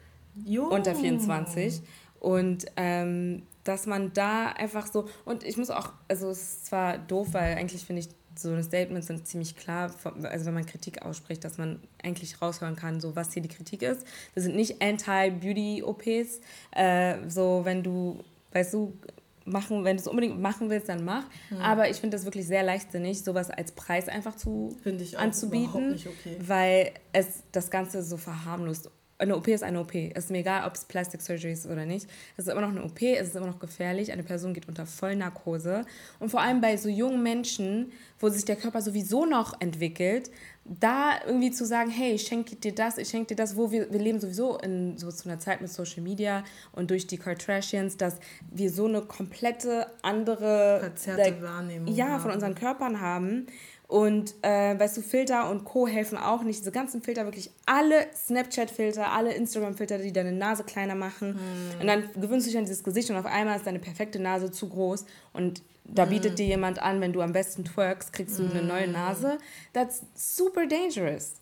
[0.45, 0.68] jo.
[0.68, 1.82] unter 24
[2.20, 6.97] und ähm, dass man da einfach so, und ich muss auch, also es ist zwar
[6.97, 9.93] doof, weil eigentlich finde ich, so eine Statements sind ziemlich klar,
[10.24, 13.84] also wenn man Kritik ausspricht, dass man eigentlich raushören kann, so was hier die Kritik
[13.84, 14.07] ist.
[14.34, 16.41] Das sind nicht Anti-Beauty-OPs,
[16.72, 18.97] äh, so wenn du, weißt du,
[19.45, 21.26] machen, wenn du es unbedingt machen willst, dann mach.
[21.51, 21.57] Mhm.
[21.57, 24.76] Aber ich finde das wirklich sehr leichtsinnig, sowas als Preis einfach zu
[25.15, 26.38] anzubieten, okay.
[26.39, 28.89] weil es das Ganze so verharmlost.
[29.20, 29.93] Eine OP ist eine OP.
[29.93, 32.08] Es ist mir egal, ob es Plastic Surgery ist oder nicht.
[32.37, 34.13] Es ist immer noch eine OP, es ist immer noch gefährlich.
[34.13, 35.86] Eine Person geht unter Vollnarkose.
[36.20, 40.32] Und vor allem bei so jungen Menschen, wo sich der Körper sowieso noch entwickelt,
[40.63, 43.91] da irgendwie zu sagen, hey, ich schenke dir das, ich schenke dir das, wo wir,
[43.91, 47.97] wir leben sowieso in so zu einer Zeit mit Social Media und durch die Kardashians,
[47.97, 48.17] dass
[48.51, 52.21] wir so eine komplette andere Verzerrte like, Wahrnehmung ja, haben.
[52.21, 53.47] von unseren Körpern haben.
[53.89, 55.87] Und äh, weißt du, Filter und Co.
[55.87, 56.59] helfen auch nicht.
[56.59, 61.33] Diese ganzen Filter, wirklich alle Snapchat-Filter, alle Instagram-Filter, die deine Nase kleiner machen.
[61.33, 61.82] Hm.
[61.82, 64.51] Und dann gewöhnst du dich an dieses Gesicht und auf einmal ist deine perfekte Nase
[64.51, 65.05] zu groß.
[65.33, 66.09] Und da mm.
[66.09, 68.51] bietet dir jemand an, wenn du am besten twerkst, kriegst du mm.
[68.51, 69.39] eine neue Nase.
[69.74, 71.33] That's super dangerous.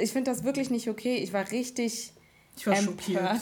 [0.00, 1.16] Ich finde das wirklich nicht okay.
[1.16, 2.12] Ich war richtig
[2.56, 2.98] ich war empört.
[3.00, 3.40] schockiert.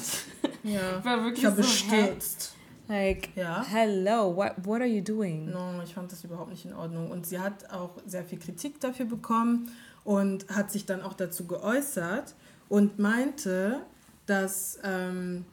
[0.65, 0.99] Ja.
[0.99, 2.55] Ich war wirklich ich war so bestürzt.
[2.91, 3.65] Like, ja.
[3.69, 5.49] hello, what, what are you doing?
[5.49, 7.13] No, ich fand das überhaupt nicht in Ordnung.
[7.13, 9.71] Und sie hat auch sehr viel Kritik dafür bekommen
[10.03, 12.35] und hat sich dann auch dazu geäußert
[12.69, 13.83] und meinte,
[14.27, 15.45] dass ähm,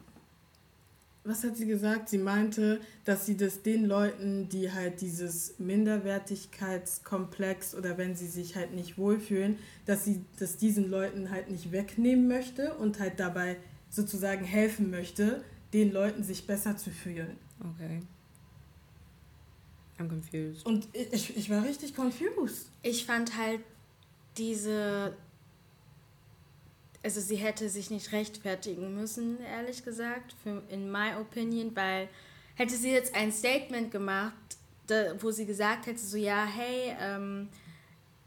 [1.24, 2.10] was hat sie gesagt?
[2.10, 8.56] Sie meinte, dass sie das den Leuten, die halt dieses Minderwertigkeitskomplex oder wenn sie sich
[8.56, 13.58] halt nicht wohlfühlen, dass sie das diesen Leuten halt nicht wegnehmen möchte und halt dabei
[13.92, 15.44] sozusagen helfen möchte,
[15.74, 17.38] den Leuten sich besser zu fühlen.
[17.60, 18.02] Okay.
[20.00, 20.66] I'm confused.
[20.66, 22.70] Und ich, ich war richtig confused.
[22.84, 23.62] Ich fand halt
[24.38, 25.16] diese,
[27.04, 32.10] also sie hätte sich nicht rechtfertigen müssen, ehrlich gesagt, für, in my opinion, weil
[32.56, 34.34] hätte sie jetzt ein Statement gemacht,
[34.86, 37.50] da, wo sie gesagt hätte, so ja, hey, ähm,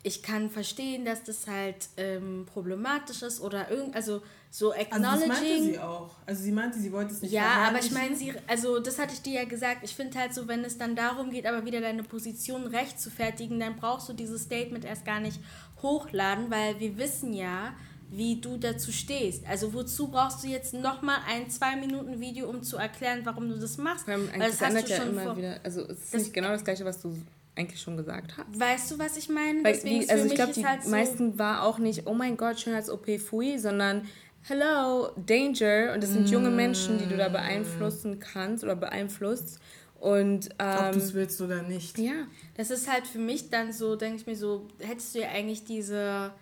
[0.02, 5.04] ich kann verstehen, dass das halt ähm, problematisch ist oder irgend, also so acknowledging.
[5.04, 6.10] Also das meinte sie auch.
[6.26, 9.14] Also sie meinte, sie wollte es nicht Ja, aber ich meine, sie, also das hatte
[9.14, 9.82] ich dir ja gesagt.
[9.84, 13.10] Ich finde halt so, wenn es dann darum geht, aber wieder deine Position recht zu
[13.10, 15.38] fertigen, dann brauchst du dieses Statement erst gar nicht
[15.82, 17.74] hochladen, weil wir wissen ja,
[18.10, 19.46] wie du dazu stehst.
[19.46, 23.56] Also wozu brauchst du jetzt nochmal ein zwei Minuten Video, um zu erklären, warum du
[23.56, 24.08] das machst?
[24.08, 25.60] Weil das, du ja immer wieder.
[25.62, 27.16] Also es ist nicht genau das gleiche, was du
[27.54, 28.58] eigentlich schon gesagt hast.
[28.58, 29.62] Weißt du, was ich meine?
[29.62, 32.58] Weil, die, also ich glaube, die halt so meisten war auch nicht, oh mein Gott,
[32.58, 34.08] schön als OP Fui, sondern
[34.42, 35.92] hello, danger.
[35.94, 36.32] Und das sind mm.
[36.32, 39.58] junge Menschen, die du da beeinflussen kannst oder beeinflusst.
[39.98, 41.98] Und, ähm, Ob du es willst oder nicht.
[41.98, 42.26] Ja.
[42.56, 45.64] Das ist halt für mich dann so, denke ich mir so, hättest du ja eigentlich
[45.64, 46.32] diese,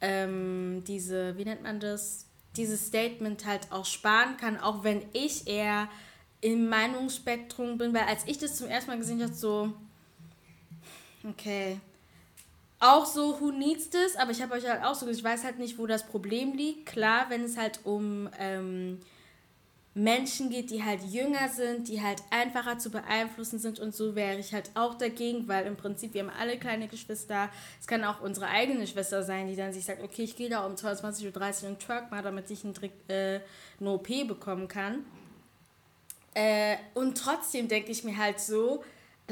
[0.00, 2.26] ähm, diese, wie nennt man das,
[2.56, 5.88] dieses Statement halt auch sparen kann, auch wenn ich eher
[6.40, 9.72] im Meinungsspektrum bin, weil als ich das zum ersten Mal gesehen habe, so,
[11.24, 11.78] Okay.
[12.84, 14.16] Auch so, who needs this?
[14.16, 16.86] Aber ich habe euch halt auch so ich weiß halt nicht, wo das Problem liegt.
[16.86, 18.98] Klar, wenn es halt um ähm,
[19.94, 24.36] Menschen geht, die halt jünger sind, die halt einfacher zu beeinflussen sind und so wäre
[24.36, 27.50] ich halt auch dagegen, weil im Prinzip wir haben alle kleine Geschwister.
[27.80, 30.66] Es kann auch unsere eigene Schwester sein, die dann sich sagt, okay, ich gehe da
[30.66, 32.74] um 22.30 Uhr in Truck mal, damit ich einen
[33.06, 33.38] äh,
[33.78, 35.04] eine OP bekommen kann.
[36.34, 38.82] Äh, und trotzdem denke ich mir halt so,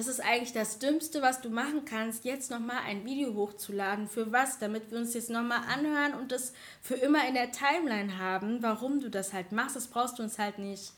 [0.00, 4.08] das ist eigentlich das Dümmste, was du machen kannst, jetzt nochmal ein Video hochzuladen.
[4.08, 4.58] Für was?
[4.58, 9.00] Damit wir uns jetzt nochmal anhören und das für immer in der Timeline haben, warum
[9.00, 9.76] du das halt machst.
[9.76, 10.94] Das brauchst du uns halt nicht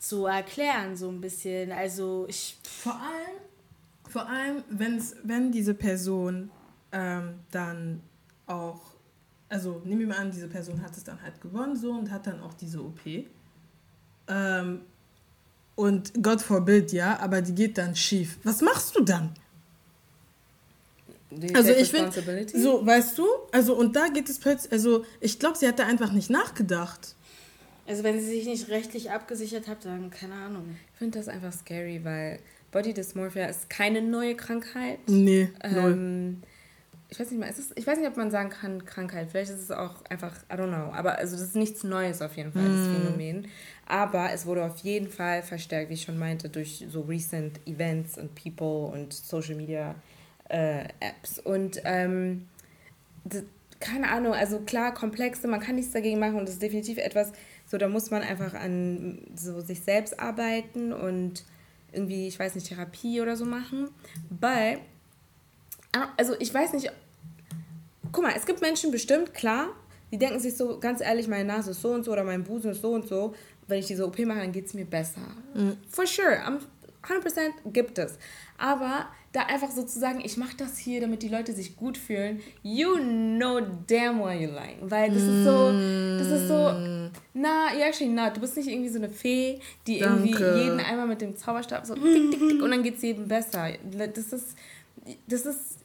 [0.00, 1.70] zu erklären, so ein bisschen.
[1.70, 2.58] Also ich.
[2.64, 6.50] Vor allem, vor allem, wenn's, wenn diese Person
[6.90, 8.00] ähm, dann
[8.48, 8.80] auch,
[9.48, 12.26] also nehmen wir mal an, diese Person hat es dann halt gewonnen so und hat
[12.26, 13.06] dann auch diese OP.
[14.26, 14.80] Ähm,
[15.82, 18.38] und Gott forbid, ja, aber die geht dann schief.
[18.44, 19.34] Was machst du dann?
[21.30, 22.12] Die also ich finde,
[22.54, 25.86] so, weißt du, also und da geht es plötzlich, also ich glaube, sie hat da
[25.86, 27.16] einfach nicht nachgedacht.
[27.86, 30.76] Also wenn sie sich nicht rechtlich abgesichert hat, dann keine Ahnung.
[30.92, 32.38] Ich finde das einfach scary, weil
[32.70, 35.00] Body Dysmorphia ist keine neue Krankheit.
[35.08, 36.42] Nee, ähm,
[37.08, 39.28] ich weiß nicht mal, ist ich weiß nicht, ob man sagen kann Krankheit.
[39.30, 40.92] Vielleicht ist es auch einfach, I don't know.
[40.92, 42.76] Aber also das ist nichts Neues auf jeden Fall, mm.
[42.76, 43.48] das Phänomen.
[43.86, 48.16] Aber es wurde auf jeden Fall verstärkt, wie ich schon meinte, durch so recent Events
[48.16, 49.94] und People und Social Media
[50.48, 51.38] äh, Apps.
[51.38, 52.46] Und ähm,
[53.24, 53.42] das,
[53.80, 57.32] keine Ahnung, also klar, komplexe, man kann nichts dagegen machen und das ist definitiv etwas,
[57.66, 61.44] so da muss man einfach an so sich selbst arbeiten und
[61.92, 63.88] irgendwie, ich weiß nicht, Therapie oder so machen.
[64.30, 64.80] But
[66.16, 66.90] also ich weiß nicht,
[68.12, 69.68] guck mal, es gibt Menschen bestimmt, klar,
[70.10, 72.72] die denken sich so, ganz ehrlich, meine Nase ist so und so oder mein Busen
[72.72, 73.34] ist so und so.
[73.66, 75.20] Wenn ich diese OP mache, dann geht es mir besser.
[75.54, 75.76] Mhm.
[75.88, 76.38] For sure,
[77.02, 78.18] 100% gibt es.
[78.58, 82.96] Aber da einfach sozusagen, ich mache das hier, damit die Leute sich gut fühlen, you
[82.96, 84.78] know damn well you're lying.
[84.82, 85.72] Weil das ist so,
[86.18, 88.36] das ist so, na, you're actually not.
[88.36, 90.28] Du bist nicht irgendwie so eine Fee, die Danke.
[90.28, 93.26] irgendwie jeden einmal mit dem Zauberstab so tick, tick, tick und dann geht es jedem
[93.26, 93.70] besser.
[93.90, 94.56] Das ist,
[95.26, 95.78] das ist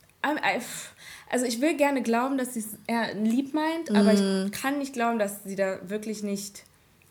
[1.29, 2.77] also ich will gerne glauben, dass sie es
[3.15, 4.51] lieb meint, aber ich mhm.
[4.51, 6.63] kann nicht glauben, dass sie da wirklich nicht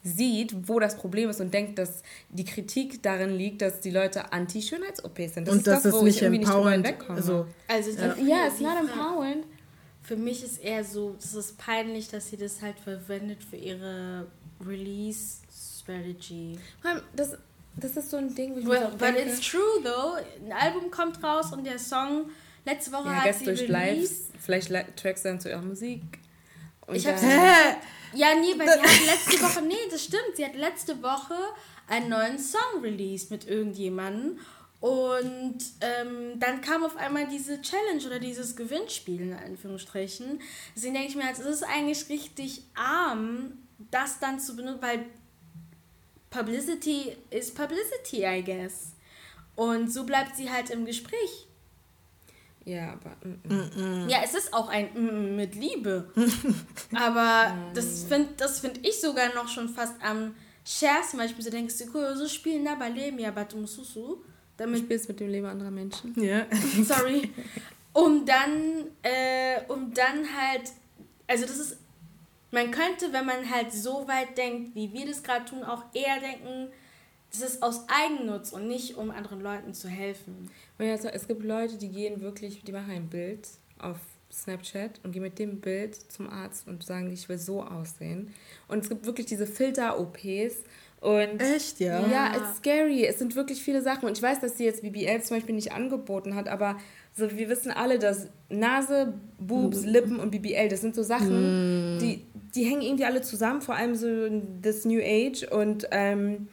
[0.06, 4.32] sieht, wo das Problem ist und denkt, dass die Kritik darin liegt, dass die Leute
[4.32, 5.48] Anti-Schönheits-OPs sind.
[5.48, 7.16] Das und ist das, das wo nicht ich irgendwie nicht wegkomme.
[7.16, 9.44] Also, also ja, ja it's not empowering.
[10.02, 14.26] Für mich ist eher so, es ist peinlich, dass sie das halt verwendet für ihre
[14.64, 16.58] Release-Strategy.
[17.14, 17.36] Das,
[17.74, 20.16] das ist so ein Ding, wo ich well, But denke, it's true, though.
[20.44, 22.26] Ein Album kommt raus und der Song
[22.66, 26.02] Letzte Woche ja, hat sie durch Lives, vielleicht Tracks dann zu ihrer Musik.
[26.84, 27.22] Und ich hab's
[28.14, 31.34] Ja, nee, weil sie hat letzte Woche, nee, das stimmt, sie hat letzte Woche
[31.88, 34.38] einen neuen Song released mit irgendjemandem
[34.80, 40.40] und ähm, dann kam auf einmal diese Challenge oder dieses Gewinnspiel in Anführungsstrichen.
[40.74, 43.58] Deswegen denke ich mir, also, es ist eigentlich richtig arm,
[43.90, 45.06] das dann zu benutzen, weil
[46.30, 48.92] Publicity is Publicity, I guess.
[49.54, 51.45] Und so bleibt sie halt im Gespräch.
[52.66, 53.16] Ja, aber.
[53.24, 54.08] Mm, mm.
[54.08, 56.12] Ja, es ist auch ein mm, mit Liebe.
[56.94, 60.34] aber das finde das find ich sogar noch schon fast am
[60.64, 63.76] schärfsten, weil ich mir so denke, so spielen da bei Leben, ja, aber du musst
[63.76, 64.22] so.
[64.56, 66.20] Damit spielst mit dem Leben anderer Menschen.
[66.20, 66.46] Ja.
[66.82, 67.30] Sorry.
[67.92, 70.72] Um dann, äh, um dann halt,
[71.26, 71.76] also das ist,
[72.50, 76.18] man könnte, wenn man halt so weit denkt, wie wir das gerade tun, auch eher
[76.20, 76.68] denken,
[77.40, 80.50] das ist aus Eigennutz und nicht, um anderen Leuten zu helfen.
[80.78, 83.48] Also, es gibt Leute, die gehen wirklich, die machen ein Bild
[83.78, 83.98] auf
[84.32, 88.32] Snapchat und gehe mit dem Bild zum Arzt und sagen, ich will so aussehen.
[88.68, 90.62] Und es gibt wirklich diese Filter-OPs.
[91.00, 92.06] Und Echt, ja?
[92.08, 93.04] Ja, es ist scary.
[93.04, 94.08] Es sind wirklich viele Sachen.
[94.08, 96.78] Und ich weiß, dass sie jetzt BBL zum Beispiel nicht angeboten hat, aber
[97.14, 99.88] so, wir wissen alle, dass Nase, Boobs, mhm.
[99.88, 101.98] Lippen und BBL, das sind so Sachen, mm.
[101.98, 104.28] die, die hängen irgendwie alle zusammen, vor allem so
[104.60, 105.44] das New Age.
[105.50, 106.48] Und ähm,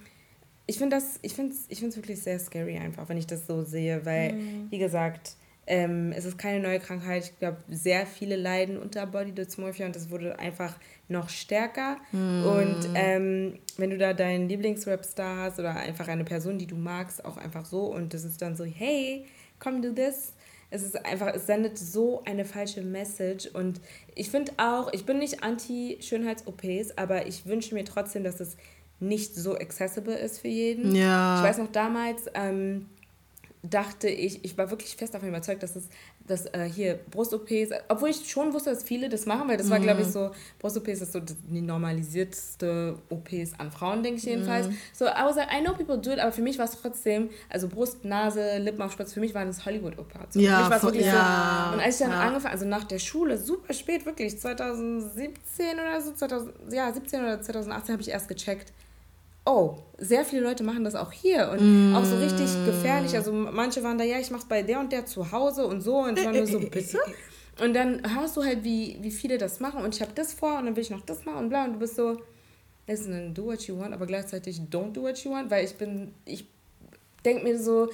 [0.66, 3.64] ich finde das, ich finde es ich wirklich sehr scary einfach, wenn ich das so
[3.64, 4.72] sehe, weil, mm.
[4.72, 5.36] wie gesagt,
[5.66, 7.26] ähm, es ist keine neue Krankheit.
[7.26, 10.78] Ich glaube, sehr viele leiden unter Body Dysmorphia und das wurde einfach
[11.08, 11.98] noch stärker.
[12.12, 12.46] Mm.
[12.46, 17.24] Und ähm, wenn du da deinen Lieblingsrapstar hast oder einfach eine Person, die du magst,
[17.24, 19.26] auch einfach so und das ist dann so, hey,
[19.60, 20.34] come do this.
[20.70, 23.80] Es ist einfach, es sendet so eine falsche Message und
[24.16, 28.58] ich finde auch, ich bin nicht anti-Schönheits-OPs, aber ich wünsche mir trotzdem, dass es
[29.00, 30.96] nicht so accessible ist für jeden.
[30.96, 31.38] Ja.
[31.38, 32.88] Ich weiß noch damals, ähm,
[33.64, 35.88] dachte ich, ich war wirklich fest davon überzeugt, dass es
[36.28, 39.80] dass, äh, hier Brust-OPs, obwohl ich schon wusste, dass viele das machen, weil das war,
[39.80, 40.12] glaube ich, mhm.
[40.12, 44.68] so, Brust-OPs ist so die normalisierteste OPs an Frauen, denke ich jedenfalls.
[44.68, 44.78] Mhm.
[44.94, 47.30] So, I was like, I know people do it, aber für mich war es trotzdem,
[47.50, 50.48] also Brust, Nase, Lippenaufspritz, für mich waren das Hollywood-Operationen.
[50.48, 51.74] Ja, für mich ja, so.
[51.76, 52.22] Und als ich dann ja.
[52.22, 57.42] angefangen, also nach der Schule, super spät, wirklich, 2017 oder so, 2000, ja, 17 oder
[57.42, 58.72] 2018 habe ich erst gecheckt,
[59.46, 61.96] oh, sehr viele Leute machen das auch hier und mm.
[61.96, 63.16] auch so richtig gefährlich.
[63.16, 65.98] Also manche waren da, ja, ich mach's bei der und der zu Hause und so
[66.00, 67.00] und ich war nur so, bitte?
[67.62, 70.58] Und dann hörst du halt, wie, wie viele das machen und ich habe das vor
[70.58, 72.18] und dann will ich noch das machen und bla und du bist so,
[72.88, 76.14] listen, do what you want, aber gleichzeitig don't do what you want, weil ich bin,
[76.26, 76.48] ich
[77.24, 77.90] denke mir so,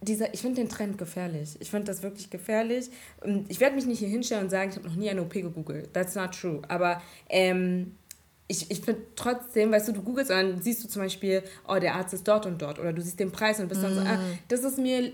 [0.00, 1.56] dieser, ich finde den Trend gefährlich.
[1.60, 2.90] Ich finde das wirklich gefährlich.
[3.22, 5.32] Und ich werde mich nicht hier hinstellen und sagen, ich habe noch nie eine OP
[5.32, 5.94] gegoogelt.
[5.94, 6.60] That's not true.
[6.68, 7.96] Aber ähm,
[8.46, 11.78] ich, ich finde trotzdem, weißt du, du googelst und dann siehst du zum Beispiel, oh,
[11.78, 13.84] der Arzt ist dort und dort oder du siehst den Preis und bist mm.
[13.84, 14.38] dann so, ah, mm.
[14.48, 15.12] das ist mir,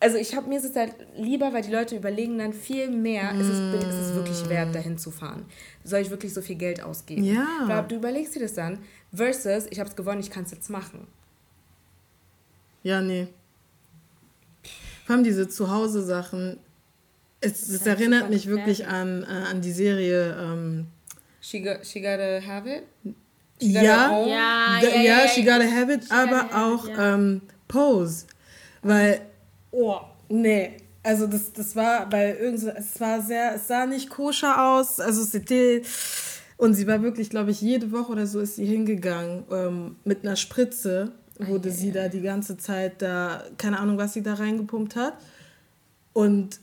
[0.00, 3.32] also ich habe mir ist es halt lieber, weil die Leute überlegen dann viel mehr,
[3.32, 3.40] mm.
[3.40, 5.46] ist, es, ist es wirklich wert, dahin zu fahren?
[5.84, 7.22] Soll ich wirklich so viel Geld ausgeben?
[7.22, 7.46] Ja.
[7.68, 8.80] Aber du überlegst dir das dann
[9.14, 11.06] versus, ich habe es gewonnen, ich kann es jetzt machen.
[12.82, 13.28] Ja, nee.
[15.06, 16.58] Vor allem diese Zuhause-Sachen,
[17.40, 20.86] es, es erinnert mich wirklich an, äh, an die Serie ähm,
[21.42, 22.86] She, got, she gotta have it?
[23.60, 28.26] She ja, ja, ja, ja, ja, she gotta have it, aber auch it, ähm, Pose.
[28.82, 29.22] Weil,
[29.72, 30.76] oh, nee.
[31.02, 35.00] Also das, das war bei irgend es war sehr, es sah nicht koscher aus.
[35.00, 35.84] Also c'était,
[36.58, 40.24] und sie war wirklich, glaube ich, jede Woche oder so ist sie hingegangen ähm, mit
[40.24, 41.10] einer Spritze,
[41.40, 41.76] wurde okay.
[41.76, 45.14] sie da die ganze Zeit da, keine Ahnung, was sie da reingepumpt hat.
[46.12, 46.60] Und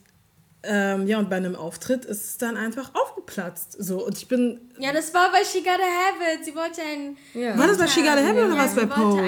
[0.63, 3.77] ähm, ja, und bei einem Auftritt ist es dann einfach aufgeplatzt.
[3.79, 4.59] So, und ich bin.
[4.77, 6.43] Ja, das war bei She Gotta Have It.
[6.43, 7.17] Sie wollte ein.
[7.33, 7.57] Ja.
[7.57, 9.21] War das bei She Gotta Have It oder ja, was bei Pose?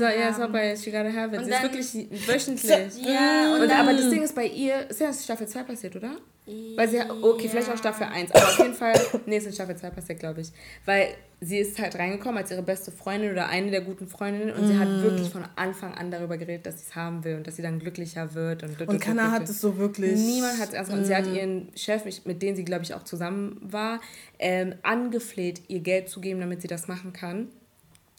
[0.00, 1.42] ja, es war bei She Gotta Have It.
[1.42, 2.92] Und sie ist wirklich wöchentlich.
[2.92, 5.96] So, ja, und, und aber das Ding ist bei ihr, ist ja Staffel 2 passiert,
[5.96, 6.16] oder?
[6.44, 8.94] Weil sie, okay, vielleicht auch Staffel 1, aber auf jeden Fall,
[9.26, 10.50] nee, es ist in Staffel 2 passiert, glaube ich.
[10.84, 14.64] Weil sie ist halt reingekommen als ihre beste Freundin oder eine der guten Freundinnen und
[14.64, 14.66] mm.
[14.66, 15.02] sie hat mm.
[15.02, 17.78] wirklich von Anfang an darüber geredet, dass sie es haben will und dass sie dann
[17.78, 18.64] glücklicher wird.
[18.64, 20.18] Und, und keiner hat es so wirklich.
[20.18, 20.90] Niemand hat es erst.
[20.90, 20.94] Mm.
[20.94, 21.34] Und sie hat mm.
[21.34, 24.00] ihren Chef, mit dem sie, glaube ich, auch zusammen war,
[24.40, 27.48] ähm, angefleht, ihr Geld zu geben, damit sie das machen kann.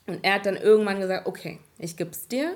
[0.05, 2.55] Und er hat dann irgendwann gesagt, okay, ich gebe es dir,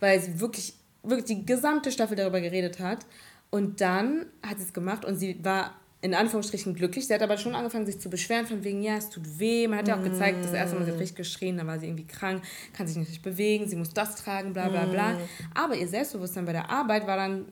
[0.00, 0.74] weil sie wirklich,
[1.04, 3.06] wirklich die gesamte Staffel darüber geredet hat.
[3.50, 7.06] Und dann hat sie es gemacht und sie war in Anführungsstrichen glücklich.
[7.06, 9.66] Sie hat aber schon angefangen, sich zu beschweren, von wegen, ja, es tut weh.
[9.66, 11.86] Man hat ja auch gezeigt, das erste Mal sie hat richtig geschrien, dann war sie
[11.86, 12.42] irgendwie krank,
[12.74, 15.12] kann sich nicht richtig bewegen, sie muss das tragen, bla bla bla.
[15.12, 15.18] Mm.
[15.54, 17.46] Aber ihr Selbstbewusstsein bei der Arbeit war dann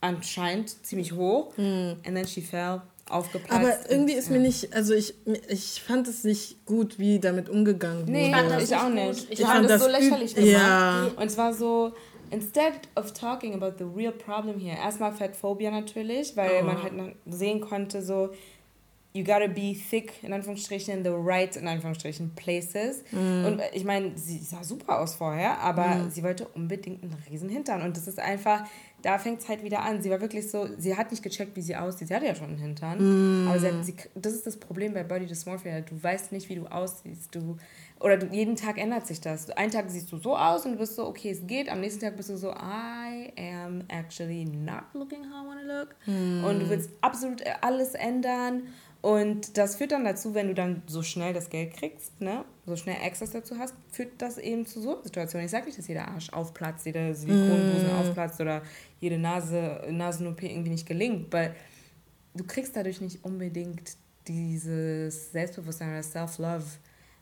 [0.00, 1.56] anscheinend ziemlich hoch.
[1.56, 1.92] Mm.
[2.04, 3.52] And then she fell aufgeplatzt.
[3.52, 4.32] Aber irgendwie ist ja.
[4.32, 5.14] mir nicht, also ich,
[5.48, 8.12] ich fand es nicht gut, wie damit umgegangen wurde.
[8.12, 9.24] Nee, ich auch nicht.
[9.30, 10.50] Ich, ich fand, fand das so lächerlich gemacht.
[10.50, 11.10] Ja.
[11.14, 11.92] Und es war so,
[12.32, 16.64] instead of talking about the real problem here, erstmal Fatphobia natürlich, weil oh.
[16.64, 18.30] man halt sehen konnte, so,
[19.14, 23.04] you gotta be thick, in Anführungsstrichen, in the right, in Anführungsstrichen, places.
[23.12, 23.44] Mm.
[23.44, 26.10] Und ich meine, sie sah super aus vorher, aber mm.
[26.10, 27.82] sie wollte unbedingt einen riesen Hintern.
[27.82, 28.64] Und das ist einfach,
[29.02, 30.00] da fängt es halt wieder an.
[30.00, 32.08] Sie war wirklich so, sie hat nicht gecheckt, wie sie aussieht.
[32.08, 33.44] Sie hatte ja schon einen Hintern.
[33.44, 33.48] Mm.
[33.48, 35.82] Aber sie hat, sie, das ist das Problem bei Body Dysmorphia.
[35.82, 37.34] Du weißt nicht, wie du aussiehst.
[37.34, 37.58] Du
[38.02, 39.50] oder du, jeden Tag ändert sich das.
[39.50, 41.70] Einen Tag siehst du so aus und du bist so, okay, es geht.
[41.70, 45.66] Am nächsten Tag bist du so, I am actually not looking how I want to
[45.66, 45.94] look.
[46.04, 46.44] Hm.
[46.44, 48.64] Und du willst absolut alles ändern.
[49.02, 52.76] Und das führt dann dazu, wenn du dann so schnell das Geld kriegst, ne, so
[52.76, 55.44] schnell Access dazu hast, führt das eben zu so Situationen.
[55.44, 58.00] Ich sage nicht, dass jeder Arsch aufplatzt, jeder Silikonbusen mm.
[58.00, 58.62] aufplatzt oder
[59.00, 61.52] jede Nase, Nasen-OP irgendwie nicht gelingt, weil
[62.34, 63.96] du kriegst dadurch nicht unbedingt
[64.28, 66.64] dieses Selbstbewusstsein oder Self-Love,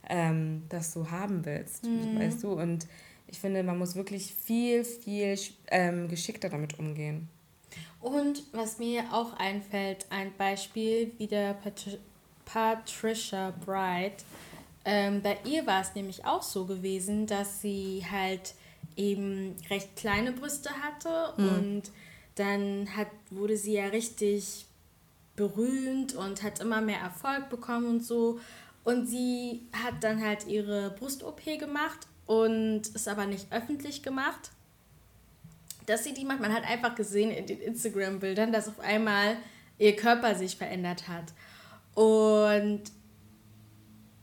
[0.08, 2.18] ähm, das du haben willst, mhm.
[2.18, 2.52] weißt du?
[2.52, 2.86] Und
[3.26, 5.38] ich finde, man muss wirklich viel, viel
[5.70, 7.28] ähm, geschickter damit umgehen.
[8.00, 11.98] Und was mir auch einfällt, ein Beispiel wie der Patri
[12.52, 14.24] Patricia Bright.
[14.84, 18.54] Ähm, bei ihr war es nämlich auch so gewesen, dass sie halt
[18.96, 21.48] eben recht kleine Brüste hatte mhm.
[21.48, 21.82] und
[22.34, 24.66] dann hat, wurde sie ja richtig
[25.36, 28.40] berühmt und hat immer mehr Erfolg bekommen und so.
[28.90, 34.50] Und sie hat dann halt ihre Brust-OP gemacht und ist aber nicht öffentlich gemacht,
[35.86, 36.40] dass sie die macht.
[36.40, 39.36] Man hat einfach gesehen in den Instagram-Bildern, dass auf einmal
[39.78, 41.32] ihr Körper sich verändert hat.
[41.94, 42.82] Und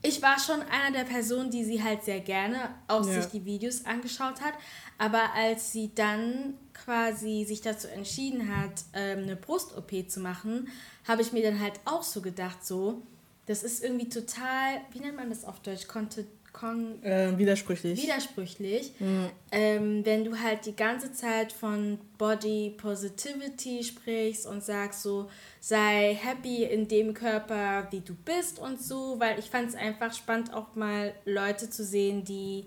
[0.02, 3.22] ich war schon einer der Personen, die sie halt sehr gerne auch ja.
[3.22, 4.53] sich die Videos angeschaut hat.
[4.98, 10.68] Aber als sie dann quasi sich dazu entschieden hat, ähm, eine Brust-OP zu machen,
[11.07, 13.02] habe ich mir dann halt auch so gedacht, so,
[13.47, 15.87] das ist irgendwie total, wie nennt man das auf Deutsch?
[15.87, 18.03] Konnte, kon äh, widersprüchlich.
[18.03, 18.91] Widersprüchlich.
[18.99, 19.29] Mhm.
[19.51, 25.29] Ähm, wenn du halt die ganze Zeit von Body Positivity sprichst und sagst so,
[25.61, 30.13] sei happy in dem Körper, wie du bist und so, weil ich fand es einfach
[30.13, 32.65] spannend, auch mal Leute zu sehen, die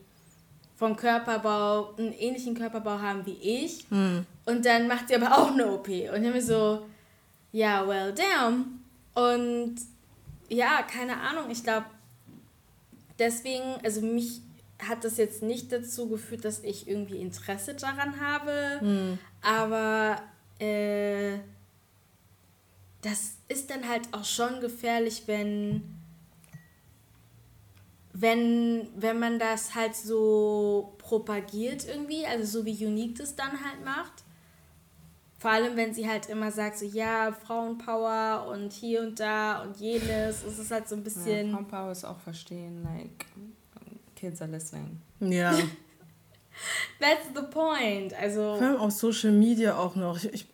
[0.77, 3.91] vom Körperbau einen ähnlichen Körperbau haben wie ich.
[3.91, 4.25] Mhm.
[4.47, 5.89] Und dann macht sie aber auch eine OP.
[5.89, 6.87] Und ich habe mir so,
[7.53, 8.83] ja, well, damn.
[9.13, 9.77] Und
[10.51, 11.87] ja, keine Ahnung, ich glaube,
[13.19, 14.41] deswegen, also mich
[14.79, 19.19] hat das jetzt nicht dazu geführt, dass ich irgendwie Interesse daran habe, mhm.
[19.43, 20.23] aber
[20.59, 21.39] äh,
[23.03, 25.83] das ist dann halt auch schon gefährlich, wenn,
[28.13, 33.85] wenn, wenn man das halt so propagiert irgendwie, also so wie Unique das dann halt
[33.85, 34.25] macht.
[35.41, 39.79] Vor allem, wenn sie halt immer sagt, so ja, Frauenpower und hier und da und
[39.79, 40.45] jenes.
[40.45, 41.47] Es ist halt so ein bisschen.
[41.47, 43.25] Ja, Frauenpower ist auch verstehen, like,
[44.15, 45.01] kids are listening.
[45.19, 45.53] Ja.
[47.01, 48.13] That's the point.
[48.13, 48.57] Also.
[48.57, 50.19] Vor allem auf Social Media auch noch.
[50.19, 50.47] Ich, ich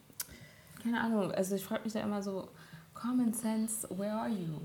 [0.85, 2.49] keine Ahnung, also ich frage mich da immer so,
[2.95, 4.61] Common Sense, where are you?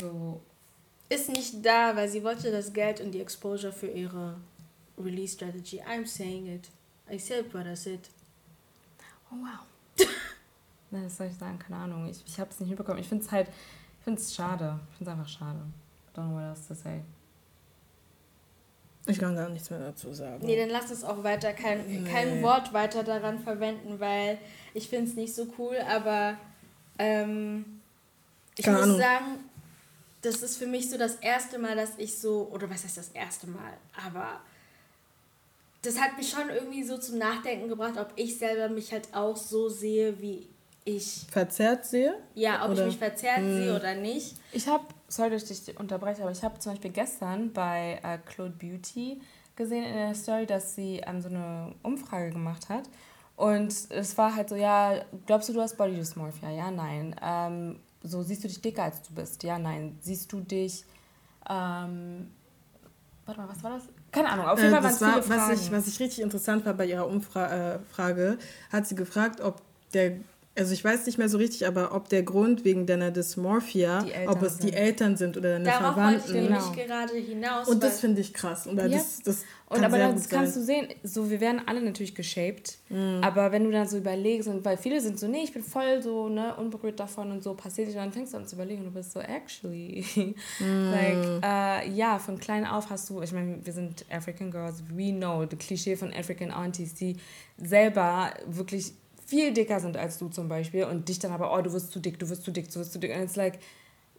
[0.00, 0.40] So.
[1.10, 4.36] Ist nicht da, weil sie wollte das Geld und die Exposure für ihre
[4.96, 5.82] Release Strategy.
[5.82, 6.70] I'm saying it.
[7.10, 8.00] I said what I said.
[9.32, 9.66] Oh wow.
[10.90, 11.58] Nein, was soll ich sagen?
[11.58, 12.06] Keine Ahnung.
[12.08, 12.98] Ich, ich habe es nicht mitbekommen.
[12.98, 14.78] Ich finde es halt, ich finde es schade.
[14.90, 15.58] Ich finde es einfach schade.
[15.58, 17.00] I don't know what else to say.
[19.06, 20.44] Ich kann gar nichts mehr dazu sagen.
[20.46, 22.08] Nee, dann lass es auch weiter, kein, nee.
[22.08, 24.38] kein Wort weiter daran verwenden, weil
[24.74, 26.36] ich finde es nicht so cool, aber
[26.98, 27.80] ähm,
[28.56, 28.98] ich Keine muss Ahnung.
[28.98, 29.24] sagen,
[30.20, 33.08] das ist für mich so das erste Mal, dass ich so, oder was heißt das
[33.08, 33.72] erste Mal,
[34.06, 34.40] aber
[35.82, 39.36] das hat mich schon irgendwie so zum Nachdenken gebracht, ob ich selber mich halt auch
[39.36, 40.48] so sehe, wie
[40.84, 41.26] ich.
[41.30, 42.14] Verzerrt sehe?
[42.34, 42.80] Ja, ob oder?
[42.80, 43.56] ich mich verzerrt hm.
[43.56, 44.36] sehe oder nicht.
[44.52, 48.18] Ich habe, sorry, dass ich dich unterbreche, aber ich habe zum Beispiel gestern bei äh,
[48.18, 49.20] Claude Beauty
[49.56, 52.88] gesehen in der Story, dass sie ähm, so eine Umfrage gemacht hat.
[53.36, 56.50] Und es war halt so, ja, glaubst du, du hast Body Dysmorphia?
[56.50, 57.16] Ja, nein.
[57.20, 59.42] Ähm, so, siehst du dich dicker, als du bist?
[59.42, 59.98] Ja, nein.
[60.00, 60.84] Siehst du dich,
[61.48, 62.30] ähm,
[63.24, 63.88] warte mal, was war das?
[64.12, 65.52] Keine Ahnung, auf jeden Fall äh, waren es viele Fragen.
[65.52, 69.62] Was ich, was ich richtig interessant war bei ihrer Umfrage, äh, hat sie gefragt, ob
[69.94, 70.12] der
[70.54, 74.42] also ich weiß nicht mehr so richtig, aber ob der Grund wegen deiner Dysmorphia, ob
[74.42, 74.68] es sind.
[74.70, 76.34] die Eltern sind oder deine Darauf Verwandten.
[76.34, 76.72] Wollte ich genau.
[76.72, 77.68] gerade hinaus.
[77.68, 78.66] Und das finde ich krass.
[78.66, 78.88] Und, ja.
[78.88, 83.20] das, das und aber das kannst du sehen, so wir werden alle natürlich geshaped, mhm.
[83.22, 86.02] aber wenn du dann so überlegst, und weil viele sind so, nee, ich bin voll
[86.02, 88.88] so ne, unberührt davon und so passiert nicht, dann fängst du an zu überlegen und
[88.88, 90.04] du bist so, actually,
[90.58, 90.90] mhm.
[90.90, 95.12] like, äh, ja, von klein auf hast du, ich meine, wir sind African Girls, we
[95.12, 97.16] know, the Klischee von African Aunties, die
[97.56, 98.92] selber wirklich
[99.32, 102.00] viel dicker sind als du zum Beispiel und dich dann aber, oh, du wirst zu
[102.00, 103.14] dick, du wirst zu dick, du wirst zu dick.
[103.16, 103.54] Und it's like,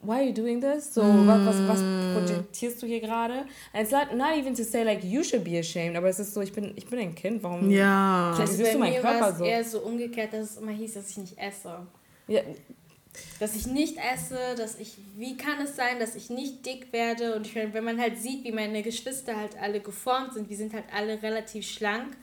[0.01, 0.91] why are you doing this?
[0.91, 1.27] So, mm.
[1.27, 1.81] was, was, was
[2.17, 3.45] projektierst du hier gerade?
[3.73, 6.33] And it's not, not even to say, like, you should be ashamed, aber es ist
[6.33, 8.35] so, ich bin, ich bin ein Kind, warum ja.
[8.35, 9.43] also du mein Körper so?
[9.45, 11.85] eher so umgekehrt, dass es immer hieß, dass ich nicht esse.
[12.27, 12.41] Ja.
[13.39, 17.35] Dass ich nicht esse, dass ich, wie kann es sein, dass ich nicht dick werde?
[17.35, 20.57] Und ich meine, wenn man halt sieht, wie meine Geschwister halt alle geformt sind, wir
[20.57, 22.17] sind halt alle relativ schlank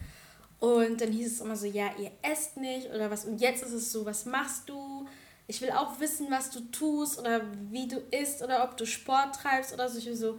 [0.61, 3.25] und dann hieß es immer so, ja, ihr esst nicht oder was.
[3.25, 5.09] Und jetzt ist es so, was machst du?
[5.47, 9.37] Ich will auch wissen, was du tust oder wie du isst oder ob du Sport
[9.37, 9.99] treibst oder so.
[9.99, 10.39] Ich so,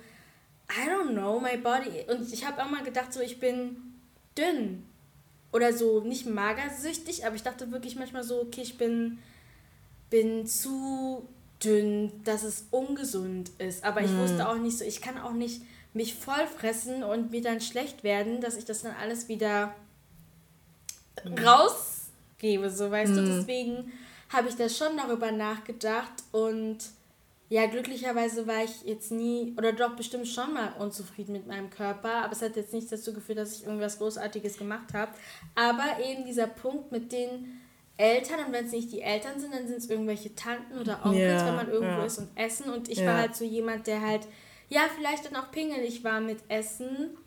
[0.69, 2.06] I don't know, my body.
[2.07, 3.77] Und ich habe auch mal gedacht, so, ich bin
[4.38, 4.85] dünn.
[5.52, 9.18] Oder so, nicht magersüchtig, aber ich dachte wirklich manchmal so, okay, ich bin,
[10.11, 11.27] bin zu
[11.64, 13.84] dünn, dass es ungesund ist.
[13.84, 14.19] Aber ich mhm.
[14.19, 18.03] wusste auch nicht so, ich kann auch nicht mich voll fressen und mir dann schlecht
[18.03, 19.76] werden, dass ich das dann alles wieder
[21.25, 23.15] rausgebe, so weißt mhm.
[23.15, 23.25] du.
[23.25, 23.91] Deswegen
[24.29, 26.79] habe ich da schon darüber nachgedacht und
[27.49, 32.23] ja, glücklicherweise war ich jetzt nie, oder doch bestimmt schon mal unzufrieden mit meinem Körper,
[32.23, 35.11] aber es hat jetzt nicht dazu geführt, dass ich irgendwas Großartiges gemacht habe.
[35.53, 37.59] Aber eben dieser Punkt mit den
[37.97, 41.41] Eltern und wenn es nicht die Eltern sind, dann sind es irgendwelche Tanten oder Onkels,
[41.41, 42.05] ja, wenn man irgendwo ja.
[42.05, 42.71] ist und essen.
[42.71, 43.07] Und ich ja.
[43.07, 44.27] war halt so jemand, der halt,
[44.69, 47.17] ja, vielleicht dann auch pingelig war mit Essen.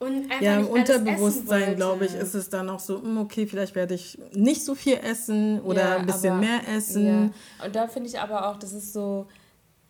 [0.00, 3.74] Und einfach ja, im Unterbewusstsein, glaube ich, ist es dann auch so, hm, okay, vielleicht
[3.74, 7.06] werde ich nicht so viel essen oder ja, ein bisschen aber, mehr essen.
[7.06, 7.66] Ja.
[7.66, 9.26] Und da finde ich aber auch, das ist so,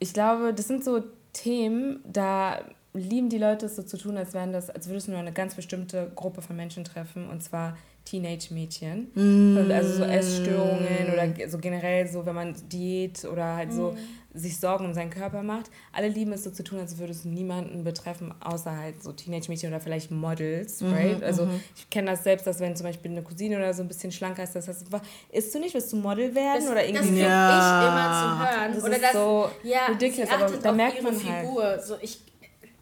[0.00, 1.00] ich glaube, das sind so
[1.32, 2.58] Themen, da
[2.92, 5.32] lieben die Leute es so zu tun, als wären das, als würdest du nur eine
[5.32, 9.10] ganz bestimmte Gruppe von Menschen treffen und zwar Teenage-Mädchen.
[9.14, 9.70] Mm.
[9.70, 13.98] Also so Essstörungen oder so generell so, wenn man Diät oder halt so mm.
[14.32, 15.70] Sich Sorgen um seinen Körper macht.
[15.92, 19.70] Alle lieben es so zu tun, als würde es niemanden betreffen, außer halt so Teenage-Mädchen
[19.70, 21.22] oder vielleicht Models, mhm, right?
[21.22, 21.60] Also mhm.
[21.76, 24.44] ich kenne das selbst, dass wenn zum Beispiel eine Cousine oder so ein bisschen schlanker
[24.44, 24.86] ist, das heißt,
[25.32, 27.20] isst du nicht, willst du Model werden das, oder irgendwie?
[27.20, 27.82] Das ja.
[27.82, 28.74] ich immer zu hören.
[28.74, 31.46] Das oder ist das, so ja, ridiculous, aber da merkt man halt.
[31.46, 31.78] Figur.
[31.80, 32.20] So, ich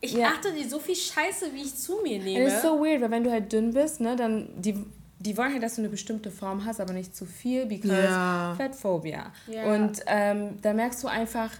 [0.00, 0.28] ich ja.
[0.28, 2.44] achte dir so viel Scheiße, wie ich zu mir nehme.
[2.44, 4.76] Das ist so weird, weil wenn du halt dünn bist, ne, dann die
[5.20, 8.54] die wollen halt, dass du eine bestimmte Form hast, aber nicht zu viel, because ja.
[8.56, 9.32] Fettphobia.
[9.48, 9.64] Ja.
[9.74, 11.50] Und ähm, da merkst du einfach,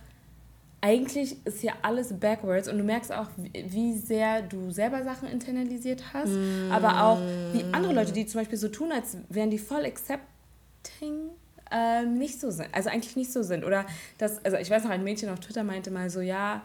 [0.80, 6.02] eigentlich ist hier alles backwards und du merkst auch, wie sehr du selber Sachen internalisiert
[6.12, 6.70] hast, mm.
[6.70, 7.18] aber auch
[7.52, 11.30] wie andere Leute, die zum Beispiel so tun, als wären die voll accepting,
[11.72, 12.68] ähm, nicht so sind.
[12.72, 13.64] Also eigentlich nicht so sind.
[13.64, 13.86] Oder
[14.18, 16.62] das, also ich weiß noch, ein Mädchen auf Twitter meinte mal so, ja,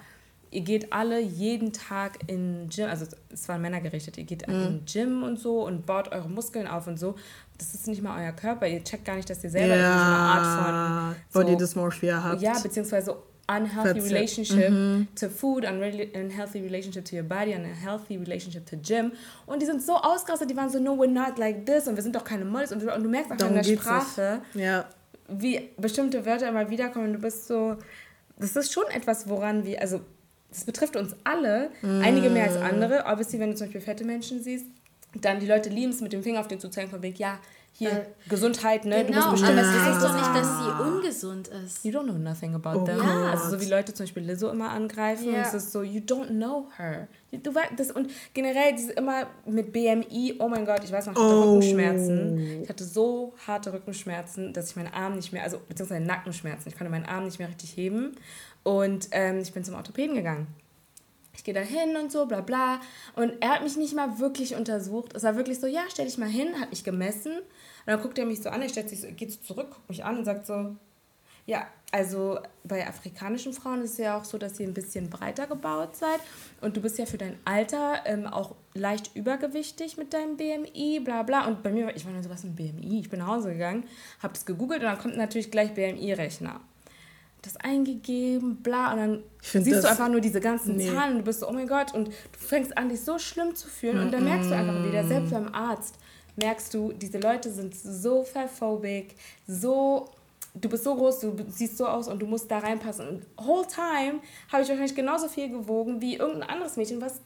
[0.54, 4.54] ihr geht alle jeden Tag in Gym, also es war männergerichtet, ihr geht mhm.
[4.54, 7.16] in Gym und so und baut eure Muskeln auf und so.
[7.58, 8.68] Das ist nicht mal euer Körper.
[8.68, 12.42] Ihr checkt gar nicht, dass ihr selber ja, so eine Art von Body Dysmorphia habt.
[12.42, 13.16] Ja, beziehungsweise
[13.48, 14.14] unhealthy Fetze.
[14.14, 15.08] relationship mhm.
[15.16, 19.12] to food, unhealthy relationship to your body, unhealthy relationship to gym.
[19.46, 22.04] Und die sind so ausgerastet, die waren so, no, we're not like this und wir
[22.04, 22.72] sind doch keine Models.
[22.72, 24.86] Und, du merkst auch in der Sprache, ja.
[25.28, 27.08] wie bestimmte Wörter immer wiederkommen.
[27.08, 27.78] Und du bist so,
[28.38, 30.02] das ist schon etwas, woran wir, also
[30.54, 32.02] das betrifft uns alle, mm.
[32.02, 33.06] einige mehr als andere.
[33.06, 34.66] Obviously, wenn du zum Beispiel fette Menschen siehst,
[35.20, 37.40] dann die Leute lieben es, mit dem Finger auf den zu zeigen, von wegen, ja,
[37.76, 39.04] hier, äh, Gesundheit, ne?
[39.04, 39.60] Genau, du bist bestimmt.
[39.60, 41.84] Aber es heißt doch nicht, dass sie ungesund ist.
[41.84, 43.00] You don't know nothing about oh them.
[43.00, 43.32] Ja.
[43.32, 45.42] Also so wie Leute zum Beispiel Lizzo immer angreifen, yeah.
[45.42, 47.08] es ist so, you don't know her.
[47.32, 51.20] Du, das, und generell diese immer mit BMI, oh mein Gott, ich weiß noch, ich
[51.20, 51.54] hatte oh.
[51.54, 52.62] Rückenschmerzen.
[52.62, 56.78] Ich hatte so harte Rückenschmerzen, dass ich meinen Arm nicht mehr, also beziehungsweise Nackenschmerzen, ich
[56.78, 58.16] konnte meinen Arm nicht mehr richtig heben.
[58.64, 60.48] Und ähm, ich bin zum Orthopäden gegangen.
[61.36, 62.80] Ich gehe da hin und so, bla bla.
[63.16, 65.16] Und er hat mich nicht mal wirklich untersucht.
[65.16, 67.34] Es war wirklich so, ja, stell dich mal hin, hat mich gemessen.
[67.40, 69.90] Und dann guckt er mich so an, er stellt sich so, geht so zurück, guckt
[69.90, 70.76] mich an und sagt so,
[71.46, 75.48] ja, also bei afrikanischen Frauen ist es ja auch so, dass ihr ein bisschen breiter
[75.48, 76.20] gebaut seid.
[76.62, 81.24] Und du bist ja für dein Alter ähm, auch leicht übergewichtig mit deinem BMI, bla
[81.24, 81.48] bla.
[81.48, 83.00] Und bei mir, ich war dann so, was ist ein BMI?
[83.00, 83.86] Ich bin nach Hause gegangen,
[84.22, 86.62] habe das gegoogelt und dann kommt natürlich gleich BMI-Rechner
[87.44, 90.90] das eingegeben, bla, und dann siehst du einfach nur diese ganzen nee.
[90.90, 93.54] Zahlen und du bist so, oh mein Gott, und du fängst an, dich so schlimm
[93.54, 93.98] zu fühlen.
[93.98, 94.06] Mm -mm.
[94.06, 95.96] Und dann merkst du einfach wieder, selbst beim Arzt,
[96.36, 99.16] merkst du, diese Leute sind so verphobic,
[99.46, 100.10] so,
[100.56, 103.08] du bist so groß, du siehst so aus und du musst da reinpassen.
[103.08, 104.22] Und whole time
[104.52, 107.22] habe ich wahrscheinlich genauso viel gewogen wie irgendein anderes Mädchen, was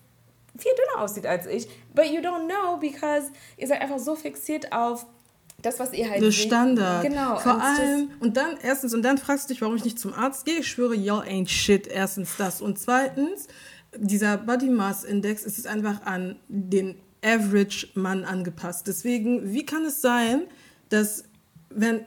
[0.58, 1.68] viel dünner aussieht als ich.
[1.94, 5.06] But you don't know, because ihr seid einfach so fixiert auf
[5.62, 6.22] das, was ihr halt.
[6.22, 7.04] Das Standard.
[7.04, 7.38] Genau.
[7.40, 10.46] Vor allem, und dann, erstens, und dann fragst du dich, warum ich nicht zum Arzt
[10.46, 10.60] gehe.
[10.60, 11.88] Ich schwöre, y'all ain't shit.
[11.88, 12.62] Erstens das.
[12.62, 13.48] Und zweitens,
[13.96, 18.88] dieser Body Mass Index ist einfach an den Average Mann angepasst.
[18.88, 20.44] Deswegen, wie kann es sein,
[20.90, 21.24] dass,
[21.70, 22.02] wenn,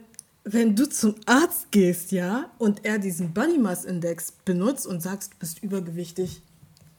[0.44, 5.34] wenn du zum Arzt gehst, ja, und er diesen Body Mass Index benutzt und sagst,
[5.34, 6.42] du bist übergewichtig,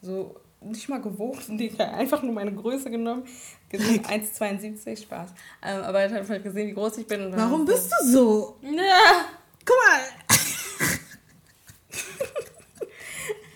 [0.01, 1.59] so nicht mal gewogen.
[1.79, 3.23] Einfach nur meine Größe genommen.
[3.71, 5.29] Gesehen 1,72, Spaß.
[5.63, 7.31] Ähm, aber er hat halt gesehen, wie groß ich bin.
[7.35, 8.57] Warum bist du so?
[8.61, 9.25] Ja.
[9.65, 10.01] Guck mal.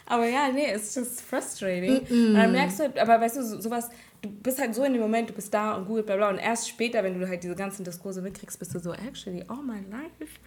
[0.06, 2.04] aber ja, nee, it's just frustrating.
[2.04, 2.28] Mm -mm.
[2.30, 3.90] Und dann merkst du halt, aber weißt du, sowas,
[4.22, 6.30] du bist halt so in dem Moment, du bist da und gut, bla bla.
[6.30, 9.64] Und erst später, wenn du halt diese ganzen Diskurse mitkriegst, bist du so, actually, all
[9.64, 10.40] my life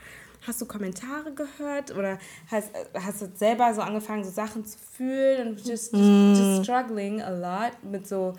[0.46, 2.18] hast du Kommentare gehört oder
[2.50, 6.34] hast, hast du selber so angefangen, so Sachen zu fühlen und just, just, mm.
[6.34, 8.34] just struggling a lot mit so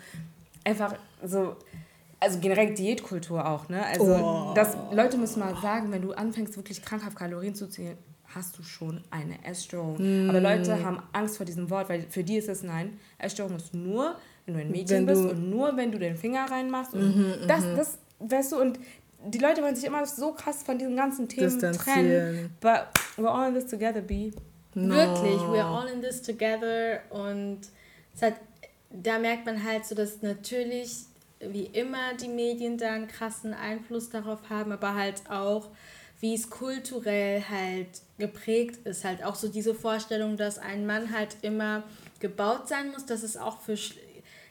[0.64, 0.94] einfach
[1.24, 1.56] so
[2.20, 3.84] also generell Diätkultur auch, ne?
[3.84, 4.52] Also oh.
[4.54, 8.62] das, Leute müssen mal sagen, wenn du anfängst wirklich krankhaft Kalorien zu zählen, hast du
[8.62, 9.96] schon eine Essstörung.
[9.96, 10.30] Mm.
[10.30, 13.74] Aber Leute haben Angst vor diesem Wort, weil für die ist es nein, Essstörung ist
[13.74, 16.94] nur, wenn du ein Mädchen bist und nur, wenn du den Finger reinmachst.
[16.94, 17.76] Und mm -hmm, das, mhm.
[17.76, 18.78] das, weißt du, und
[19.26, 22.50] die Leute wollen sich immer so krass von diesen ganzen Themen trennen.
[22.60, 22.86] But
[23.16, 24.30] we're all in this together, B.
[24.74, 24.94] No.
[24.94, 27.00] Wirklich, we're all in this together.
[27.10, 27.60] Und
[28.14, 28.34] es hat,
[28.90, 31.06] da merkt man halt so, dass natürlich
[31.40, 35.68] wie immer die Medien da einen krassen Einfluss darauf haben, aber halt auch,
[36.20, 37.88] wie es kulturell halt
[38.18, 39.04] geprägt ist.
[39.04, 41.82] Halt auch so diese Vorstellung, dass ein Mann halt immer
[42.20, 43.76] gebaut sein muss, dass es auch für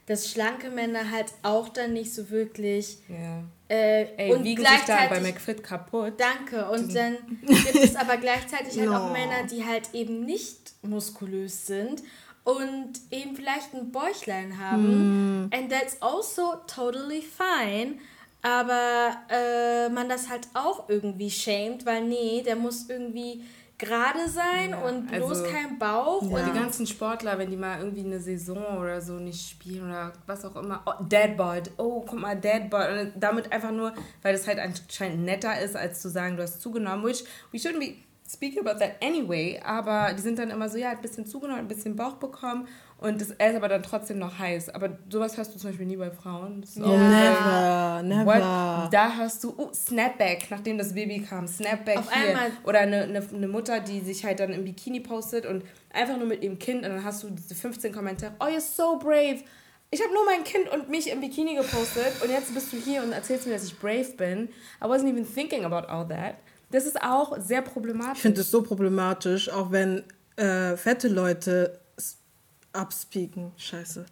[0.07, 2.97] dass schlanke Männer halt auch dann nicht so wirklich.
[3.07, 3.43] Ja.
[3.67, 6.13] Äh, Ey, und wiegen sich da bei McFit kaputt.
[6.17, 6.67] Danke.
[6.71, 8.97] Und dann gibt es aber gleichzeitig halt no.
[8.97, 12.01] auch Männer, die halt eben nicht muskulös sind
[12.49, 15.45] und eben vielleicht ein Bäuchlein haben.
[15.45, 15.49] Mm.
[15.53, 17.95] And that's also totally fine.
[18.41, 23.43] Aber äh, man das halt auch irgendwie schämt, weil nee, der muss irgendwie
[23.77, 26.21] gerade sein ja, und bloß also, kein Bauch.
[26.23, 26.38] Ja.
[26.38, 30.13] Und die ganzen Sportler, wenn die mal irgendwie eine Saison oder so nicht spielen oder
[30.26, 30.81] was auch immer.
[30.85, 31.71] Oh, Deadboard.
[31.77, 32.91] Oh, guck mal, Deadboard.
[32.91, 36.61] Und damit einfach nur, weil das halt anscheinend netter ist, als zu sagen, du hast
[36.61, 37.05] zugenommen.
[37.05, 37.95] Which we shouldn't be
[38.30, 39.60] speaking about that anyway.
[39.64, 42.68] Aber die sind dann immer so, ja, ein bisschen zugenommen, ein bisschen Bauch bekommen.
[42.97, 44.69] Und das, er ist aber dann trotzdem noch heiß.
[44.69, 46.61] Aber sowas hörst du zum Beispiel nie bei Frauen.
[46.61, 48.26] Das yeah, never, never.
[48.26, 48.93] What?
[48.93, 51.47] Da hörst du, oh, Snapback, nachdem das Baby kam.
[51.47, 52.30] Snapback Auf hier.
[52.30, 52.51] Einmal.
[52.65, 56.27] Oder eine, eine, eine Mutter, die sich halt dann im Bikini postet und einfach nur
[56.27, 56.84] mit ihrem Kind.
[56.84, 58.34] Und dann hast du diese 15 Kommentare.
[58.39, 59.39] Oh, you're so brave.
[59.91, 62.22] Ich habe nur mein Kind und mich im Bikini gepostet.
[62.22, 64.49] Und jetzt bist du hier und erzählst mir, dass ich brave bin.
[64.84, 66.35] I wasn't even thinking about all that.
[66.71, 68.17] Das ist auch sehr problematisch.
[68.17, 70.03] Ich finde es so problematisch, auch wenn
[70.35, 71.79] äh, fette Leute
[72.73, 74.05] Upspeaken, scheiße.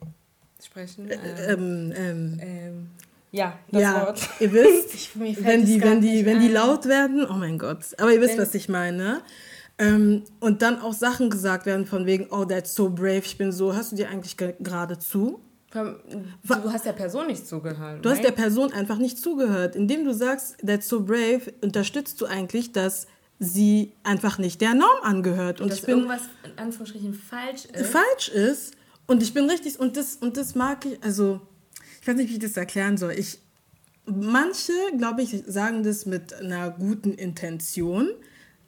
[0.63, 1.09] Sprechen.
[1.09, 2.89] Äh, ähm, ähm, ähm,
[3.31, 4.29] ja, das ja, Wort.
[4.39, 7.79] Ihr wisst, ich, wenn, die, wenn, die, wenn die laut werden, oh mein Gott.
[7.99, 9.21] Aber ihr wisst, wenn, was ich meine.
[9.77, 13.51] Ähm, und dann auch Sachen gesagt werden von wegen, oh, that's so brave, ich bin
[13.51, 15.39] so, hast du dir eigentlich gerade zu?
[15.71, 18.03] Du hast der Person nicht zugehört.
[18.03, 19.75] Du hast der Person einfach nicht zugehört.
[19.75, 23.07] Indem du sagst, that's so brave, unterstützt du eigentlich, dass
[23.39, 25.59] sie einfach nicht der Norm angehört.
[25.59, 27.91] Und, und dass ich bin, irgendwas in Anführungsstrichen falsch ist.
[27.91, 28.73] Falsch ist.
[29.05, 31.41] Und ich bin richtig, und das, und das mag ich, also,
[32.01, 33.11] ich weiß nicht, wie ich das erklären soll.
[33.11, 33.39] Ich,
[34.05, 38.09] manche, glaube ich, sagen das mit einer guten Intention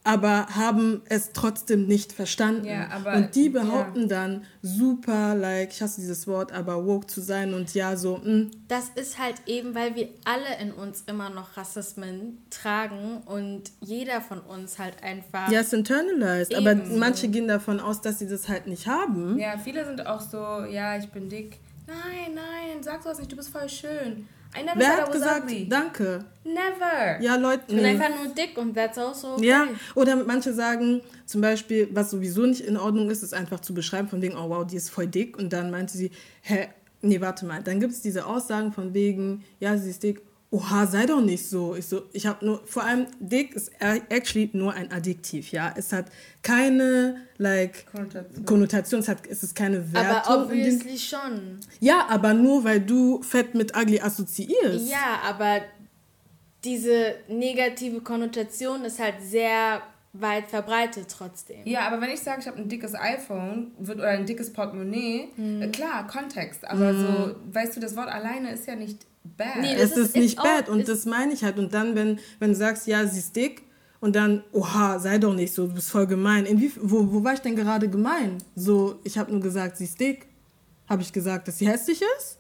[0.04, 2.66] aber haben es trotzdem nicht verstanden.
[2.66, 4.08] Ja, aber, und die behaupten ja.
[4.08, 8.18] dann super, like, ich hasse dieses Wort, aber woke zu sein und ja, so.
[8.18, 8.30] Mh.
[8.30, 8.52] Mm.
[8.68, 14.22] Das ist halt eben, weil wir alle in uns immer noch Rassismen tragen und jeder
[14.22, 15.52] von uns halt einfach.
[15.52, 19.38] Ja, es internalized, aber manche gehen davon aus, dass sie das halt nicht haben.
[19.38, 21.60] Ja, viele sind auch so, ja, ich bin dick.
[21.88, 24.28] Nein, nein, sag sowas nicht, du bist voll schön.
[24.58, 25.70] I never Wer hat gesagt, ugly.
[25.70, 26.26] danke?
[26.44, 27.22] Never.
[27.22, 27.64] Ja, Leute.
[27.68, 29.48] Ich bin einfach nur dick und that's also okay.
[29.48, 33.74] Ja, oder manche sagen zum Beispiel, was sowieso nicht in Ordnung ist, ist einfach zu
[33.74, 35.38] beschreiben von wegen, oh wow, die ist voll dick.
[35.38, 36.10] Und dann meinte sie,
[36.42, 36.70] hä,
[37.02, 37.62] nee, warte mal.
[37.62, 40.22] Dann gibt es diese Aussagen von wegen, ja, sie ist dick
[40.52, 41.76] oha, sei doch nicht so.
[41.76, 45.74] Ich so, ich habe nur, vor allem dick ist actually nur ein Adjektiv, ja.
[45.76, 46.06] Es hat
[46.42, 50.34] keine, like, Konnotation, Konnotation es, hat, es ist keine Wertung.
[50.34, 51.60] Aber obviously schon.
[51.80, 54.90] Ja, aber nur, weil du fett mit ugly assoziierst.
[54.90, 55.62] Ja, aber
[56.64, 59.82] diese negative Konnotation ist halt sehr
[60.14, 61.60] weit verbreitet trotzdem.
[61.66, 65.30] Ja, aber wenn ich sage, ich habe ein dickes iPhone wird, oder ein dickes Portemonnaie,
[65.38, 65.72] mhm.
[65.72, 66.66] klar, Kontext.
[66.68, 67.02] Aber mhm.
[67.02, 69.06] so, weißt du, das Wort alleine ist ja nicht
[69.38, 69.62] bad.
[69.62, 71.58] Nee, es ist, ist nicht bad und das meine ich halt.
[71.58, 73.64] Und dann, wenn, wenn du sagst, ja, sie ist dick
[74.00, 76.46] und dann, oha, sei doch nicht so, du bist voll gemein.
[76.46, 78.38] Inwie wo, wo war ich denn gerade gemein?
[78.56, 80.28] So, ich habe nur gesagt, sie ist dick.
[80.88, 82.40] Habe ich gesagt, dass sie hässlich ist?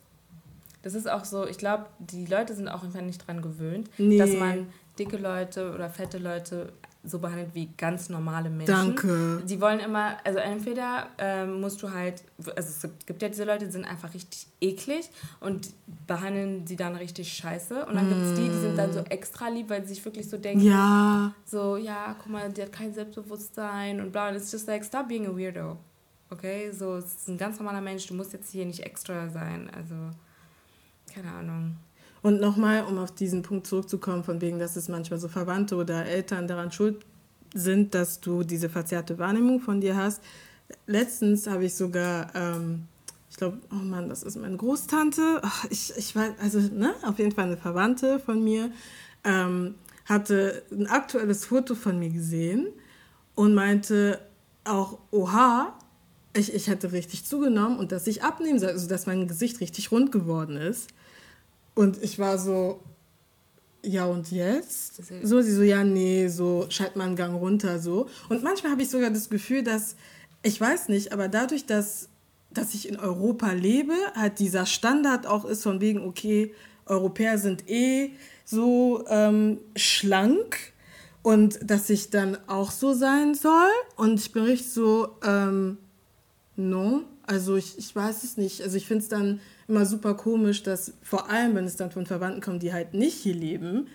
[0.81, 4.17] Das ist auch so, ich glaube, die Leute sind auch einfach nicht dran gewöhnt, nee.
[4.17, 4.67] dass man
[4.97, 6.71] dicke Leute oder fette Leute
[7.03, 8.75] so behandelt wie ganz normale Menschen.
[8.75, 9.41] Danke.
[9.45, 12.23] Die wollen immer, also entweder ähm, musst du halt,
[12.55, 15.09] also es gibt ja diese Leute, die sind einfach richtig eklig
[15.39, 15.69] und
[16.07, 17.85] behandeln sie dann richtig scheiße.
[17.85, 18.09] Und dann mm.
[18.09, 20.65] gibt es die, die sind dann so extra lieb, weil sie sich wirklich so denken,
[20.65, 21.33] ja.
[21.45, 24.29] so, ja, guck mal, die hat kein Selbstbewusstsein und bla.
[24.29, 25.77] Und it's just like, stop being a weirdo.
[26.29, 29.69] Okay, so, es ist ein ganz normaler Mensch, du musst jetzt hier nicht extra sein.
[29.73, 29.95] Also,
[31.13, 31.77] keine Ahnung.
[32.21, 36.05] Und nochmal, um auf diesen Punkt zurückzukommen, von wegen, dass es manchmal so Verwandte oder
[36.05, 37.05] Eltern daran schuld
[37.53, 40.21] sind, dass du diese verzerrte Wahrnehmung von dir hast.
[40.85, 42.87] Letztens habe ich sogar, ähm,
[43.29, 45.39] ich glaube, oh Mann, das ist meine Großtante.
[45.41, 48.71] Ach, ich, ich weiß, also, ne, auf jeden Fall eine Verwandte von mir,
[49.23, 49.75] ähm,
[50.05, 52.67] hatte ein aktuelles Foto von mir gesehen
[53.35, 54.19] und meinte
[54.63, 55.73] auch, oha,
[56.33, 59.91] ich, ich hätte richtig zugenommen und dass ich abnehmen soll, also dass mein Gesicht richtig
[59.91, 60.89] rund geworden ist.
[61.79, 62.81] Und ich war so,
[63.81, 64.97] ja und jetzt?
[65.23, 68.09] So, sie so, ja, nee, so, schalt mal einen Gang runter, so.
[68.27, 69.95] Und manchmal habe ich sogar das Gefühl, dass,
[70.43, 72.09] ich weiß nicht, aber dadurch, dass,
[72.51, 76.53] dass ich in Europa lebe, halt dieser Standard auch ist von wegen, okay,
[76.85, 78.11] Europäer sind eh
[78.43, 80.73] so ähm, schlank
[81.21, 83.71] und dass ich dann auch so sein soll.
[83.95, 85.77] Und ich bin richtig so, ähm,
[86.57, 88.63] no, also ich, ich weiß es nicht.
[88.63, 89.39] Also ich finde es dann
[89.69, 93.15] immer super komisch, dass vor allem, wenn es dann von Verwandten kommt, die halt nicht
[93.15, 93.87] hier leben,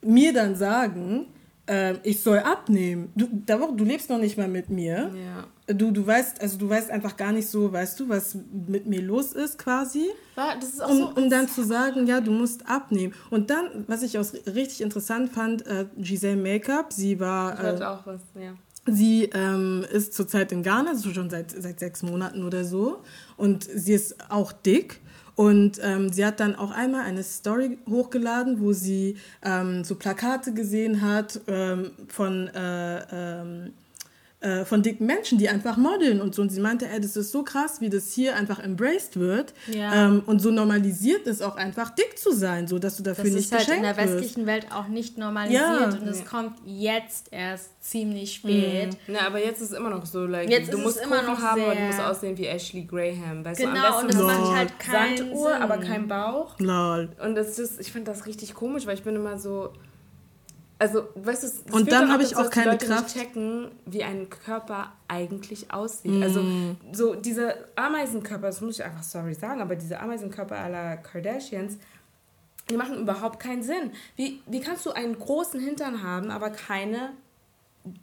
[0.00, 1.26] mir dann sagen,
[1.66, 3.12] äh, ich soll abnehmen.
[3.16, 5.10] Du, du lebst noch nicht mal mit mir.
[5.14, 5.74] Ja.
[5.74, 8.36] Du, du weißt, also du weißt einfach gar nicht so, weißt du, was
[8.68, 10.06] mit mir los ist quasi.
[10.36, 13.14] Ja, das ist auch um, so um dann zu sagen, ja, du musst abnehmen.
[13.30, 17.62] Und dann, was ich auch richtig interessant fand, äh, Giselle Makeup, sie war.
[17.62, 18.54] Äh, auch was, ja.
[18.88, 23.02] Sie ähm, ist zurzeit in Ghana, also schon seit, seit sechs Monaten oder so.
[23.36, 25.00] Und sie ist auch dick.
[25.36, 30.54] Und ähm, sie hat dann auch einmal eine Story hochgeladen, wo sie ähm, so Plakate
[30.54, 33.74] gesehen hat ähm, von äh, ähm,
[34.40, 36.42] äh, von dicken Menschen, die einfach modeln und so.
[36.42, 39.54] Und sie meinte, ey, das ist so krass, wie das hier einfach embraced wird.
[39.66, 40.06] Ja.
[40.06, 43.32] Ähm, und so normalisiert ist auch einfach dick zu sein, so dass du dafür das
[43.32, 43.82] nicht geschenkt wirst.
[43.82, 45.86] Das ist halt in der westlichen Welt auch nicht normalisiert ja.
[45.86, 48.92] und es kommt jetzt erst ziemlich spät.
[49.06, 49.14] Mhm.
[49.14, 51.62] Na, aber jetzt ist es immer noch so, like, jetzt du musst immer noch haben,
[51.62, 53.44] aber du musst aussehen wie Ashley Graham.
[53.44, 55.62] Weißt genau, du, und das macht halt keinen Sanduhr, Sinn.
[55.62, 56.58] aber kein Bauch.
[56.58, 57.08] Lol.
[57.24, 59.72] Und das ist, ich finde das richtig komisch, weil ich bin immer so,
[60.78, 63.14] also, weißt du, das und dann habe ich auch keine Leute Kraft.
[63.14, 66.12] Checken, wie ein Körper eigentlich aussieht.
[66.12, 66.22] Mm.
[66.22, 66.44] Also,
[66.92, 71.78] so diese Ameisenkörper, das muss ich einfach sorry sagen, aber diese Ameisenkörper aller Kardashians,
[72.68, 73.92] die machen überhaupt keinen Sinn.
[74.16, 77.12] Wie, wie kannst du einen großen Hintern haben, aber keine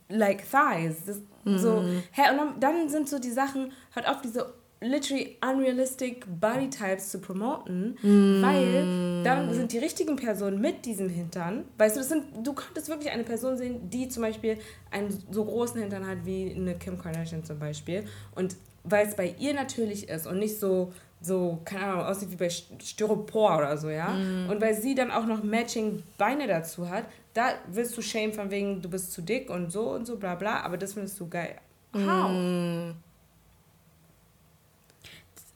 [0.10, 1.06] like thighs?
[1.06, 1.58] Das, mm.
[1.58, 4.52] So, hä, und dann, dann sind so die Sachen, hört auf, diese
[4.84, 8.42] literally unrealistic body types zu promoten, mm.
[8.42, 12.90] weil dann sind die richtigen Personen mit diesem Hintern, weißt du, das sind, du könntest
[12.90, 14.58] wirklich eine Person sehen, die zum Beispiel
[14.92, 18.06] einen so großen Hintern hat wie eine Kim Kardashian zum Beispiel
[18.36, 20.92] und weil es bei ihr natürlich ist und nicht so
[21.26, 24.10] so, keine Ahnung, aussieht wie bei Styropor oder so, ja.
[24.10, 24.50] Mm.
[24.50, 28.52] Und weil sie dann auch noch matching Beine dazu hat, da willst du shame von
[28.52, 31.30] wegen, du bist zu dick und so und so, bla bla, aber das findest du
[31.30, 31.56] geil.
[31.96, 32.30] How?
[32.30, 32.92] Mm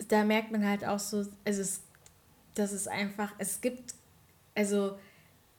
[0.08, 1.82] da merkt man halt auch so, also es,
[2.56, 3.94] das ist einfach, es gibt,
[4.56, 4.98] also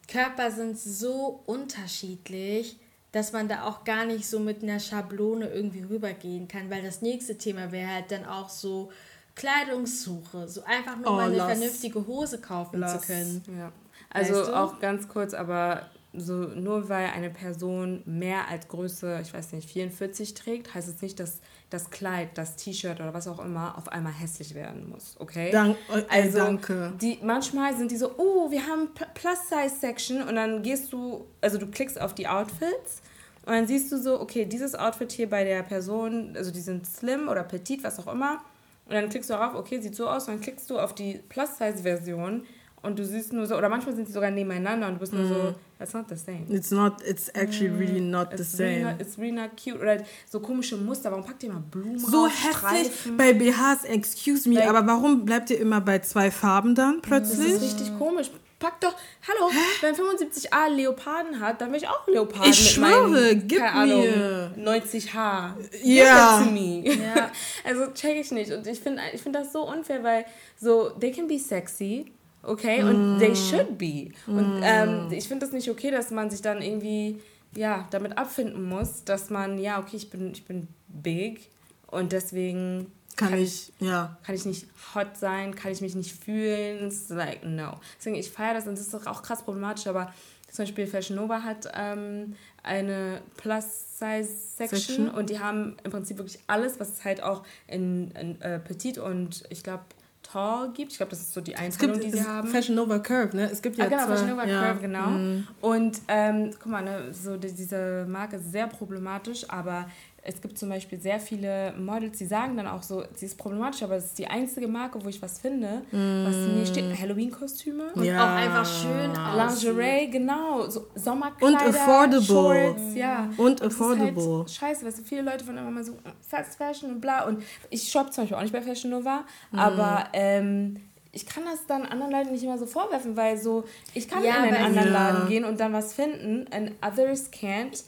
[0.08, 2.78] Körper sind so unterschiedlich,
[3.12, 7.02] dass man da auch gar nicht so mit einer Schablone irgendwie rübergehen kann, weil das
[7.02, 8.90] nächste Thema wäre halt dann auch so
[9.34, 11.46] Kleidungssuche, so einfach nur oh, mal eine loss.
[11.46, 13.00] vernünftige Hose kaufen loss.
[13.00, 13.42] zu können.
[13.56, 13.72] Ja.
[14.10, 14.56] Also weißt du?
[14.56, 19.70] auch ganz kurz, aber so nur weil eine Person mehr als Größe, ich weiß nicht,
[19.70, 23.88] 44 trägt, heißt es nicht, dass das Kleid, das T-Shirt oder was auch immer auf
[23.88, 25.50] einmal hässlich werden muss, okay?
[25.50, 26.92] Dank, äh, also, danke.
[27.00, 31.66] Die, manchmal sind die so, oh, wir haben Plus-Size-Section und dann gehst du, also du
[31.66, 33.02] klickst auf die Outfits
[33.44, 36.86] und dann siehst du so, okay, dieses Outfit hier bei der Person, also die sind
[36.86, 38.40] slim oder petit, was auch immer.
[38.86, 41.20] Und dann klickst du darauf, okay, sieht so aus, und dann klickst du auf die
[41.28, 42.46] Plus-Size-Version
[42.82, 45.16] und du siehst nur so, oder manchmal sind sie sogar nebeneinander und du bist mm.
[45.16, 45.54] nur so, mm.
[45.78, 46.46] that's not the same.
[46.48, 47.78] It's not, it's actually mm.
[47.78, 48.68] really not it's the same.
[48.68, 49.80] Really not, it's really not cute.
[49.80, 49.98] Oder
[50.30, 53.16] so komische Muster, warum packt ihr mal Blumen So raus, hässlich Streifen?
[53.16, 57.52] bei BHs, excuse me, like, aber warum bleibt ihr immer bei zwei Farben dann plötzlich?
[57.52, 58.30] Das ist richtig komisch.
[58.58, 58.94] Pack doch,
[59.28, 59.56] hallo, Hä?
[59.82, 63.94] wenn 75a Leoparden hat, dann will ich auch Leoparden ich mit schwöre, meinen, gib keine
[63.94, 64.52] mir.
[64.56, 65.52] Ahnung, 90h.
[65.84, 66.42] Ja.
[66.42, 67.30] ja.
[67.64, 68.50] Also check ich nicht.
[68.50, 70.24] Und ich finde ich find das so unfair, weil
[70.60, 72.10] so, they can be sexy,
[72.48, 72.82] okay?
[72.82, 73.18] Und mm.
[73.18, 74.10] they should be.
[74.26, 74.62] Und mm.
[74.62, 77.20] ähm, ich finde das nicht okay, dass man sich dann irgendwie
[77.54, 81.50] ja, damit abfinden muss, dass man, ja, okay, ich bin, ich bin big
[81.86, 84.16] und deswegen kann, kann ich, ja.
[84.24, 86.86] kann ich nicht hot sein, kann ich mich nicht fühlen.
[86.86, 87.80] It's like, no.
[87.98, 90.12] Deswegen, ich feiere das und das ist doch auch krass problematisch, aber
[90.50, 96.80] zum Beispiel Fashion Nova hat ähm, eine Plus-Size-Section und die haben im Prinzip wirklich alles,
[96.80, 99.84] was halt auch in, in äh, Petit und ich glaube
[100.30, 100.92] Tall gibt.
[100.92, 102.48] Ich glaube, das ist so die Einteilung, die sie haben.
[102.48, 103.50] Fashion Nova Curve, ne?
[103.50, 104.62] Es gibt ja ah, genau, zwei, Fashion Nova ja.
[104.62, 105.06] Curve, genau.
[105.06, 105.48] Mhm.
[105.60, 109.86] Und ähm, guck mal, ne, so die, diese Marke ist sehr problematisch, aber
[110.28, 113.82] es gibt zum Beispiel sehr viele Models, die sagen dann auch so, sie ist problematisch,
[113.82, 116.26] aber es ist die einzige Marke, wo ich was finde, mm.
[116.26, 117.92] was mir steht, Halloween-Kostüme.
[117.94, 118.22] Und ja.
[118.22, 122.22] auch einfach schön Lingerie, genau, so Sommerkleider, Und affordable.
[122.22, 123.30] Shorts, ja.
[123.38, 124.38] Und, und affordable.
[124.40, 127.90] Halt scheiße, weißt du, viele Leute von immer so Fast Fashion und bla und ich
[127.90, 129.58] shoppe zum Beispiel auch nicht bei Fashion Nova, mm.
[129.58, 130.76] aber ähm,
[131.12, 133.64] ich kann das dann anderen Leuten nicht immer so vorwerfen, weil so,
[133.94, 134.92] ich kann ja, in einen anderen ja.
[134.92, 137.82] Laden gehen und dann was finden and others can't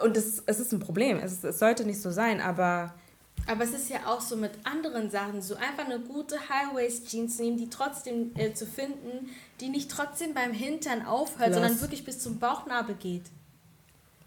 [0.00, 1.18] und das, es ist ein Problem.
[1.18, 2.94] Es, ist, es sollte nicht so sein, aber.
[3.46, 7.56] Aber es ist ja auch so mit anderen Sachen, so einfach eine gute High-Waist-Jeans nehmen,
[7.56, 11.54] die trotzdem äh, zu finden, die nicht trotzdem beim Hintern aufhört, Lass.
[11.54, 13.24] sondern wirklich bis zum Bauchnabel geht.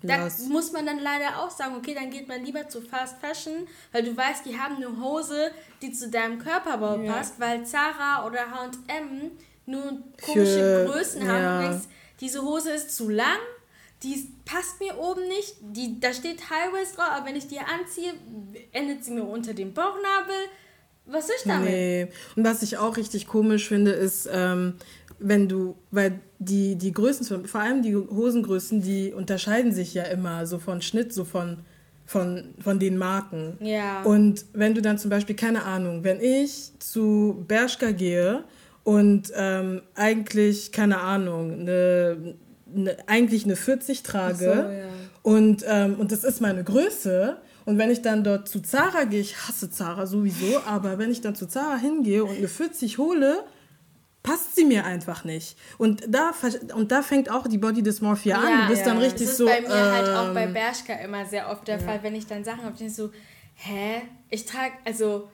[0.07, 3.67] Da muss man dann leider auch sagen, okay, dann geht man lieber zu Fast Fashion,
[3.91, 5.51] weil du weißt, die haben eine Hose,
[5.81, 7.13] die zu deinem Körperbau ja.
[7.13, 9.31] passt, weil Zara oder H&M
[9.65, 11.41] nur komische Für, Größen haben.
[11.41, 11.61] Ja.
[11.61, 11.87] Du denkst,
[12.19, 13.39] diese Hose ist zu lang,
[14.05, 18.13] die passt mir oben nicht, die, da steht Highways drauf, aber wenn ich die anziehe,
[18.71, 20.35] endet sie mir unter dem Bauchnabel.
[21.07, 21.69] Was ist damit?
[21.69, 22.07] Nee.
[22.35, 24.75] Und was ich auch richtig komisch finde, ist, ähm,
[25.19, 30.45] wenn du, weil die, die Größen, vor allem die Hosengrößen, die unterscheiden sich ja immer
[30.45, 31.59] so von Schnitt, so von,
[32.05, 33.57] von, von den Marken.
[33.61, 34.03] Ja.
[34.03, 38.43] Und wenn du dann zum Beispiel, keine Ahnung, wenn ich zu Bershka gehe
[38.83, 42.35] und ähm, eigentlich, keine Ahnung, eine,
[42.75, 44.87] eine, eigentlich eine 40 trage so, ja.
[45.23, 49.19] und, ähm, und das ist meine Größe, und wenn ich dann dort zu Zara gehe,
[49.19, 53.43] ich hasse Zara sowieso, aber wenn ich dann zu Zara hingehe und eine 40 hole,
[54.21, 55.57] passt sie mir einfach nicht.
[55.77, 56.31] Und da,
[56.75, 58.61] und da fängt auch die Body Dysmorphia an.
[58.61, 58.87] du bist ja.
[58.87, 59.45] dann richtig so.
[59.45, 61.83] Das ist bei mir ähm, halt auch bei ähm, Bershka immer sehr oft der ja.
[61.83, 63.11] Fall, wenn ich dann Sachen habe, die so,
[63.55, 64.01] hä?
[64.29, 65.29] Ich trage, also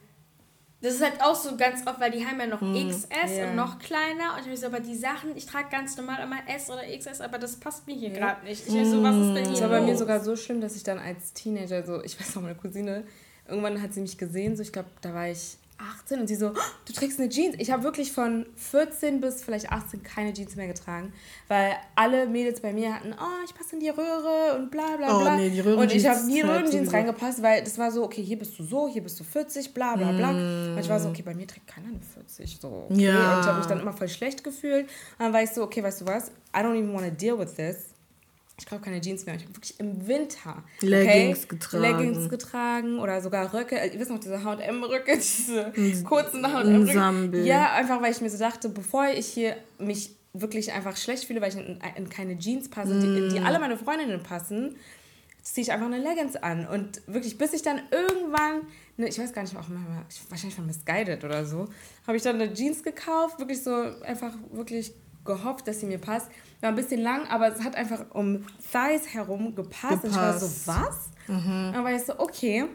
[0.82, 3.50] das ist halt auch so ganz oft, weil die haben ja noch hm, XS ja.
[3.50, 4.36] und noch kleiner.
[4.36, 7.38] Und ich so, aber die Sachen, ich trage ganz normal immer S oder XS, aber
[7.38, 8.18] das passt mir hier ja.
[8.18, 8.68] gerade nicht.
[8.68, 9.52] Ich so, was ist denn hier?
[9.52, 12.36] Das war bei mir sogar so schlimm, dass ich dann als Teenager, so, ich weiß
[12.36, 13.04] noch, meine Cousine,
[13.48, 16.48] irgendwann hat sie mich gesehen, so ich glaube, da war ich 18 und sie so,
[16.50, 17.56] oh, du trägst eine Jeans.
[17.60, 21.14] Ich habe wirklich von 14 bis vielleicht 18 keine Jeans mehr getragen,
[21.48, 25.18] weil alle Mädels bei mir hatten, oh, ich passe in die Röhre und bla bla
[25.18, 25.34] oh, bla.
[25.34, 28.38] Oh, nee, die und ich habe nie Röhrenjeans reingepasst, weil das war so, okay, hier
[28.38, 30.32] bist du so, hier bist du 40, bla bla bla.
[30.32, 30.74] Mm.
[30.74, 32.58] Und ich war so, okay, bei mir trägt keiner eine 40.
[32.60, 33.06] So, okay.
[33.06, 33.36] Ja.
[33.36, 34.86] Und ich habe mich dann immer voll schlecht gefühlt.
[34.86, 37.38] Und dann war ich so, okay, weißt du was, I don't even want to deal
[37.38, 37.91] with this
[38.62, 39.34] ich kaufe keine Jeans mehr.
[39.36, 41.82] Ich habe wirklich im Winter Leggings okay, getragen.
[41.82, 43.76] Leggings getragen oder sogar Röcke.
[43.76, 45.18] Ihr wisst noch, diese H&M-Röcke,
[45.76, 47.42] diese kurzen H&M-Röcke.
[47.44, 51.42] Ja, einfach, weil ich mir so dachte, bevor ich hier mich wirklich einfach schlecht fühle,
[51.42, 53.02] weil ich in, in keine Jeans passe, mm.
[53.02, 54.76] die, die alle meine Freundinnen passen,
[55.42, 56.68] ziehe ich einfach eine Leggings an.
[56.68, 58.62] Und wirklich, bis ich dann irgendwann,
[58.96, 61.68] ne, ich weiß gar nicht, auch mal, wahrscheinlich von Misguided oder so,
[62.06, 63.74] habe ich dann eine Jeans gekauft, wirklich so
[64.04, 64.94] einfach wirklich
[65.26, 66.30] gehofft, dass sie mir passt.
[66.62, 70.04] War ein bisschen lang, aber es hat einfach um Thighs herum gepasst.
[70.04, 70.04] gepasst.
[70.04, 71.10] Und ich war so, was?
[71.28, 71.72] Mhm.
[71.74, 72.66] Dann war ich so, okay.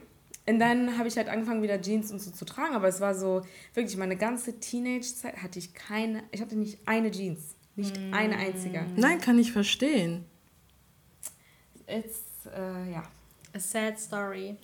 [0.49, 2.75] Und dann habe ich halt angefangen, wieder Jeans und so zu tragen.
[2.75, 3.43] Aber es war so,
[3.75, 7.55] wirklich, meine ganze Teenage-Zeit hatte ich keine, ich hatte nicht eine Jeans.
[7.77, 8.15] Nicht mm.
[8.15, 8.87] eine einzige.
[8.97, 10.25] Nein, kann ich verstehen.
[11.87, 13.03] It's, uh, ja.
[13.55, 14.57] A sad story.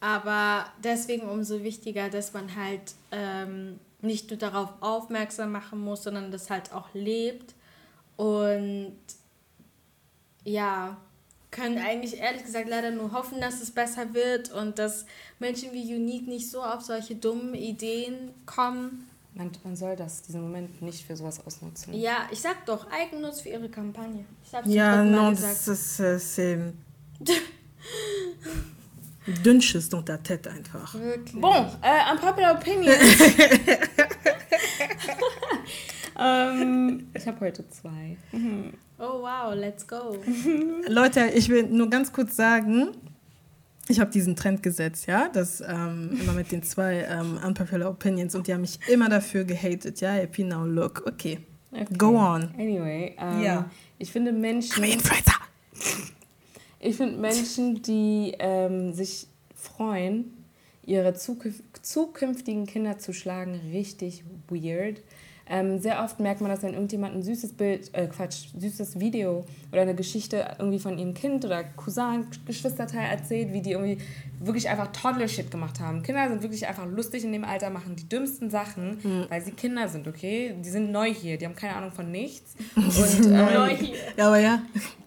[0.00, 6.30] Aber deswegen umso wichtiger, dass man halt ähm, nicht nur darauf aufmerksam machen muss, sondern
[6.30, 7.54] das halt auch lebt.
[8.18, 8.96] Und
[10.42, 10.96] ja,
[11.52, 15.06] können eigentlich ehrlich gesagt leider nur hoffen, dass es besser wird und dass
[15.38, 19.08] Menschen wie Unique nicht so auf solche dummen Ideen kommen.
[19.34, 21.94] Man, man soll das, diesen Moment nicht für sowas ausnutzen.
[21.94, 24.24] Ja, ich sag doch, Eigennutz für ihre Kampagne.
[24.44, 26.72] Ich hab's ja, non, das ist, äh,
[29.44, 30.92] Dünnsches dans ta tête einfach.
[30.94, 31.40] Wirklich.
[31.40, 32.94] Bon, äh, unpopular opinion.
[36.18, 38.16] ähm, ich habe heute zwei.
[38.32, 38.72] Mhm.
[38.98, 40.16] Oh wow, let's go.
[40.88, 42.88] Leute, ich will nur ganz kurz sagen,
[43.88, 48.34] ich habe diesen Trend gesetzt, ja, das ähm, immer mit den zwei ähm, unpopular opinions
[48.34, 51.38] und die haben mich immer dafür gehatet, ja, happy now look, okay.
[51.72, 51.86] okay.
[51.96, 52.50] Go on.
[52.58, 53.70] Anyway, ähm, ja.
[53.98, 54.84] ich finde Menschen.
[56.80, 60.32] Ich finde Menschen, die ähm, sich freuen,
[60.84, 65.00] ihre zukünftigen Kinder zu schlagen, richtig weird.
[65.50, 69.46] Ähm, sehr oft merkt man, dass wenn irgendjemand ein süßes Bild, äh Quatsch, süßes Video
[69.72, 73.98] oder eine Geschichte irgendwie von ihrem Kind oder Cousin, Geschwisterteil erzählt, wie die irgendwie
[74.40, 76.02] wirklich einfach Toddler-Shit gemacht haben.
[76.02, 79.26] Kinder sind wirklich einfach lustig in dem Alter, machen die dümmsten Sachen, mhm.
[79.28, 80.54] weil sie Kinder sind, okay?
[80.62, 82.54] Die sind neu hier, die haben keine Ahnung von nichts.
[82.76, 83.96] Und, ähm, neu hier.
[84.16, 84.62] Ja, aber ja.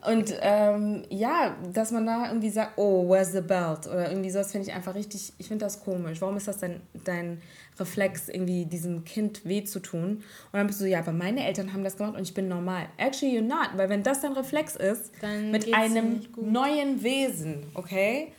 [0.09, 3.88] Und ähm, ja, dass man da irgendwie sagt, oh, where's the belt?
[3.88, 6.19] Oder irgendwie sowas finde ich einfach richtig, ich finde das komisch.
[6.22, 7.41] Warum ist das dein, dein
[7.82, 10.18] Reflex, irgendwie diesem Kind weh zu tun?
[10.18, 12.48] Und dann bist du so, ja, aber meine Eltern haben das gemacht und ich bin
[12.48, 12.88] normal.
[12.98, 13.72] Actually, you're not.
[13.76, 18.32] Weil wenn das dein Reflex ist, dann mit einem neuen Wesen, okay,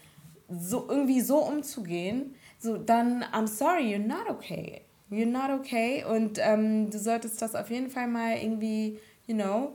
[0.49, 4.83] so irgendwie so umzugehen, so dann, I'm sorry, you're not okay.
[5.11, 6.05] You're not okay.
[6.09, 9.75] Und ähm, du solltest das auf jeden Fall mal irgendwie, you know,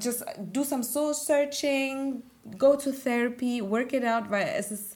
[0.00, 2.22] just do some soul searching,
[2.58, 4.95] go to therapy, work it out, weil es ist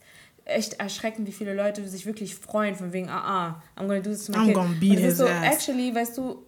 [0.50, 4.10] echt erschreckend, wie viele Leute sich wirklich freuen von wegen, ah, ah, I'm gonna do
[4.10, 4.54] this to my I'm kid.
[4.54, 5.54] Gonna beat his so, ass.
[5.54, 6.44] actually, weißt du,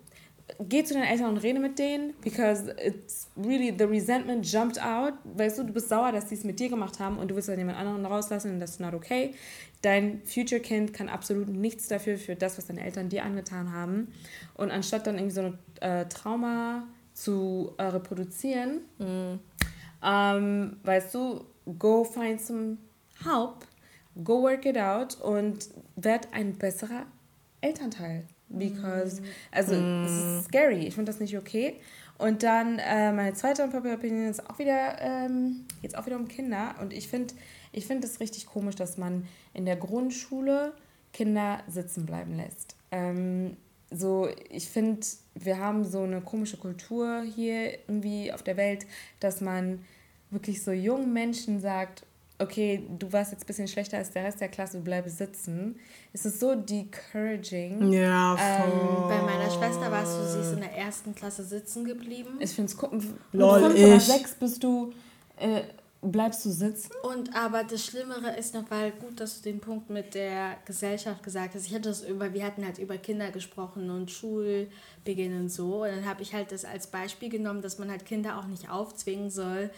[0.69, 5.15] geh zu deinen Eltern und rede mit denen, because it's really, the resentment jumped out.
[5.24, 7.49] Weißt du, du bist sauer, dass sie es mit dir gemacht haben und du willst
[7.49, 9.35] dann jemand anderen rauslassen und das ist not okay.
[9.83, 14.12] Dein Future-Kind kann absolut nichts dafür, für das, was deine Eltern dir angetan haben.
[14.55, 19.41] Und anstatt dann irgendwie so ein äh, Trauma zu äh, reproduzieren, mhm.
[20.05, 21.45] ähm, weißt du,
[21.79, 22.77] go find some
[23.24, 23.66] help,
[24.23, 27.07] go work it out und werd ein besserer
[27.61, 28.25] Elternteil.
[28.49, 30.05] Because, also, mm.
[30.05, 30.87] es ist scary.
[30.87, 31.77] Ich finde das nicht okay.
[32.19, 36.29] Und dann äh, meine zweite Unpopular Opinion ist auch wieder, ähm, jetzt auch wieder um
[36.29, 36.75] Kinder.
[36.81, 37.35] Und ich finde
[37.73, 40.73] ich find es richtig komisch, dass man in der Grundschule
[41.13, 42.77] Kinder sitzen bleiben lässt.
[42.91, 43.57] Ähm,
[43.91, 48.87] so, ich finde, wir haben so eine komische Kultur hier irgendwie auf der Welt,
[49.21, 49.85] dass man
[50.31, 52.05] wirklich so jungen Menschen sagt,
[52.43, 55.77] okay, du warst jetzt ein bisschen schlechter als der Rest der Klasse, du bleibst sitzen.
[56.12, 57.93] Es ist so discouraging.
[57.93, 58.81] Ja, ähm, voll.
[58.81, 62.39] Ähm, bei meiner Schwester warst du, sie ist in der ersten Klasse sitzen geblieben.
[62.40, 63.19] Ich finde es gucken.
[63.32, 64.02] Lol, von ich.
[64.02, 64.93] sechs bist du,
[65.36, 65.62] äh,
[66.02, 66.90] bleibst du sitzen.
[67.02, 71.23] Und aber das Schlimmere ist noch, weil gut, dass du den Punkt mit der Gesellschaft
[71.23, 71.66] gesagt hast.
[71.66, 75.82] Ich hatte das über, wir hatten halt über Kinder gesprochen und Schulbeginn und so.
[75.85, 78.69] Und dann habe ich halt das als Beispiel genommen, dass man halt Kinder auch nicht
[78.69, 79.70] aufzwingen soll,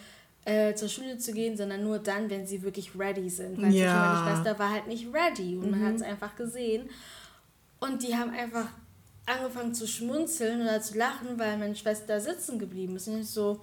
[0.45, 3.61] äh, zur Schule zu gehen, sondern nur dann, wenn sie wirklich ready sind.
[3.61, 4.23] Weil ja.
[4.23, 5.71] meine Schwester war halt nicht ready und mhm.
[5.71, 6.89] man hat es einfach gesehen.
[7.79, 8.67] Und die haben einfach
[9.25, 13.07] angefangen zu schmunzeln oder zu lachen, weil meine Schwester sitzen geblieben ist.
[13.07, 13.59] Und ich so,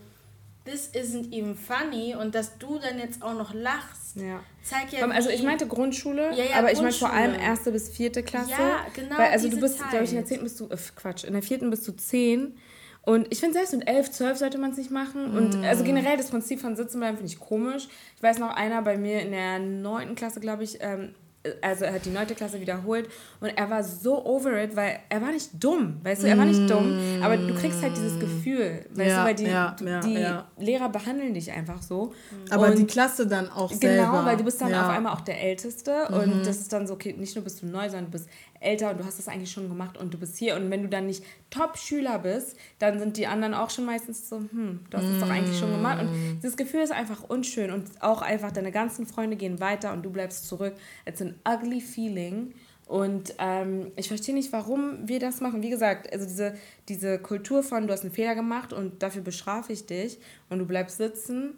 [0.64, 4.42] this isn't even funny und dass du dann jetzt auch noch lachst, ja.
[4.62, 5.06] zeigt ja.
[5.08, 6.72] Also ich meinte Grundschule, ja, ja, aber Grundschule.
[6.72, 8.50] ich meine vor allem erste bis vierte Klasse.
[8.50, 9.18] Ja, genau.
[9.18, 11.42] Weil, also du bist, glaube ich, in der zehnten bist du, äh, Quatsch, in der
[11.42, 12.56] vierten bist du zehn
[13.04, 15.36] und ich finde, selbst mit 11, 12 sollte man es nicht machen.
[15.36, 15.64] Und mm.
[15.64, 17.88] also generell das Prinzip von Sitzenbleiben finde ich komisch.
[18.16, 20.14] Ich weiß noch, einer bei mir in der 9.
[20.14, 21.14] Klasse, glaube ich, ähm,
[21.60, 23.08] also er hat die neunte Klasse wiederholt
[23.40, 26.44] und er war so over it, weil er war nicht dumm, weißt du, er war
[26.44, 30.00] nicht dumm, aber du kriegst halt dieses Gefühl, weißt ja, du, weil die, ja, ja,
[30.00, 32.12] die Lehrer behandeln dich einfach so.
[32.50, 34.12] Aber und die Klasse dann auch genau, selber.
[34.12, 36.16] Genau, weil du bist dann auf einmal auch der Älteste mhm.
[36.16, 38.28] und das ist dann so, okay, nicht nur bist du neu, sondern du bist
[38.62, 40.88] älter und du hast das eigentlich schon gemacht und du bist hier und wenn du
[40.88, 45.04] dann nicht Top-Schüler bist, dann sind die anderen auch schon meistens so, hm, du hast
[45.04, 46.40] es doch eigentlich schon gemacht und mm.
[46.42, 50.10] dieses Gefühl ist einfach unschön und auch einfach deine ganzen Freunde gehen weiter und du
[50.10, 50.74] bleibst zurück.
[51.06, 52.54] It's an ugly feeling
[52.86, 55.62] und ähm, ich verstehe nicht, warum wir das machen.
[55.62, 56.54] Wie gesagt, also diese,
[56.88, 60.18] diese Kultur von, du hast einen Fehler gemacht und dafür bestrafe ich dich
[60.50, 61.56] und du bleibst sitzen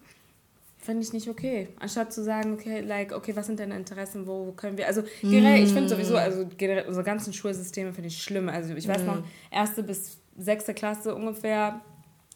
[0.84, 1.68] finde ich nicht okay.
[1.80, 5.60] Anstatt zu sagen, okay, like, okay, was sind deine Interessen, wo können wir, also generell,
[5.60, 5.64] mm.
[5.64, 8.48] ich finde sowieso, also generell, unsere ganzen Schulsysteme finde ich schlimm.
[8.48, 9.06] Also ich weiß mm.
[9.06, 11.80] noch, erste bis sechste Klasse ungefähr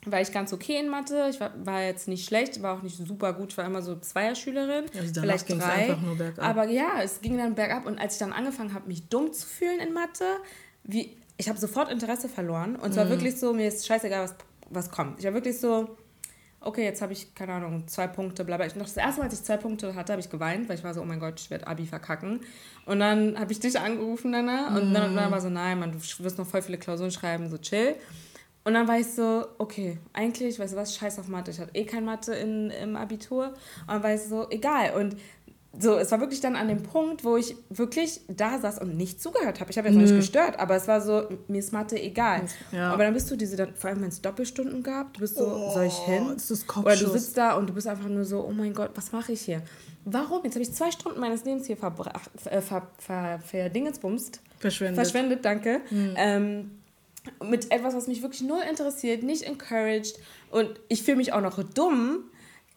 [0.06, 1.28] war ich ganz okay in Mathe.
[1.30, 3.52] Ich war, war jetzt nicht schlecht, war auch nicht super gut.
[3.52, 5.96] Ich war immer so Zweierschülerin, also vielleicht drei.
[6.38, 7.84] Aber ja, es ging dann bergab.
[7.84, 10.24] Und als ich dann angefangen habe, mich dumm zu fühlen in Mathe,
[10.84, 12.76] wie, ich habe sofort Interesse verloren.
[12.76, 13.10] Und zwar mm.
[13.10, 14.34] wirklich so, mir ist scheißegal, was,
[14.70, 15.18] was kommt.
[15.18, 15.96] Ich war wirklich so,
[16.68, 18.66] okay, jetzt habe ich, keine Ahnung, zwei Punkte, bla bla.
[18.66, 20.84] Ich, noch das erste Mal, als ich zwei Punkte hatte, habe ich geweint, weil ich
[20.84, 22.40] war so, oh mein Gott, ich werde Abi verkacken.
[22.84, 24.94] Und dann habe ich dich angerufen, Nana, und mm.
[24.94, 27.96] dann, dann war so, nein, man, du wirst noch voll viele Klausuren schreiben, so chill.
[28.64, 31.50] Und dann war ich so, okay, eigentlich, weißt du was, scheiß auf Mathe.
[31.50, 33.54] Ich hatte eh kein Mathe in, im Abitur.
[33.86, 34.92] Und dann war ich so, egal.
[34.94, 35.16] Und
[35.80, 39.20] so, es war wirklich dann an dem Punkt, wo ich wirklich da saß und nicht
[39.20, 39.70] zugehört habe.
[39.70, 40.02] Ich habe jetzt mhm.
[40.02, 42.42] nicht gestört, aber es war so, mir ist Mathe egal.
[42.72, 42.92] Ja.
[42.92, 45.46] Aber dann bist du diese, dann, vor allem wenn es Doppelstunden gab, du bist so,
[45.46, 46.30] oh, soll ich hin?
[46.34, 48.90] Das ist Oder du sitzt da und du bist einfach nur so, oh mein Gott,
[48.94, 49.62] was mache ich hier?
[50.04, 50.42] Warum?
[50.44, 54.40] Jetzt habe ich zwei Stunden meines Lebens hier verbracht, äh, ver, ver, verdingensbumst.
[54.58, 54.96] Verschwendet.
[54.96, 55.80] Verschwendet, danke.
[55.90, 56.14] Mhm.
[56.16, 56.70] Ähm,
[57.44, 60.18] mit etwas, was mich wirklich null interessiert, nicht encouraged
[60.50, 62.24] und ich fühle mich auch noch dumm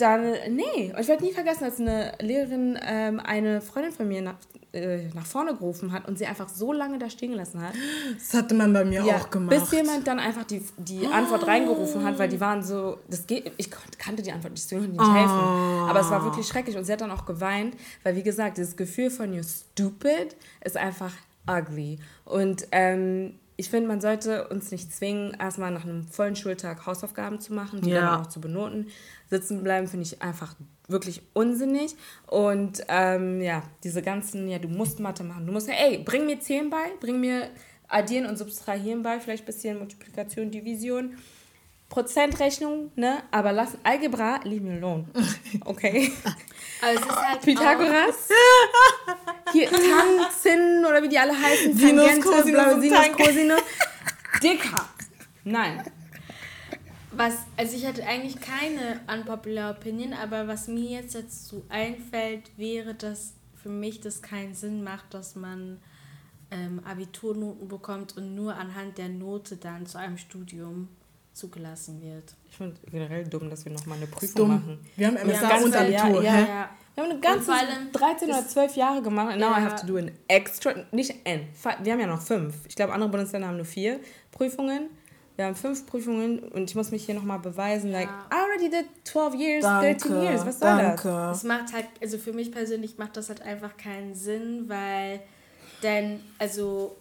[0.01, 0.91] dann, nee.
[0.93, 4.35] Und ich werde nie vergessen, als eine Lehrerin ähm, eine Freundin von mir nach,
[4.73, 7.73] äh, nach vorne gerufen hat und sie einfach so lange da stehen gelassen hat.
[8.15, 9.51] Das hatte man bei mir ja, auch gemacht.
[9.51, 13.51] Bis jemand dann einfach die, die Antwort reingerufen hat, weil die waren so, das geht,
[13.57, 15.19] ich kannte die Antwort nicht, deswegen konnte ich nicht oh.
[15.19, 15.89] helfen.
[15.89, 18.75] Aber es war wirklich schrecklich und sie hat dann auch geweint, weil wie gesagt, dieses
[18.75, 21.13] Gefühl von you stupid ist einfach
[21.47, 21.99] ugly.
[22.25, 27.39] Und ähm, ich finde, man sollte uns nicht zwingen, erstmal nach einem vollen Schultag Hausaufgaben
[27.39, 28.01] zu machen, die ja.
[28.01, 28.87] dann auch zu benoten.
[29.31, 30.55] Sitzen bleiben finde ich einfach
[30.89, 31.95] wirklich unsinnig.
[32.27, 35.45] Und ähm, ja, diese ganzen, ja, du musst Mathe machen.
[35.45, 37.49] Du musst ey, bring mir Zählen bei, bring mir
[37.87, 41.15] Addieren und Subtrahieren bei, vielleicht ein bisschen Multiplikation, Division.
[41.87, 43.23] Prozentrechnung, ne?
[43.31, 45.05] Aber lass Algebra, leave me alone.
[45.65, 46.11] Okay.
[46.81, 48.29] Aber es ist halt Pythagoras.
[49.53, 51.77] Hier Tanzen oder wie die alle heißen.
[51.77, 53.61] Sinus, Tangente, Cosinus, Sinus, Cosinus.
[54.41, 54.89] Dicker.
[55.43, 55.83] Nein.
[57.21, 62.95] Was, also ich hatte eigentlich keine unpopular Opinion, aber was mir jetzt dazu einfällt, wäre,
[62.95, 65.79] dass für mich das keinen Sinn macht, dass man
[66.49, 70.87] ähm, Abiturnoten bekommt und nur anhand der Note dann zu einem Studium
[71.33, 72.33] zugelassen wird.
[72.49, 74.79] Ich finde generell dumm, dass wir nochmal eine Prüfung machen.
[74.97, 76.23] Wir haben MSA und Abitur.
[76.23, 76.69] Ja, ja, ja.
[76.95, 77.51] Wir haben eine ganze
[77.93, 79.37] 13 oder 12 Jahre gemacht.
[79.37, 81.47] Now I have to do an extra, nicht N.
[81.83, 82.55] Wir haben ja noch fünf.
[82.67, 83.99] Ich glaube, andere Bundesländer haben nur vier
[84.31, 84.89] Prüfungen.
[85.35, 87.91] Wir haben fünf Prüfungen und ich muss mich hier nochmal beweisen.
[87.91, 90.45] Like, I already did 12 years, danke, 13 years.
[90.45, 91.07] Was soll danke.
[91.07, 91.41] das?
[91.41, 95.21] Das macht halt, also für mich persönlich macht das halt einfach keinen Sinn, weil
[95.83, 96.95] denn, also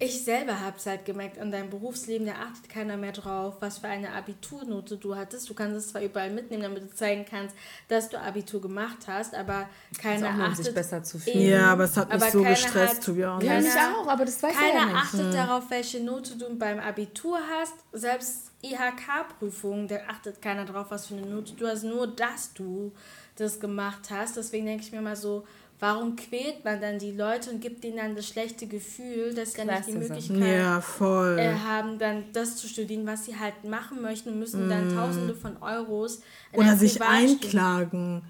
[0.00, 3.78] ich selber habe es halt gemerkt, an deinem Berufsleben, da achtet keiner mehr drauf, was
[3.78, 5.48] für eine Abiturnote du hattest.
[5.48, 7.54] Du kannst es zwar überall mitnehmen, damit du zeigen kannst,
[7.86, 10.64] dass du Abitur gemacht hast, aber keiner auch, achtet...
[10.64, 11.48] sich besser zu fühlen.
[11.48, 14.74] Ja, aber es hat mich so gestresst, zu Ja, ich auch, aber das weiß Keiner
[14.74, 14.96] ja nicht.
[14.96, 15.32] achtet hm.
[15.32, 17.74] darauf, welche Note du beim Abitur hast.
[17.92, 21.84] Selbst IHK-Prüfungen, da achtet keiner drauf, was für eine Note du hast.
[21.84, 22.92] Nur, dass du
[23.36, 24.36] das gemacht hast.
[24.36, 25.44] Deswegen denke ich mir mal so
[25.80, 29.64] warum quält man dann die Leute und gibt ihnen dann das schlechte Gefühl, dass sie
[29.64, 30.78] nicht die Möglichkeit ja,
[31.36, 34.70] äh, haben, dann das zu studieren, was sie halt machen möchten und müssen mm.
[34.70, 36.20] dann Tausende von Euros
[36.52, 38.22] oder sich einklagen.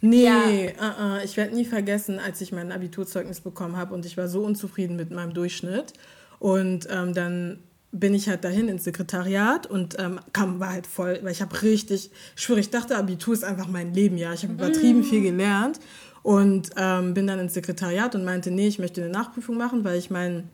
[0.00, 0.36] Nee, ja.
[0.36, 1.24] uh -uh.
[1.24, 4.96] ich werde nie vergessen, als ich mein Abiturzeugnis bekommen habe und ich war so unzufrieden
[4.96, 5.92] mit meinem Durchschnitt
[6.38, 7.58] und ähm, dann
[7.92, 11.60] bin ich halt dahin ins Sekretariat und ähm, kam war halt voll, weil ich habe
[11.60, 14.32] richtig, ich schwöre, ich dachte, Abitur ist einfach mein Leben, ja.
[14.32, 15.04] Ich habe übertrieben mm.
[15.04, 15.78] viel gelernt
[16.22, 19.98] und ähm, bin dann ins Sekretariat und meinte, nee, ich möchte eine Nachprüfung machen, weil
[19.98, 20.48] ich meinen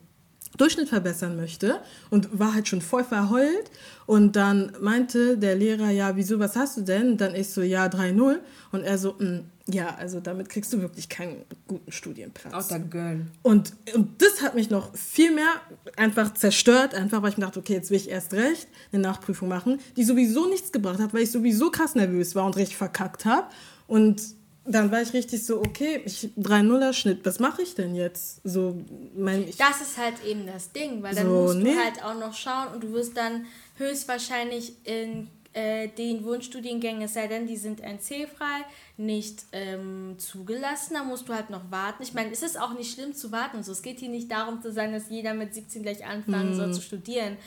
[0.57, 1.79] Durchschnitt verbessern möchte
[2.09, 3.69] und war halt schon voll verheult.
[4.05, 7.17] Und dann meinte der Lehrer, ja, wieso, was hast du denn?
[7.17, 8.37] Dann ich so, ja, 3-0.
[8.71, 12.53] Und er so, mm, ja, also damit kriegst du wirklich keinen guten Studienplatz.
[12.53, 13.27] Auch der Girl.
[13.43, 15.61] Und, und das hat mich noch viel mehr
[15.95, 19.47] einfach zerstört, einfach weil ich mir dachte, okay, jetzt will ich erst recht eine Nachprüfung
[19.47, 23.25] machen, die sowieso nichts gebracht hat, weil ich sowieso krass nervös war und richtig verkackt
[23.25, 23.47] habe.
[23.87, 24.21] Und
[24.65, 28.41] dann war ich richtig so, okay, ich 3-0er Schnitt, was mache ich denn jetzt?
[28.43, 28.77] So,
[29.15, 31.73] mein, ich, das ist halt eben das Ding, weil dann so, musst nee.
[31.73, 33.45] du halt auch noch schauen und du wirst dann
[33.77, 38.65] höchstwahrscheinlich in äh, den Wunschstudiengängen, es sei denn, die sind NC-frei,
[38.97, 40.93] nicht ähm, zugelassen.
[40.93, 42.03] Da musst du halt noch warten.
[42.03, 43.63] Ich meine, es ist auch nicht schlimm zu warten.
[43.63, 43.71] So.
[43.71, 46.55] Es geht hier nicht darum zu sein, dass jeder mit 17 gleich anfangen mm.
[46.55, 47.37] soll zu studieren.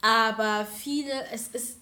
[0.00, 1.78] Aber viele, es ist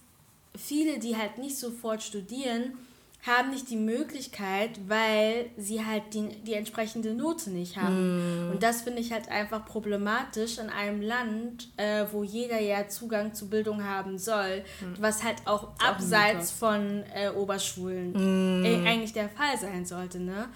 [0.57, 2.79] viele, die halt nicht sofort studieren,
[3.27, 8.49] haben nicht die Möglichkeit, weil sie halt die, die entsprechende Note nicht haben.
[8.49, 8.53] Mm.
[8.53, 13.35] Und das finde ich halt einfach problematisch in einem Land, äh, wo jeder ja Zugang
[13.35, 15.01] zu Bildung haben soll, mm.
[15.01, 18.13] was halt auch abseits von äh, Oberschulen
[18.63, 18.87] mm.
[18.87, 20.21] eigentlich der Fall sein sollte.
[20.21, 20.49] Ne?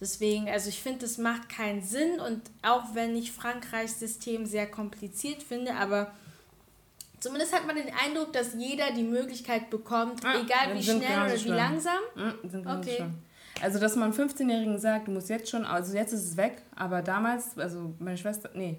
[0.00, 4.66] Deswegen, also ich finde, das macht keinen Sinn und auch wenn ich Frankreichs System sehr
[4.66, 6.12] kompliziert finde, aber
[7.20, 11.32] Zumindest hat man den Eindruck, dass jeder die Möglichkeit bekommt, ah, egal wie schnell oder
[11.32, 11.54] wie schlimm.
[11.54, 11.98] langsam.
[12.16, 13.04] Ah, okay.
[13.62, 17.02] Also, dass man 15-Jährigen sagt, du musst jetzt schon, also jetzt ist es weg, aber
[17.02, 18.78] damals, also meine Schwester, nee,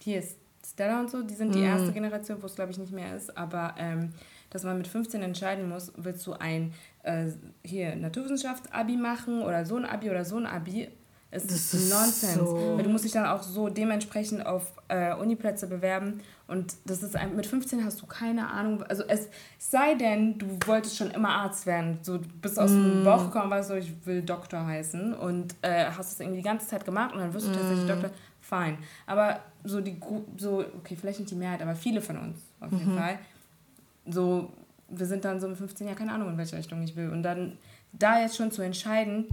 [0.00, 1.64] hier ist Stella und so, die sind die mm.
[1.64, 4.12] erste Generation, wo es glaube ich nicht mehr ist, aber ähm,
[4.50, 6.72] dass man mit 15 entscheiden muss, willst du ein
[7.02, 7.26] äh,
[7.62, 10.88] hier Naturwissenschaft-Abi machen oder so ein Abi oder so ein Abi
[11.30, 12.36] es das ist Nonsens.
[12.36, 12.74] So.
[12.76, 16.20] Weil du musst dich dann auch so dementsprechend auf äh, Uniplätze bewerben.
[16.46, 18.82] Und das ist ein, mit 15 hast du keine Ahnung.
[18.84, 19.28] Also es
[19.58, 21.98] sei denn, du wolltest schon immer Arzt werden.
[22.02, 22.74] So, du bist aus mm.
[22.74, 25.12] dem Bauch gekommen, weißt du, ich will Doktor heißen.
[25.12, 27.54] Und äh, hast es irgendwie die ganze Zeit gemacht und dann wirst du mm.
[27.54, 28.10] tatsächlich Doktor.
[28.40, 28.78] Fein.
[29.06, 30.00] Aber so die,
[30.38, 32.98] so, okay, vielleicht nicht die Mehrheit, aber viele von uns auf jeden mhm.
[32.98, 33.18] Fall.
[34.06, 34.50] So,
[34.88, 37.10] wir sind dann so mit 15 Jahren, keine Ahnung, in welche Richtung ich will.
[37.10, 37.58] Und dann
[37.92, 39.26] da jetzt schon zu entscheiden,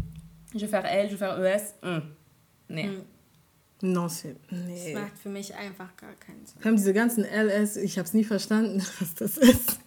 [0.53, 1.73] je vais faire L, je vais faire ES.
[1.81, 2.01] Mm.
[2.67, 2.87] Nee.
[2.87, 3.01] Mm.
[3.81, 4.35] Non, c'est.
[4.49, 4.93] Nee.
[4.93, 6.55] Das macht für mich einfach gar keinen Sinn.
[6.59, 9.79] Wir haben diese ganzen LS, ich habe es nie verstanden, was das ist.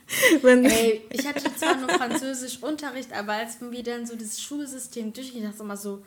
[0.42, 5.42] Wenn Ey, ich hatte zwar nur Französischunterricht, aber als wir dann so das Schulsystem durchgehen,
[5.42, 6.04] dachte ich immer so,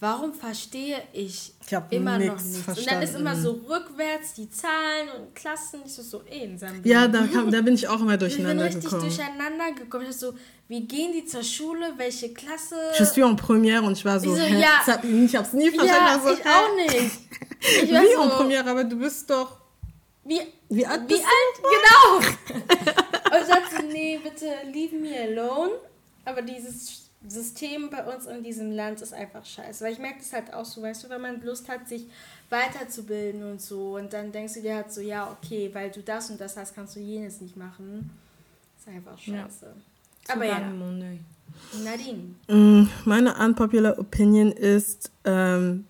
[0.00, 2.58] warum verstehe ich, ich immer noch nichts?
[2.58, 2.80] Verstanden.
[2.80, 6.58] Und dann ist immer so rückwärts die Zahlen und Klassen, ich so, so eh in
[6.58, 8.78] seinem Ja, da, kam, da bin ich auch immer durcheinander gekommen.
[8.78, 9.36] Ich bin richtig gekommen.
[9.38, 10.06] durcheinander gekommen.
[10.08, 10.34] Ich so,
[10.68, 12.76] wie gehen die zur Schule, welche Klasse?
[12.98, 15.86] Je suis en première und ich war so, so ja, ich hab's nie verstanden.
[15.86, 17.18] Ja, also, ich auch nicht.
[17.60, 19.58] Ich wie so, en première, aber du bist doch...
[20.24, 21.56] Wie, wie alt Wie alt?
[21.56, 22.16] Genau.
[22.16, 25.72] und ich sagte, nee, bitte leave me alone.
[26.24, 29.84] Aber dieses System bei uns in diesem Land ist einfach scheiße.
[29.84, 32.06] Weil ich merke das halt auch so, weißt du, wenn man Lust hat, sich
[32.48, 36.30] weiterzubilden und so, und dann denkst du dir halt so, ja, okay, weil du das
[36.30, 38.10] und das hast, kannst du jenes nicht machen.
[38.78, 39.66] ist einfach scheiße.
[39.66, 39.93] Ja.
[40.28, 40.60] Aber ja.
[41.82, 42.34] Nadine.
[42.48, 45.84] Mm, meine unpopular Opinion ist, ähm,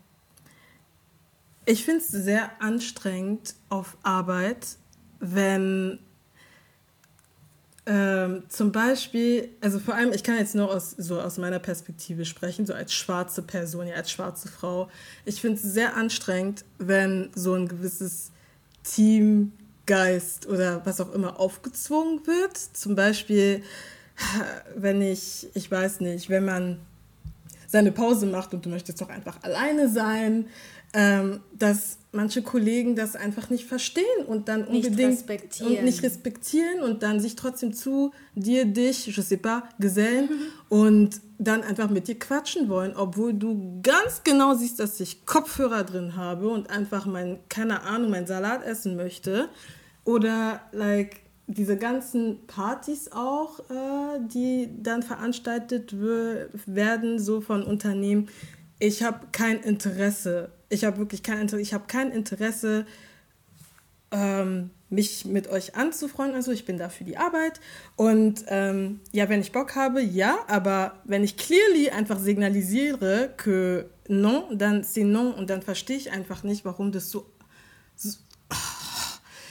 [1.67, 4.77] ich finde es sehr anstrengend auf Arbeit,
[5.21, 5.99] wenn
[7.87, 12.25] ähm, zum Beispiel, also vor allem, ich kann jetzt nur aus, so aus meiner Perspektive
[12.25, 14.89] sprechen, so als schwarze Person, ja, als schwarze Frau.
[15.27, 18.31] Ich finde es sehr anstrengend, wenn so ein gewisses
[18.85, 22.57] Teamgeist oder was auch immer aufgezwungen wird.
[22.57, 23.63] Zum Beispiel,
[24.77, 26.79] wenn ich, ich weiß nicht, wenn man
[27.67, 30.47] seine Pause macht und du möchtest doch einfach alleine sein,
[30.93, 35.79] ähm, dass manche Kollegen das einfach nicht verstehen und dann nicht unbedingt respektieren.
[35.79, 40.77] und nicht respektieren und dann sich trotzdem zu dir, dich, je sais pas, gesellen mhm.
[40.77, 45.83] und dann einfach mit dir quatschen wollen, obwohl du ganz genau siehst, dass ich Kopfhörer
[45.83, 49.49] drin habe und einfach mein, keine Ahnung, mein Salat essen möchte.
[50.05, 58.29] Oder like diese ganzen Partys auch, äh, die dann veranstaltet werden, so von Unternehmen.
[58.79, 62.87] Ich habe kein Interesse ich habe wirklich kein Interesse, ich habe kein Interesse,
[64.11, 66.37] ähm, mich mit euch anzufreunden.
[66.37, 67.61] Also ich bin da für die Arbeit.
[67.97, 73.87] Und ähm, ja, wenn ich Bock habe, ja, aber wenn ich clearly einfach signalisiere que
[74.09, 77.27] non, dann c'est non und dann verstehe ich einfach nicht, warum das so,
[77.97, 78.11] so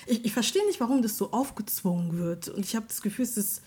[0.06, 2.50] ich, ich verstehe nicht, warum das so aufgezwungen wird.
[2.50, 3.62] Und ich habe das Gefühl, es ist,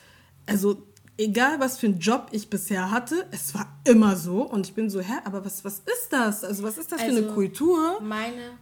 [0.47, 0.87] also
[1.19, 4.43] egal was für einen Job ich bisher hatte, es war immer so.
[4.43, 6.45] Und ich bin so, hä, aber was, was ist das?
[6.45, 8.01] Also was ist das also, für eine also, Kultur?
[8.01, 8.59] Meine,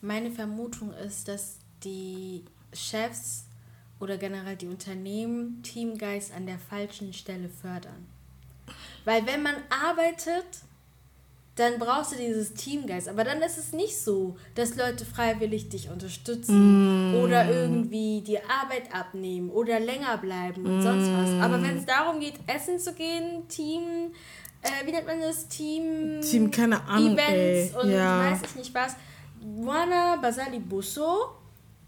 [0.00, 3.44] meine Vermutung ist, dass die Chefs
[4.00, 8.06] oder generell die Unternehmen Teamgeist an der falschen Stelle fördern.
[9.04, 10.44] Weil wenn man arbeitet,
[11.56, 13.08] dann brauchst du dieses Teamgeist.
[13.08, 17.24] Aber dann ist es nicht so, dass Leute freiwillig dich unterstützen mm.
[17.24, 20.82] oder irgendwie die Arbeit abnehmen oder länger bleiben und mm.
[20.82, 21.42] sonst was.
[21.42, 24.12] Aber wenn es darum geht, essen zu gehen, Team,
[24.60, 25.48] äh, wie nennt man das?
[25.48, 26.20] Team.
[26.20, 27.14] Team, keine Ahnung.
[27.14, 27.82] Events ey.
[27.82, 28.32] und ja.
[28.32, 28.94] weiß ich nicht was.
[29.40, 31.35] Wana Basali Busso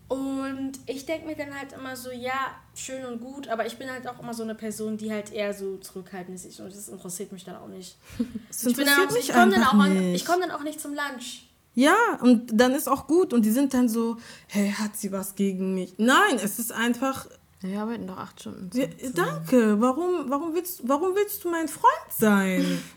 [0.08, 3.90] und ich denke mir dann halt immer so, ja, schön und gut, aber ich bin
[3.90, 7.30] halt auch immer so eine Person, die halt eher so zurückhaltend ist und das interessiert
[7.30, 7.96] mich dann auch nicht.
[8.48, 11.48] Das ich ich komme dann, auch, komm dann auch nicht zum Lunch.
[11.74, 14.16] Ja, und dann ist auch gut und die sind dann so,
[14.48, 15.94] hey, hat sie was gegen mich?
[15.98, 17.28] Nein, es ist einfach...
[17.60, 18.70] Wir arbeiten doch acht Stunden.
[18.72, 19.80] Ja, danke.
[19.80, 22.82] Warum, warum, willst, warum willst du mein Freund sein?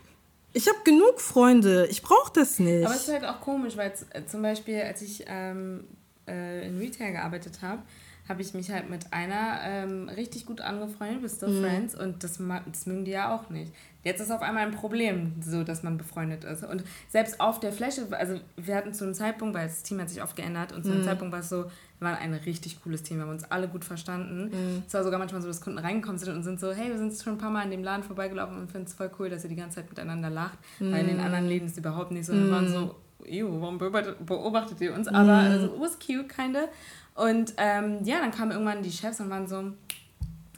[0.54, 1.86] Ich habe genug Freunde.
[1.86, 2.84] Ich brauche das nicht.
[2.84, 5.84] Aber es ist halt auch komisch, weil äh, zum Beispiel, als ich ähm,
[6.28, 7.82] äh, in Retail gearbeitet habe,
[8.28, 11.62] habe ich mich halt mit einer ähm, richtig gut angefreundet, bist du mhm.
[11.62, 13.72] Friends, und das, das mögen die ja auch nicht.
[14.04, 16.64] Jetzt ist auf einmal ein Problem, so dass man befreundet ist.
[16.64, 20.08] Und selbst auf der Fläche, also wir hatten zu einem Zeitpunkt, weil das Team hat
[20.08, 21.04] sich oft geändert, und zu einem mhm.
[21.04, 21.64] Zeitpunkt war es so,
[21.98, 24.46] wir waren ein richtig cooles Team, wir haben uns alle gut verstanden.
[24.46, 24.82] Mhm.
[24.86, 27.12] Es war sogar manchmal so, dass Kunden reingekommen sind und sind so, hey, wir sind
[27.20, 29.50] schon ein paar Mal in dem Laden vorbeigelaufen und finden es voll cool, dass ihr
[29.50, 31.24] die ganze Zeit miteinander lacht, weil in den mhm.
[31.24, 32.32] anderen Läden ist es überhaupt nicht so.
[32.32, 32.96] Und wir waren so,
[33.26, 35.08] ew, warum beobachtet ihr uns?
[35.08, 35.52] Aber mm.
[35.52, 36.68] also, it was cute, kinda.
[37.14, 39.72] Und ähm, ja, dann kamen irgendwann die Chefs und waren so,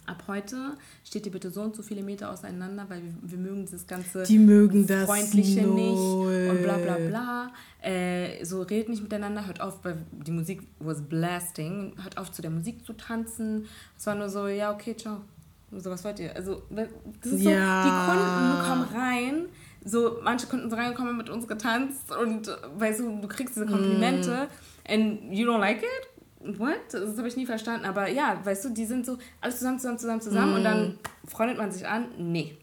[0.06, 0.56] ab heute
[1.04, 4.22] steht ihr bitte so und so viele Meter auseinander, weil wir, wir mögen dieses ganze
[4.24, 5.74] die mögen das Freundliche null.
[5.74, 7.52] nicht und bla bla bla.
[7.80, 12.42] Äh, so redet nicht miteinander, hört auf, weil die Musik was blasting, hört auf zu
[12.42, 13.66] der Musik zu tanzen.
[13.98, 15.22] Es war nur so, ja, okay, ciao.
[15.76, 16.34] So, was wollt ihr?
[16.36, 17.82] Also, das ist so, ja.
[17.82, 19.46] die Kunden kommen rein
[19.84, 24.48] so, manche Kunden sind reingekommen mit uns getanzt und weißt du, du kriegst diese Komplimente
[24.48, 24.92] mm.
[24.92, 26.58] and you don't like it?
[26.58, 26.80] What?
[26.92, 27.86] Das habe ich nie verstanden.
[27.86, 30.56] Aber ja, weißt du, die sind so alles zusammen, zusammen, zusammen, zusammen mm.
[30.56, 31.28] und dann mm.
[31.28, 32.06] freundet man sich an.
[32.18, 32.56] Nee.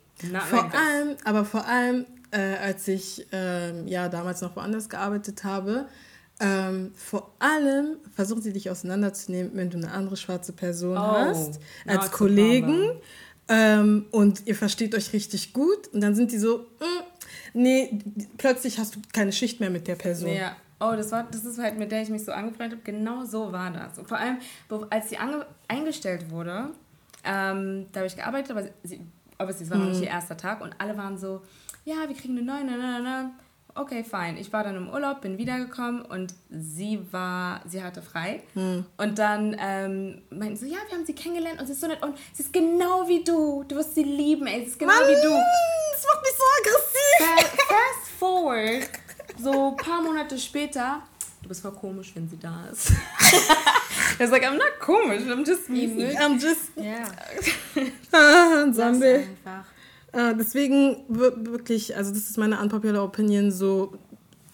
[0.50, 5.44] Vor like allem, aber vor allem, äh, als ich ähm, ja damals noch woanders gearbeitet
[5.44, 5.88] habe,
[6.40, 11.60] ähm, vor allem versuchen sie dich auseinanderzunehmen, wenn du eine andere schwarze Person oh, hast,
[11.86, 12.92] als Kollegen.
[13.48, 15.88] Ähm, und ihr versteht euch richtig gut.
[15.90, 17.04] Und dann sind die so, mm,
[17.54, 18.00] nee,
[18.38, 20.34] plötzlich hast du keine Schicht mehr mit der Person.
[20.34, 20.56] Ja.
[20.80, 22.92] Oh, das, war, das ist halt, mit der ich mich so angefreundet habe.
[22.92, 24.00] Genau so war das.
[24.00, 24.38] Und vor allem,
[24.90, 26.70] als sie ange eingestellt wurde,
[27.24, 29.00] ähm, da habe ich gearbeitet, aber sie,
[29.38, 29.84] obviously, es war mhm.
[29.84, 31.42] noch nicht ihr erster Tag und alle waren so,
[31.86, 33.32] ja, wir kriegen eine neue, na, na, na
[33.76, 34.38] okay, fein.
[34.38, 38.44] Ich war dann im Urlaub, bin wiedergekommen und sie war, sie hatte frei.
[38.54, 38.86] Hm.
[38.98, 42.02] Und dann ähm, meinten sie, ja, wir haben sie kennengelernt und sie ist so nett
[42.04, 43.64] und sie ist genau wie du.
[43.68, 45.30] Du wirst sie lieben, ey, sie ist genau Mann, wie du.
[45.32, 47.66] Das macht mich so aggressiv.
[47.68, 48.90] Fast forward,
[49.38, 51.02] so ein paar Monate später,
[51.42, 52.92] du bist voll komisch, wenn sie da ist.
[54.20, 55.88] Er sagt, I'm not komisch, I'm just me.
[56.20, 56.72] I'm just...
[56.76, 57.06] Ja.
[58.12, 59.28] ah, Zombie.
[59.46, 59.66] einfach.
[60.14, 63.94] Äh, deswegen wirklich, also das ist meine unpopular Opinion, so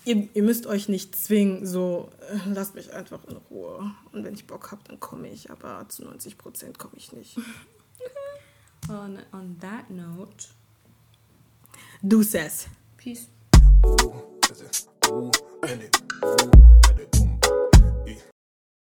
[0.07, 3.91] Ihr, ihr, müsst euch nicht zwingen, so äh, lasst mich einfach in Ruhe.
[4.13, 7.37] Und wenn ich Bock habe, dann komme ich, aber zu 90 Prozent komme ich nicht.
[8.89, 10.47] on, on that note.
[12.01, 12.67] Du says.
[12.95, 13.27] Peace.